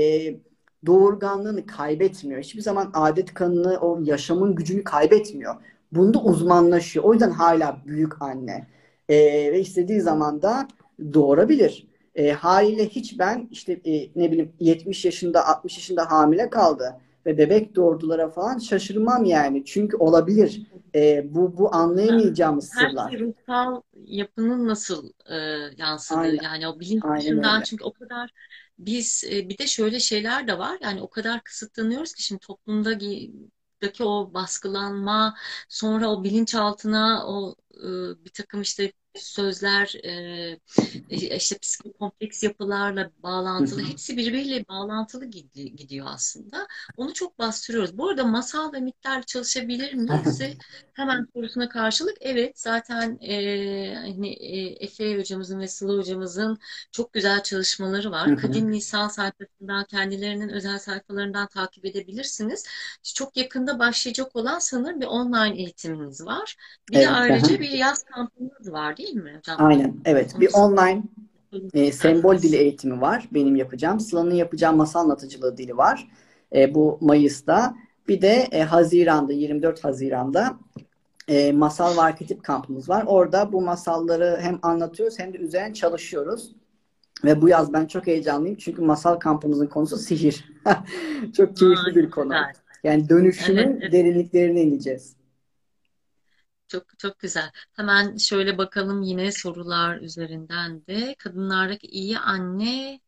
[0.87, 2.41] doğurganlığını kaybetmiyor.
[2.43, 5.55] Hiçbir zaman adet kanını, o yaşamın gücünü kaybetmiyor.
[5.93, 7.05] Bunda uzmanlaşıyor.
[7.05, 8.67] O yüzden hala büyük anne.
[9.09, 9.17] E,
[9.53, 10.69] ve istediği zaman da
[11.15, 11.89] doğurabilir.
[12.19, 16.95] E, haliyle hiç ben işte e, ne bileyim 70 yaşında 60 yaşında hamile kaldı
[17.27, 19.65] ve bebek doğurdulara falan şaşırmam yani.
[19.65, 20.67] Çünkü olabilir.
[20.95, 23.11] E, bu bu anlayamayacağımız Her sırlar.
[23.11, 25.37] şey ruhsal yapının nasıl e,
[25.77, 26.43] yansıdığı Aynen.
[26.43, 28.31] yani o bilinç dışından çünkü o kadar
[28.79, 33.33] biz e, bir de şöyle şeyler de var yani o kadar kısıtlanıyoruz ki şimdi toplumdaki
[34.01, 35.35] o baskılanma
[35.69, 37.87] sonra o bilinçaltına o e,
[38.25, 38.93] bir takım işte
[39.23, 40.61] sözler e,
[41.09, 46.67] işte psikokompleks yapılarla bağlantılı hepsi birbiriyle bağlantılı gidi- gidiyor aslında.
[46.97, 47.99] Onu çok bastırıyoruz.
[47.99, 50.41] Bu arada masal ve mitlerle çalışabilir miyiz?
[50.93, 56.59] Hemen sorusuna karşılık evet zaten e, hani e, Efe hocamızın ve Sıla hocamızın
[56.93, 58.37] çok güzel çalışmaları var.
[58.37, 62.65] Kadim Nisan sayfasından kendilerinin özel sayfalarından takip edebilirsiniz.
[63.15, 66.57] Çok yakında başlayacak olan sanırım bir online eğitiminiz var.
[66.91, 67.09] Bir de Evet.
[67.09, 67.13] Hı.
[67.15, 69.57] ayrıca bir yaz kampınız var değil mi hocam?
[69.59, 69.97] Aynen.
[70.05, 70.33] Evet.
[70.35, 71.03] Onu Bir online
[71.75, 73.29] e, sembol dili eğitimi var.
[73.35, 74.01] Benim yapacağım.
[74.01, 76.09] Sıla'nın yapacağı masal anlatıcılığı dili var.
[76.55, 77.75] E, bu Mayıs'ta.
[78.09, 80.59] Bir de e, Haziran'da 24 Haziran'da
[81.29, 83.05] e, masal ve arketip kampımız var.
[83.07, 86.53] Orada bu masalları hem anlatıyoruz hem de üzerine çalışıyoruz.
[87.25, 90.45] Ve bu yaz ben çok heyecanlıyım çünkü masal kampımızın konusu sihir.
[91.37, 92.35] Çok keyifli bir konu.
[92.85, 93.93] Yani Evet, dönüşümün evet.
[93.93, 95.18] derinliklerine ineceğiz.
[96.69, 97.53] Çok çok güzel.
[97.73, 101.15] Hemen şöyle bakalım yine sorular üzerinden de.
[101.19, 103.01] Kadınlardaki iyi anne.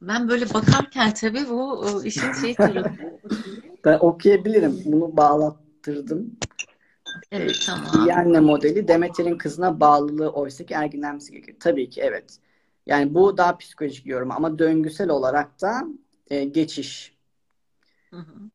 [0.00, 2.90] Ben böyle bakarken tabii bu işin şey tarafı.
[3.84, 4.82] Ben okuyabilirim.
[4.84, 6.36] Bunu bağlattırdım.
[7.32, 8.10] Evet iyi tamam.
[8.10, 10.74] anne modeli Demeter'in kızına bağlılığı oysa ki
[11.30, 11.56] gerekiyor.
[11.60, 12.38] Tabii ki evet.
[12.86, 15.82] Yani bu daha psikolojik yorum ama döngüsel olarak da
[16.30, 17.16] e, geçiş.
[18.10, 18.50] Hı hı.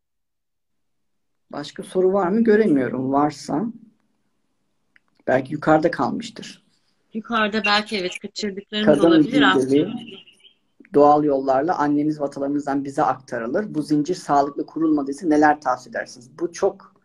[1.52, 2.44] Başka soru var mı?
[2.44, 3.14] Göremiyorum.
[3.14, 3.66] Varsa
[5.28, 6.64] belki yukarıda kalmıştır.
[7.14, 9.90] Yukarıda belki evet kaçırdıklarımız Kadın olabilir aslında.
[10.94, 13.76] doğal yollarla annemiz ve atalarımızdan bize aktarılır.
[13.76, 16.30] Bu zincir sağlıklı kurulmadıysa neler tavsiye edersiniz?
[16.40, 16.98] Bu çok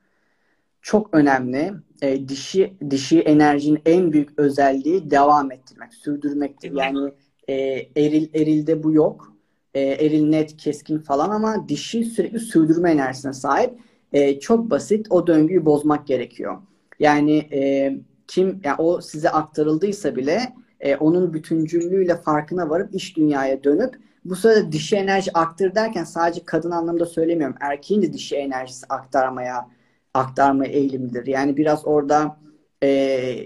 [0.83, 1.73] çok önemli.
[2.03, 6.73] E, dişi dişi enerjinin en büyük özelliği devam ettirmek, sürdürmektir.
[6.73, 7.13] Yani
[7.49, 7.55] e,
[7.97, 9.33] eril erilde bu yok.
[9.75, 13.71] E, eril net, keskin falan ama dişi sürekli sürdürme enerjisine sahip.
[14.13, 15.07] E, çok basit.
[15.11, 16.59] O döngüyü bozmak gerekiyor.
[16.99, 17.93] Yani e,
[18.35, 23.95] kim yani o size aktarıldıysa bile e, onun bütüncüllüğüyle farkına varıp iş dünyaya dönüp
[24.25, 27.57] bu sırada dişi enerji aktar derken sadece kadın anlamda söylemiyorum.
[27.61, 29.69] Erkeğin de dişi enerjisi aktarmaya
[30.15, 31.27] aktarmaya eğilimlidir.
[31.27, 32.37] Yani biraz orada
[32.83, 33.37] e,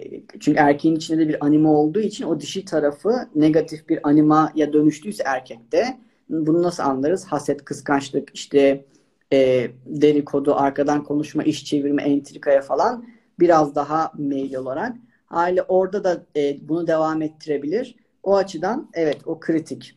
[0.41, 5.23] çünkü erkeğin içinde de bir anima olduğu için o dişi tarafı negatif bir animaya dönüştüyse
[5.27, 5.99] erkekte
[6.29, 7.25] bunu nasıl anlarız?
[7.25, 8.85] Haset, kıskançlık, işte
[9.33, 14.97] e, dedikodu, arkadan konuşma, iş çevirme, entrikaya falan biraz daha meyil olarak.
[15.27, 17.97] Hali orada da e, bunu devam ettirebilir.
[18.23, 19.97] O açıdan evet o kritik.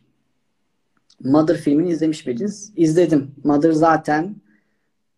[1.24, 2.72] Mother filmini izlemiş miydiniz?
[2.76, 3.34] İzledim.
[3.44, 4.36] Mother zaten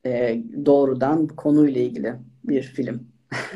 [0.07, 3.09] e, doğrudan konuyla ilgili bir film.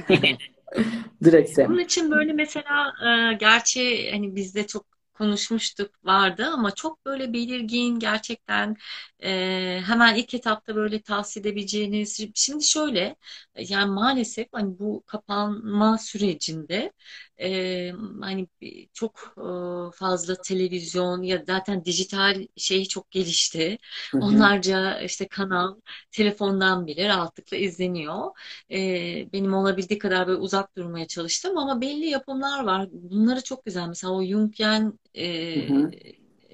[1.25, 1.69] Direkt Sam.
[1.69, 7.99] Bunun için böyle mesela e, gerçi hani bizde çok konuşmuştuk vardı ama çok böyle belirgin
[7.99, 8.77] gerçekten
[9.23, 13.17] e, hemen ilk etapta böyle tavsiye edebileceğiniz şimdi şöyle
[13.57, 16.93] yani maalesef hani bu kapanma sürecinde
[17.41, 18.49] e, hani
[18.93, 23.79] çok e, fazla televizyon ya zaten dijital şey çok gelişti
[24.13, 24.53] Hı hı.
[24.59, 25.77] onlarca işte kanal
[26.11, 28.31] telefondan bile rahatlıkla izleniyor.
[28.73, 32.89] Ee, benim olabildiği kadar böyle uzak durmaya çalıştım ama belli yapımlar var.
[32.93, 33.89] Bunları çok güzel.
[33.89, 35.25] Mesela o Jungian e,
[35.57, 35.95] Hı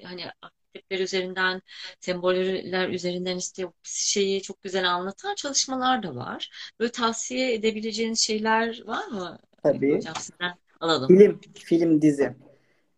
[0.03, 1.61] hani arketypler üzerinden,
[1.99, 6.49] semboller üzerinden işte şeyi çok güzel anlatan çalışmalar da var.
[6.79, 9.39] Böyle tavsiye edebileceğiniz şeyler var mı?
[9.63, 10.07] Tabii.
[10.07, 10.53] Hocam sizden
[10.83, 11.07] alalım.
[11.17, 12.35] Film, film dizi.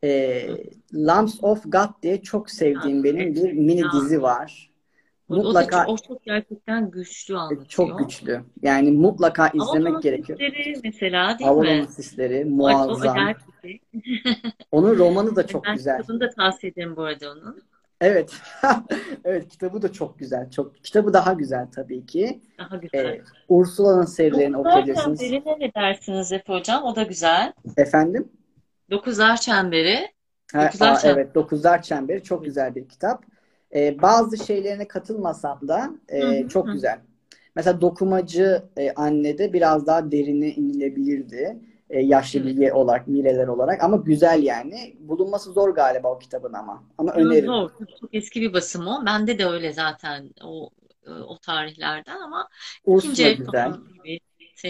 [0.03, 0.47] E,
[0.93, 3.87] Lambs of God diye çok sevdiğim benim bir mini Ya.
[3.93, 4.71] dizi var.
[5.29, 7.99] O, o çok, Mutlaka o çok gerçekten güçlü çok anlatıyor.
[7.99, 8.41] güçlü.
[8.61, 10.39] Yani mutlaka izlemek Avalon gerekiyor.
[10.39, 11.87] Sisleri mesela değil Avalon'un mi?
[11.87, 13.17] Sisleri O, o muazzam.
[13.61, 13.79] şey.
[14.71, 15.97] Onun romanı da çok Ben güzel.
[16.01, 17.61] kitabını da tavsiye ederim bu arada onun.
[18.01, 18.33] Evet.
[19.23, 20.51] Evet, kitabı da çok güzel.
[20.51, 22.41] Çok kitabı daha güzel tabii ki.
[22.57, 23.21] Daha Ee, güzel.
[23.49, 25.19] Ursula'nın serilerini Dokuzlar okuyabilirsiniz.
[25.19, 26.83] Çemberi'ne ne dersiniz Efe Hocam?
[26.83, 27.53] O da güzel.
[27.77, 28.31] Efendim?
[28.91, 30.11] Dokuzlar Çemberi.
[30.53, 31.19] Ha, Dokuzlar aa, Çemberi.
[31.19, 33.25] evet, Dokuzlar Çemberi çok güzel bir kitap.
[33.75, 35.89] Ee, bazı şeylerine katılmasam da
[36.19, 36.71] Hı e, hı çok hı.
[36.71, 36.99] güzel.
[37.55, 41.57] Mesela Dokumacı e, Anne'de biraz daha derine inilebilirdi.
[41.89, 42.45] E, yaşlı Evet.
[42.45, 44.95] bilge olarak, mireler olarak ama güzel yani.
[44.99, 46.83] Bulunması zor galiba o kitabın ama.
[46.97, 47.45] Ama Ya öneririm.
[47.45, 47.71] zor.
[47.99, 49.05] Çok eski bir basım o.
[49.05, 50.69] Bende de öyle zaten o
[51.05, 52.49] e, o tarihlerden ama
[52.89, 53.73] ikinci Ursula el güzel.
[53.95, 54.19] gibi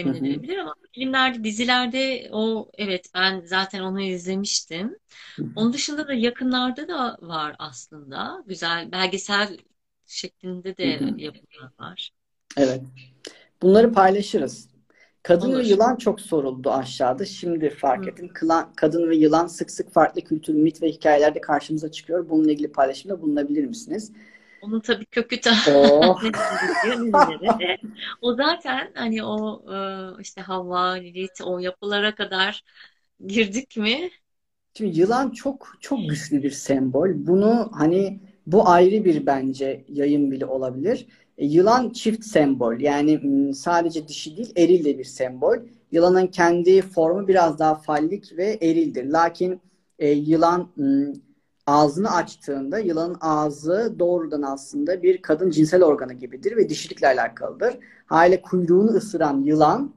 [0.04, 0.14] Hı temin hı.
[0.14, 4.96] edilebilir ama filmlerde, dizilerde o evet ben zaten onu izlemiştim.
[5.38, 5.50] Hı hı.
[5.54, 8.44] Onun dışında da yakınlarda da var aslında.
[8.46, 9.58] Güzel belgesel
[10.06, 11.14] şeklinde Hı de hı.
[11.16, 12.10] yapımlar var.
[12.56, 12.80] Evet.
[13.62, 14.68] Bunları paylaşırız.
[15.26, 15.64] Kadın ve Olur.
[15.64, 17.24] yılan çok soruldu aşağıda.
[17.24, 18.10] Şimdi fark Hı.
[18.10, 18.30] ettim.
[18.34, 22.30] Kılan, kadın ve yılan sık sık farklı kültür, mit ve hikayelerde karşımıza çıkıyor.
[22.30, 24.12] Bununla ilgili paylaşımda bulunabilir misiniz?
[24.62, 26.20] Onun tabii kökü ta Oh.
[28.22, 29.62] O zaten hani o
[30.18, 32.62] e, işte Havva, Lilith o yapılara kadar
[33.26, 34.10] girdik mi?
[34.74, 37.08] Şimdi yılan çok çok güçlü bir sembol.
[37.14, 41.06] Bunu hani bu ayrı bir bence yayın bile olabilir.
[41.38, 42.80] E, yılan çift sembol.
[42.80, 43.20] Yani
[43.54, 45.56] sadece dişi değil, eril de bir sembol.
[45.92, 49.04] Yılanın kendi formu biraz daha fallik ve erildir.
[49.04, 49.60] Lakin
[49.98, 50.68] e, yılan
[51.66, 57.78] ağzını açtığında yılanın ağzı doğrudan aslında bir kadın cinsel organı gibidir ve dişilikle alakalıdır.
[58.06, 59.94] Hale kuyruğunu ısıran yılan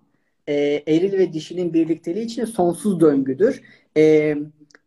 [0.47, 3.61] e, eril ve dişinin birlikteliği için sonsuz döngüdür.
[3.97, 4.35] E,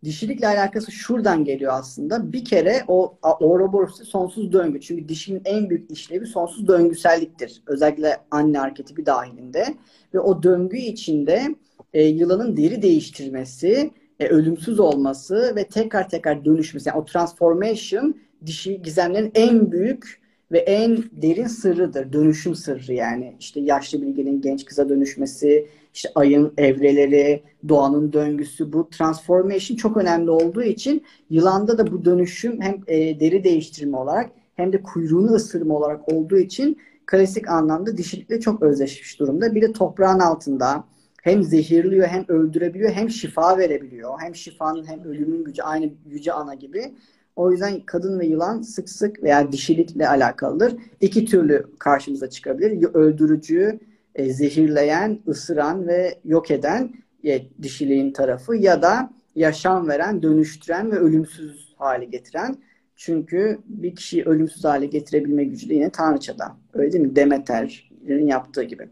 [0.05, 2.33] dişilikle alakası şuradan geliyor aslında.
[2.33, 4.81] Bir kere o a- Ouroboros sonsuz döngü.
[4.81, 7.63] Çünkü dişinin en büyük işlevi sonsuz döngüselliktir.
[7.67, 9.75] Özellikle anne arketipi dahilinde.
[10.15, 11.55] Ve o döngü içinde
[11.93, 16.89] e, yılanın deri değiştirmesi, e, ölümsüz olması ve tekrar tekrar dönüşmesi.
[16.89, 18.15] Yani o transformation
[18.47, 20.23] dişi gizemlerin en büyük
[20.53, 22.13] ve en derin sırrıdır.
[22.13, 23.37] Dönüşüm sırrı yani.
[23.41, 30.31] İşte yaşlı bilgenin genç kıza dönüşmesi, işte ayın evreleri, doğanın döngüsü bu transformation çok önemli
[30.31, 35.75] olduğu için yılanda da bu dönüşüm hem e, deri değiştirme olarak hem de kuyruğunu ısırma
[35.75, 39.55] olarak olduğu için klasik anlamda dişilikle çok özdeşmiş durumda.
[39.55, 40.85] Bir de toprağın altında
[41.23, 44.21] hem zehirliyor hem öldürebiliyor hem şifa verebiliyor.
[44.21, 46.95] Hem şifanın hem ölümün gücü aynı yüce ana gibi.
[47.37, 50.77] O yüzden kadın ve yılan sık sık veya dişilikle alakalıdır.
[51.01, 52.95] İki türlü karşımıza çıkabilir.
[52.95, 53.81] Öldürücü,
[54.15, 56.93] e, zehirleyen, ısıran ve yok eden
[57.25, 62.57] e, dişiliğin tarafı ya da yaşam veren, dönüştüren ve ölümsüz hale getiren.
[62.97, 66.57] Çünkü bir kişiyi ölümsüz hale getirebilme gücü de yine tanrıçada.
[66.73, 67.17] Öyle değil mi?
[67.17, 68.89] Demeter'in yaptığı gibi.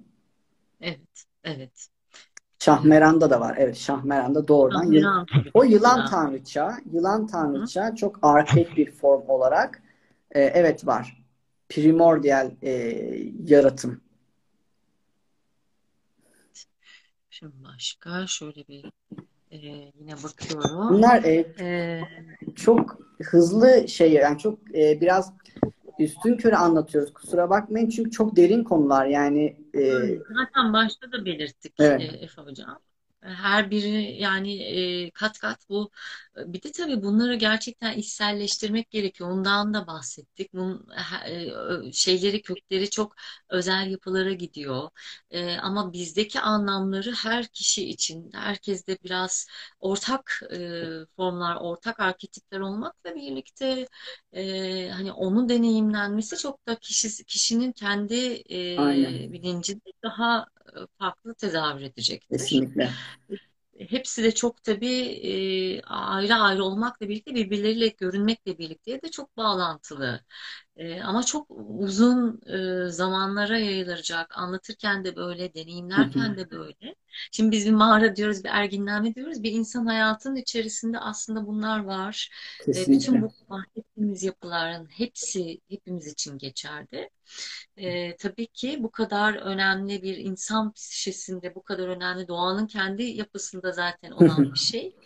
[0.81, 1.89] Evet, evet.
[2.59, 3.57] Şahmeran'da da var.
[3.59, 7.27] Evet, Şahmeran'da doğrudan yıl- Tahmiran tabii o yılan tanrıça, yılan Hı.
[7.27, 9.83] tanrıça çok arkaik bir form olarak
[10.31, 11.25] e, evet var.
[11.69, 12.71] Primordial e,
[13.47, 14.01] yaratım.
[17.41, 18.85] Şimdi başka şöyle bir
[19.53, 19.59] e,
[20.01, 20.89] yine bakıyorum.
[20.91, 22.03] Bunlar e, E,
[22.57, 25.33] çok hızlı şey yani çok e, biraz
[25.99, 27.13] üstünkörü anlatıyoruz.
[27.13, 29.93] Kusura bakmayın çünkü çok derin konular yani e,
[30.35, 32.01] Zaten başta da belirttik evet.
[32.01, 32.81] e, Efe Hocam.
[33.23, 34.63] Her biri yani
[35.07, 35.91] e, kat kat bu.
[36.37, 39.31] Bir de tabii bunları gerçekten içselleştirmek gerekiyor.
[39.31, 40.53] Ondan da bahsettik.
[40.55, 40.87] Bunun
[41.29, 43.15] e, şeyleri, kökleri çok
[43.49, 44.91] özel yapılara gidiyor.
[45.31, 49.47] E, ama bizdeki anlamları her kişi için, herkeste biraz
[49.81, 50.83] ortak e,
[51.17, 53.87] formlar, ortak arketipler olmakla birlikte
[54.33, 58.15] e, hani onun deneyimlenmesi çok da kişi, kişinin kendi
[58.51, 60.47] e, bilincinde daha
[60.99, 62.39] farklı tezahür edecektir.
[62.39, 62.91] Kesinlikle.
[63.79, 64.87] Hepsi de çok tabii
[65.79, 70.25] e, ayrı ayrı olmakla birlikte birbirleriyle görünmekle birlikte de çok bağlantılı.
[70.77, 71.47] E, ama çok
[71.79, 74.39] uzun e, zamanlara yayılacak.
[74.39, 76.95] Anlatırken de böyle, deneyimlerken de böyle.
[77.33, 79.43] Şimdi biz bir mağara diyoruz, bir erginlenme diyoruz.
[79.43, 82.31] Bir insan hayatının içerisinde aslında bunlar var.
[82.69, 87.11] E, bütün bu bahsettiğimiz yapıların hepsi hepimiz için geçerli.
[87.77, 93.73] Ee, tabii ki bu kadar önemli bir insan psikolojisinde, bu kadar önemli doğanın kendi yapısında
[93.73, 94.97] zaten olan bir şey.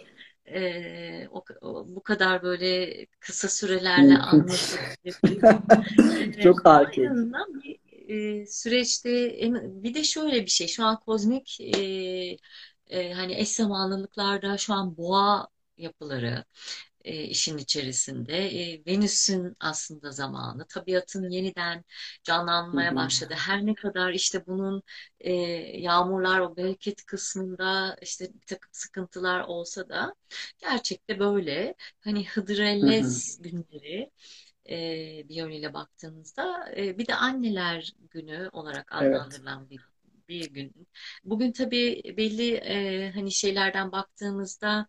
[0.47, 4.17] Ee, o, o- bu kadar böyle kısa sürelerle.
[5.05, 5.15] Ee,
[6.41, 6.65] Çok
[7.11, 7.79] azından bir
[8.43, 9.11] e, süreçte
[9.83, 10.69] bir de şöyle bir şey.
[10.69, 12.39] Şu an kozmik e,
[12.87, 16.45] e, hani eş zamanlılıklarda şu an boğa yapıları
[17.05, 18.37] e, işin içerisinde.
[18.73, 21.85] E, Venüs'ün aslında zamanı, tabiatın yeniden
[22.23, 23.35] canlanmaya başladı.
[23.39, 24.83] Her ne kadar işte bunun
[25.21, 25.33] e,
[25.81, 30.15] yağmurlar, o bereket kısmında işte bir takım sıkıntılar olsa da
[30.59, 31.75] gerçekte böyle.
[32.01, 32.27] Hani
[32.83, 33.23] Hı hı.
[33.25, 34.11] Hıdrellez günleri
[34.71, 39.41] e, bir yönüyle baktığınızda e, bir de anneler günü olarak Evet.
[39.43, 39.81] adlandırılan bir
[40.29, 40.87] bir gün.
[41.25, 44.87] Bugün tabii belli e, hani şeylerden baktığımızda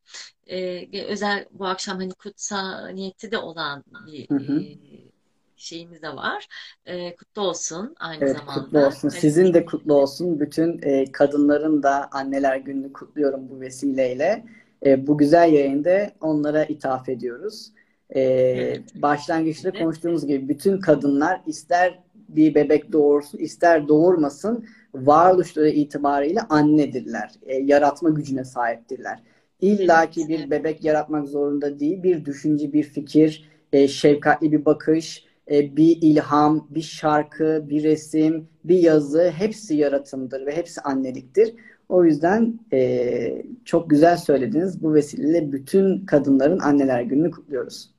[0.48, 4.66] e, özel bu akşam hani kutsal niyeti de olan bir Hı hı.
[5.08, 5.12] e,
[5.56, 6.48] şeyimiz de var.
[6.86, 8.80] E, kutlu olsun aynı Evet, kutlu zamanda.
[8.80, 9.10] olsun.
[9.10, 10.40] Hani Sizin de kutlu olsun.
[10.40, 14.46] Bütün e, kadınların da Anneler Günü'nü kutluyorum bu vesileyle.
[14.86, 17.72] E, bu güzel yayında onlara ithaf ediyoruz.
[18.16, 18.22] E,
[18.54, 19.74] evet, başlangıçta şimdi.
[19.74, 22.00] konuştuğumuz gibi bütün kadınlar ister
[22.30, 27.32] bir bebek doğursun, ister doğurmasın, varoluşları itibariyle annedirler.
[27.46, 29.24] E, yaratma gücüne sahiptirler.
[29.62, 35.26] İlla ki bir bebek yaratmak zorunda değil, bir düşünce, bir fikir, e, şefkatli bir bakış,
[35.52, 41.54] e, bir ilham, bir şarkı, bir resim, bir yazı hepsi yaratımdır ve hepsi anneliktir.
[41.90, 44.84] O yüzden e, çok güzel söylediniz.
[44.84, 47.95] Bu vesileyle bütün kadınların Anneler Günü'nü kutluyoruz.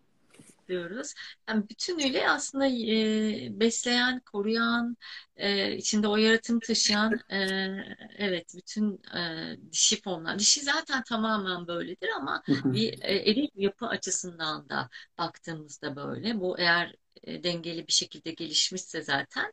[0.68, 1.14] Diyoruz.
[1.48, 4.97] Yani bütünüyle aslında e, besleyen, koruyan,
[5.36, 7.36] e, içinde o yaratım taşıyan, e,
[8.18, 10.38] evet bütün e, dişi formlar.
[10.38, 14.88] Dişi zaten tamamen böyledir ama bir e, eril yapı açısından da
[15.18, 16.40] baktığımızda böyle.
[16.40, 16.94] Bu eğer
[17.26, 19.52] dengeli bir şekilde gelişmişse zaten.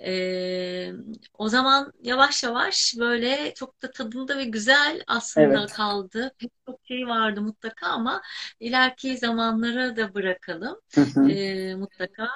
[0.00, 0.92] E,
[1.34, 5.70] o zaman yavaş yavaş böyle çok da tadında ve güzel aslında Evet.
[5.70, 6.34] kaldı.
[6.38, 8.22] Pek çok şey vardı mutlaka ama
[8.60, 11.30] ileriki zamanlara da bırakalım Hı hı.
[11.30, 12.28] e, mutlaka.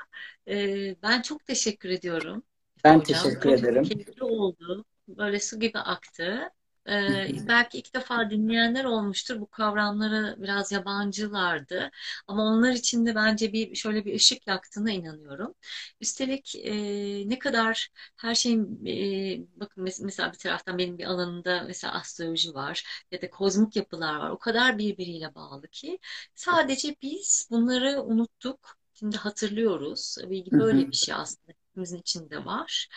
[0.48, 2.44] E, ben çok teşekkür ediyorum
[2.84, 3.02] Ben Hocam.
[3.02, 3.82] teşekkür Çok çok ederim.
[3.82, 4.84] keyifli oldu.
[5.08, 6.50] Böyle su gibi aktı.
[6.88, 6.92] E,
[7.26, 7.32] hı.
[7.48, 9.40] belki ilk defa dinleyenler olmuştur.
[9.40, 11.90] Bu kavramlara biraz yabancılardı.
[12.26, 15.54] Ama onlar için de bence bir şöyle bir ışık yaktığına inanıyorum.
[16.00, 21.64] Üstelik e, ne kadar her şeyin e, bakın mes- mesela bir taraftan benim bir alanımda
[21.66, 24.30] mesela astroloji var ya da kozmik yapılar var.
[24.30, 25.98] O kadar birbiriyle bağlı ki
[26.34, 28.76] sadece biz bunları unuttuk.
[28.94, 30.16] Şimdi hatırlıyoruz.
[30.30, 31.63] Bilgi böyle bir şey aslında.
[31.74, 32.88] Hepimizin içinde var.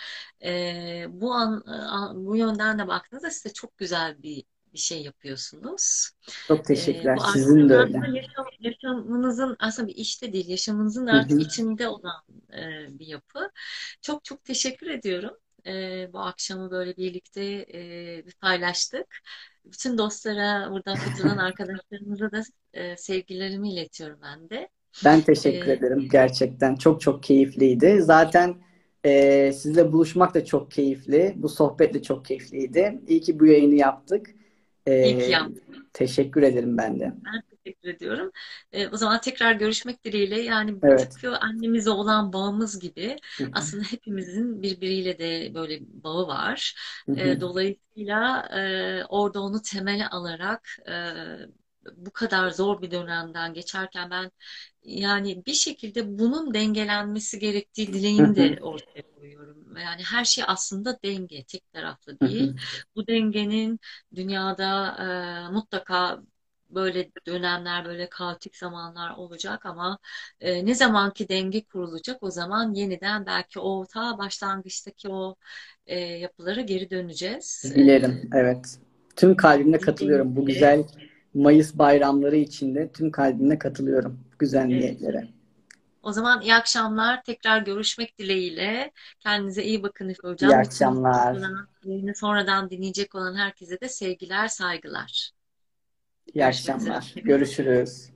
[0.43, 4.43] E, bu an, a- bu yönden de baktığınızda size çok güzel bir
[4.73, 6.11] bir şey yapıyorsunuz.
[6.47, 7.17] Çok E, teşekkürler.
[7.17, 8.01] bu Sizin de öyle.
[8.13, 12.23] yaşam, yaşamınızın aslında bir işte değil, yaşamınızın artık içinde olan
[12.53, 13.51] e, bir yapı.
[14.01, 15.37] Çok çok teşekkür ediyorum.
[15.67, 17.43] E, bu akşamı böyle birlikte
[17.73, 19.07] e, paylaştık.
[19.65, 22.43] Bütün dostlara, buradan katılan arkadaşlarımıza da
[22.73, 24.69] e, sevgilerimi iletiyorum ben de.
[25.05, 26.07] Ben teşekkür E, ederim.
[26.11, 28.01] Gerçekten çok çok keyifliydi.
[28.01, 28.55] Zaten
[29.07, 31.33] e, sizle buluşmak da çok keyifli.
[31.35, 32.99] Bu sohbet de çok keyifliydi.
[33.07, 34.27] İyi ki bu yayını yaptık.
[34.87, 35.89] iyi ki yaptım.
[35.93, 37.13] teşekkür ederim ben de.
[37.25, 38.31] Ben teşekkür ediyorum.
[38.71, 40.41] E, o zaman tekrar görüşmek dileğiyle.
[40.41, 41.11] Yani Evet.
[41.11, 43.49] tıpkı annemize olan bağımız gibi Hı hı.
[43.53, 46.75] aslında hepimizin birbiriyle de böyle bağı var.
[47.05, 47.19] Hı hı.
[47.19, 50.93] E, dolayısıyla e, orada onu temele alarak e,
[51.95, 54.31] bu kadar zor bir dönemden geçerken ben
[54.83, 59.77] yani bir şekilde bunun dengelenmesi gerektiği dileğini de ortaya koyuyorum.
[59.77, 62.53] Yani her şey aslında denge, tek taraflı değil.
[62.95, 63.79] Bu dengenin
[64.15, 65.07] dünyada e,
[65.53, 66.19] mutlaka
[66.69, 69.97] böyle dönemler, böyle kaotik zamanlar olacak ama
[70.39, 75.35] e, ne zamanki denge kurulacak o zaman yeniden belki o ta başlangıçtaki o
[75.85, 77.73] e, yapılara geri döneceğiz.
[77.75, 78.29] Dilerim.
[78.33, 78.79] Evet.
[79.15, 80.35] Tüm kalbimle katılıyorum.
[80.35, 80.83] Bu güzel
[81.33, 85.27] Mayıs bayramları içinde tüm kalbimle katılıyorum güzel niyetlere.
[86.03, 87.23] O zaman iyi akşamlar.
[87.23, 88.91] Tekrar görüşmek dileğiyle.
[89.19, 90.51] Kendinize iyi bakın Üfe Hocam.
[90.51, 91.37] İyi akşamlar.
[91.83, 95.31] Yayını sonradan dinleyecek olan herkese de sevgiler, saygılar.
[96.33, 97.13] İyi akşamlar.
[97.15, 98.09] Görüşürüz.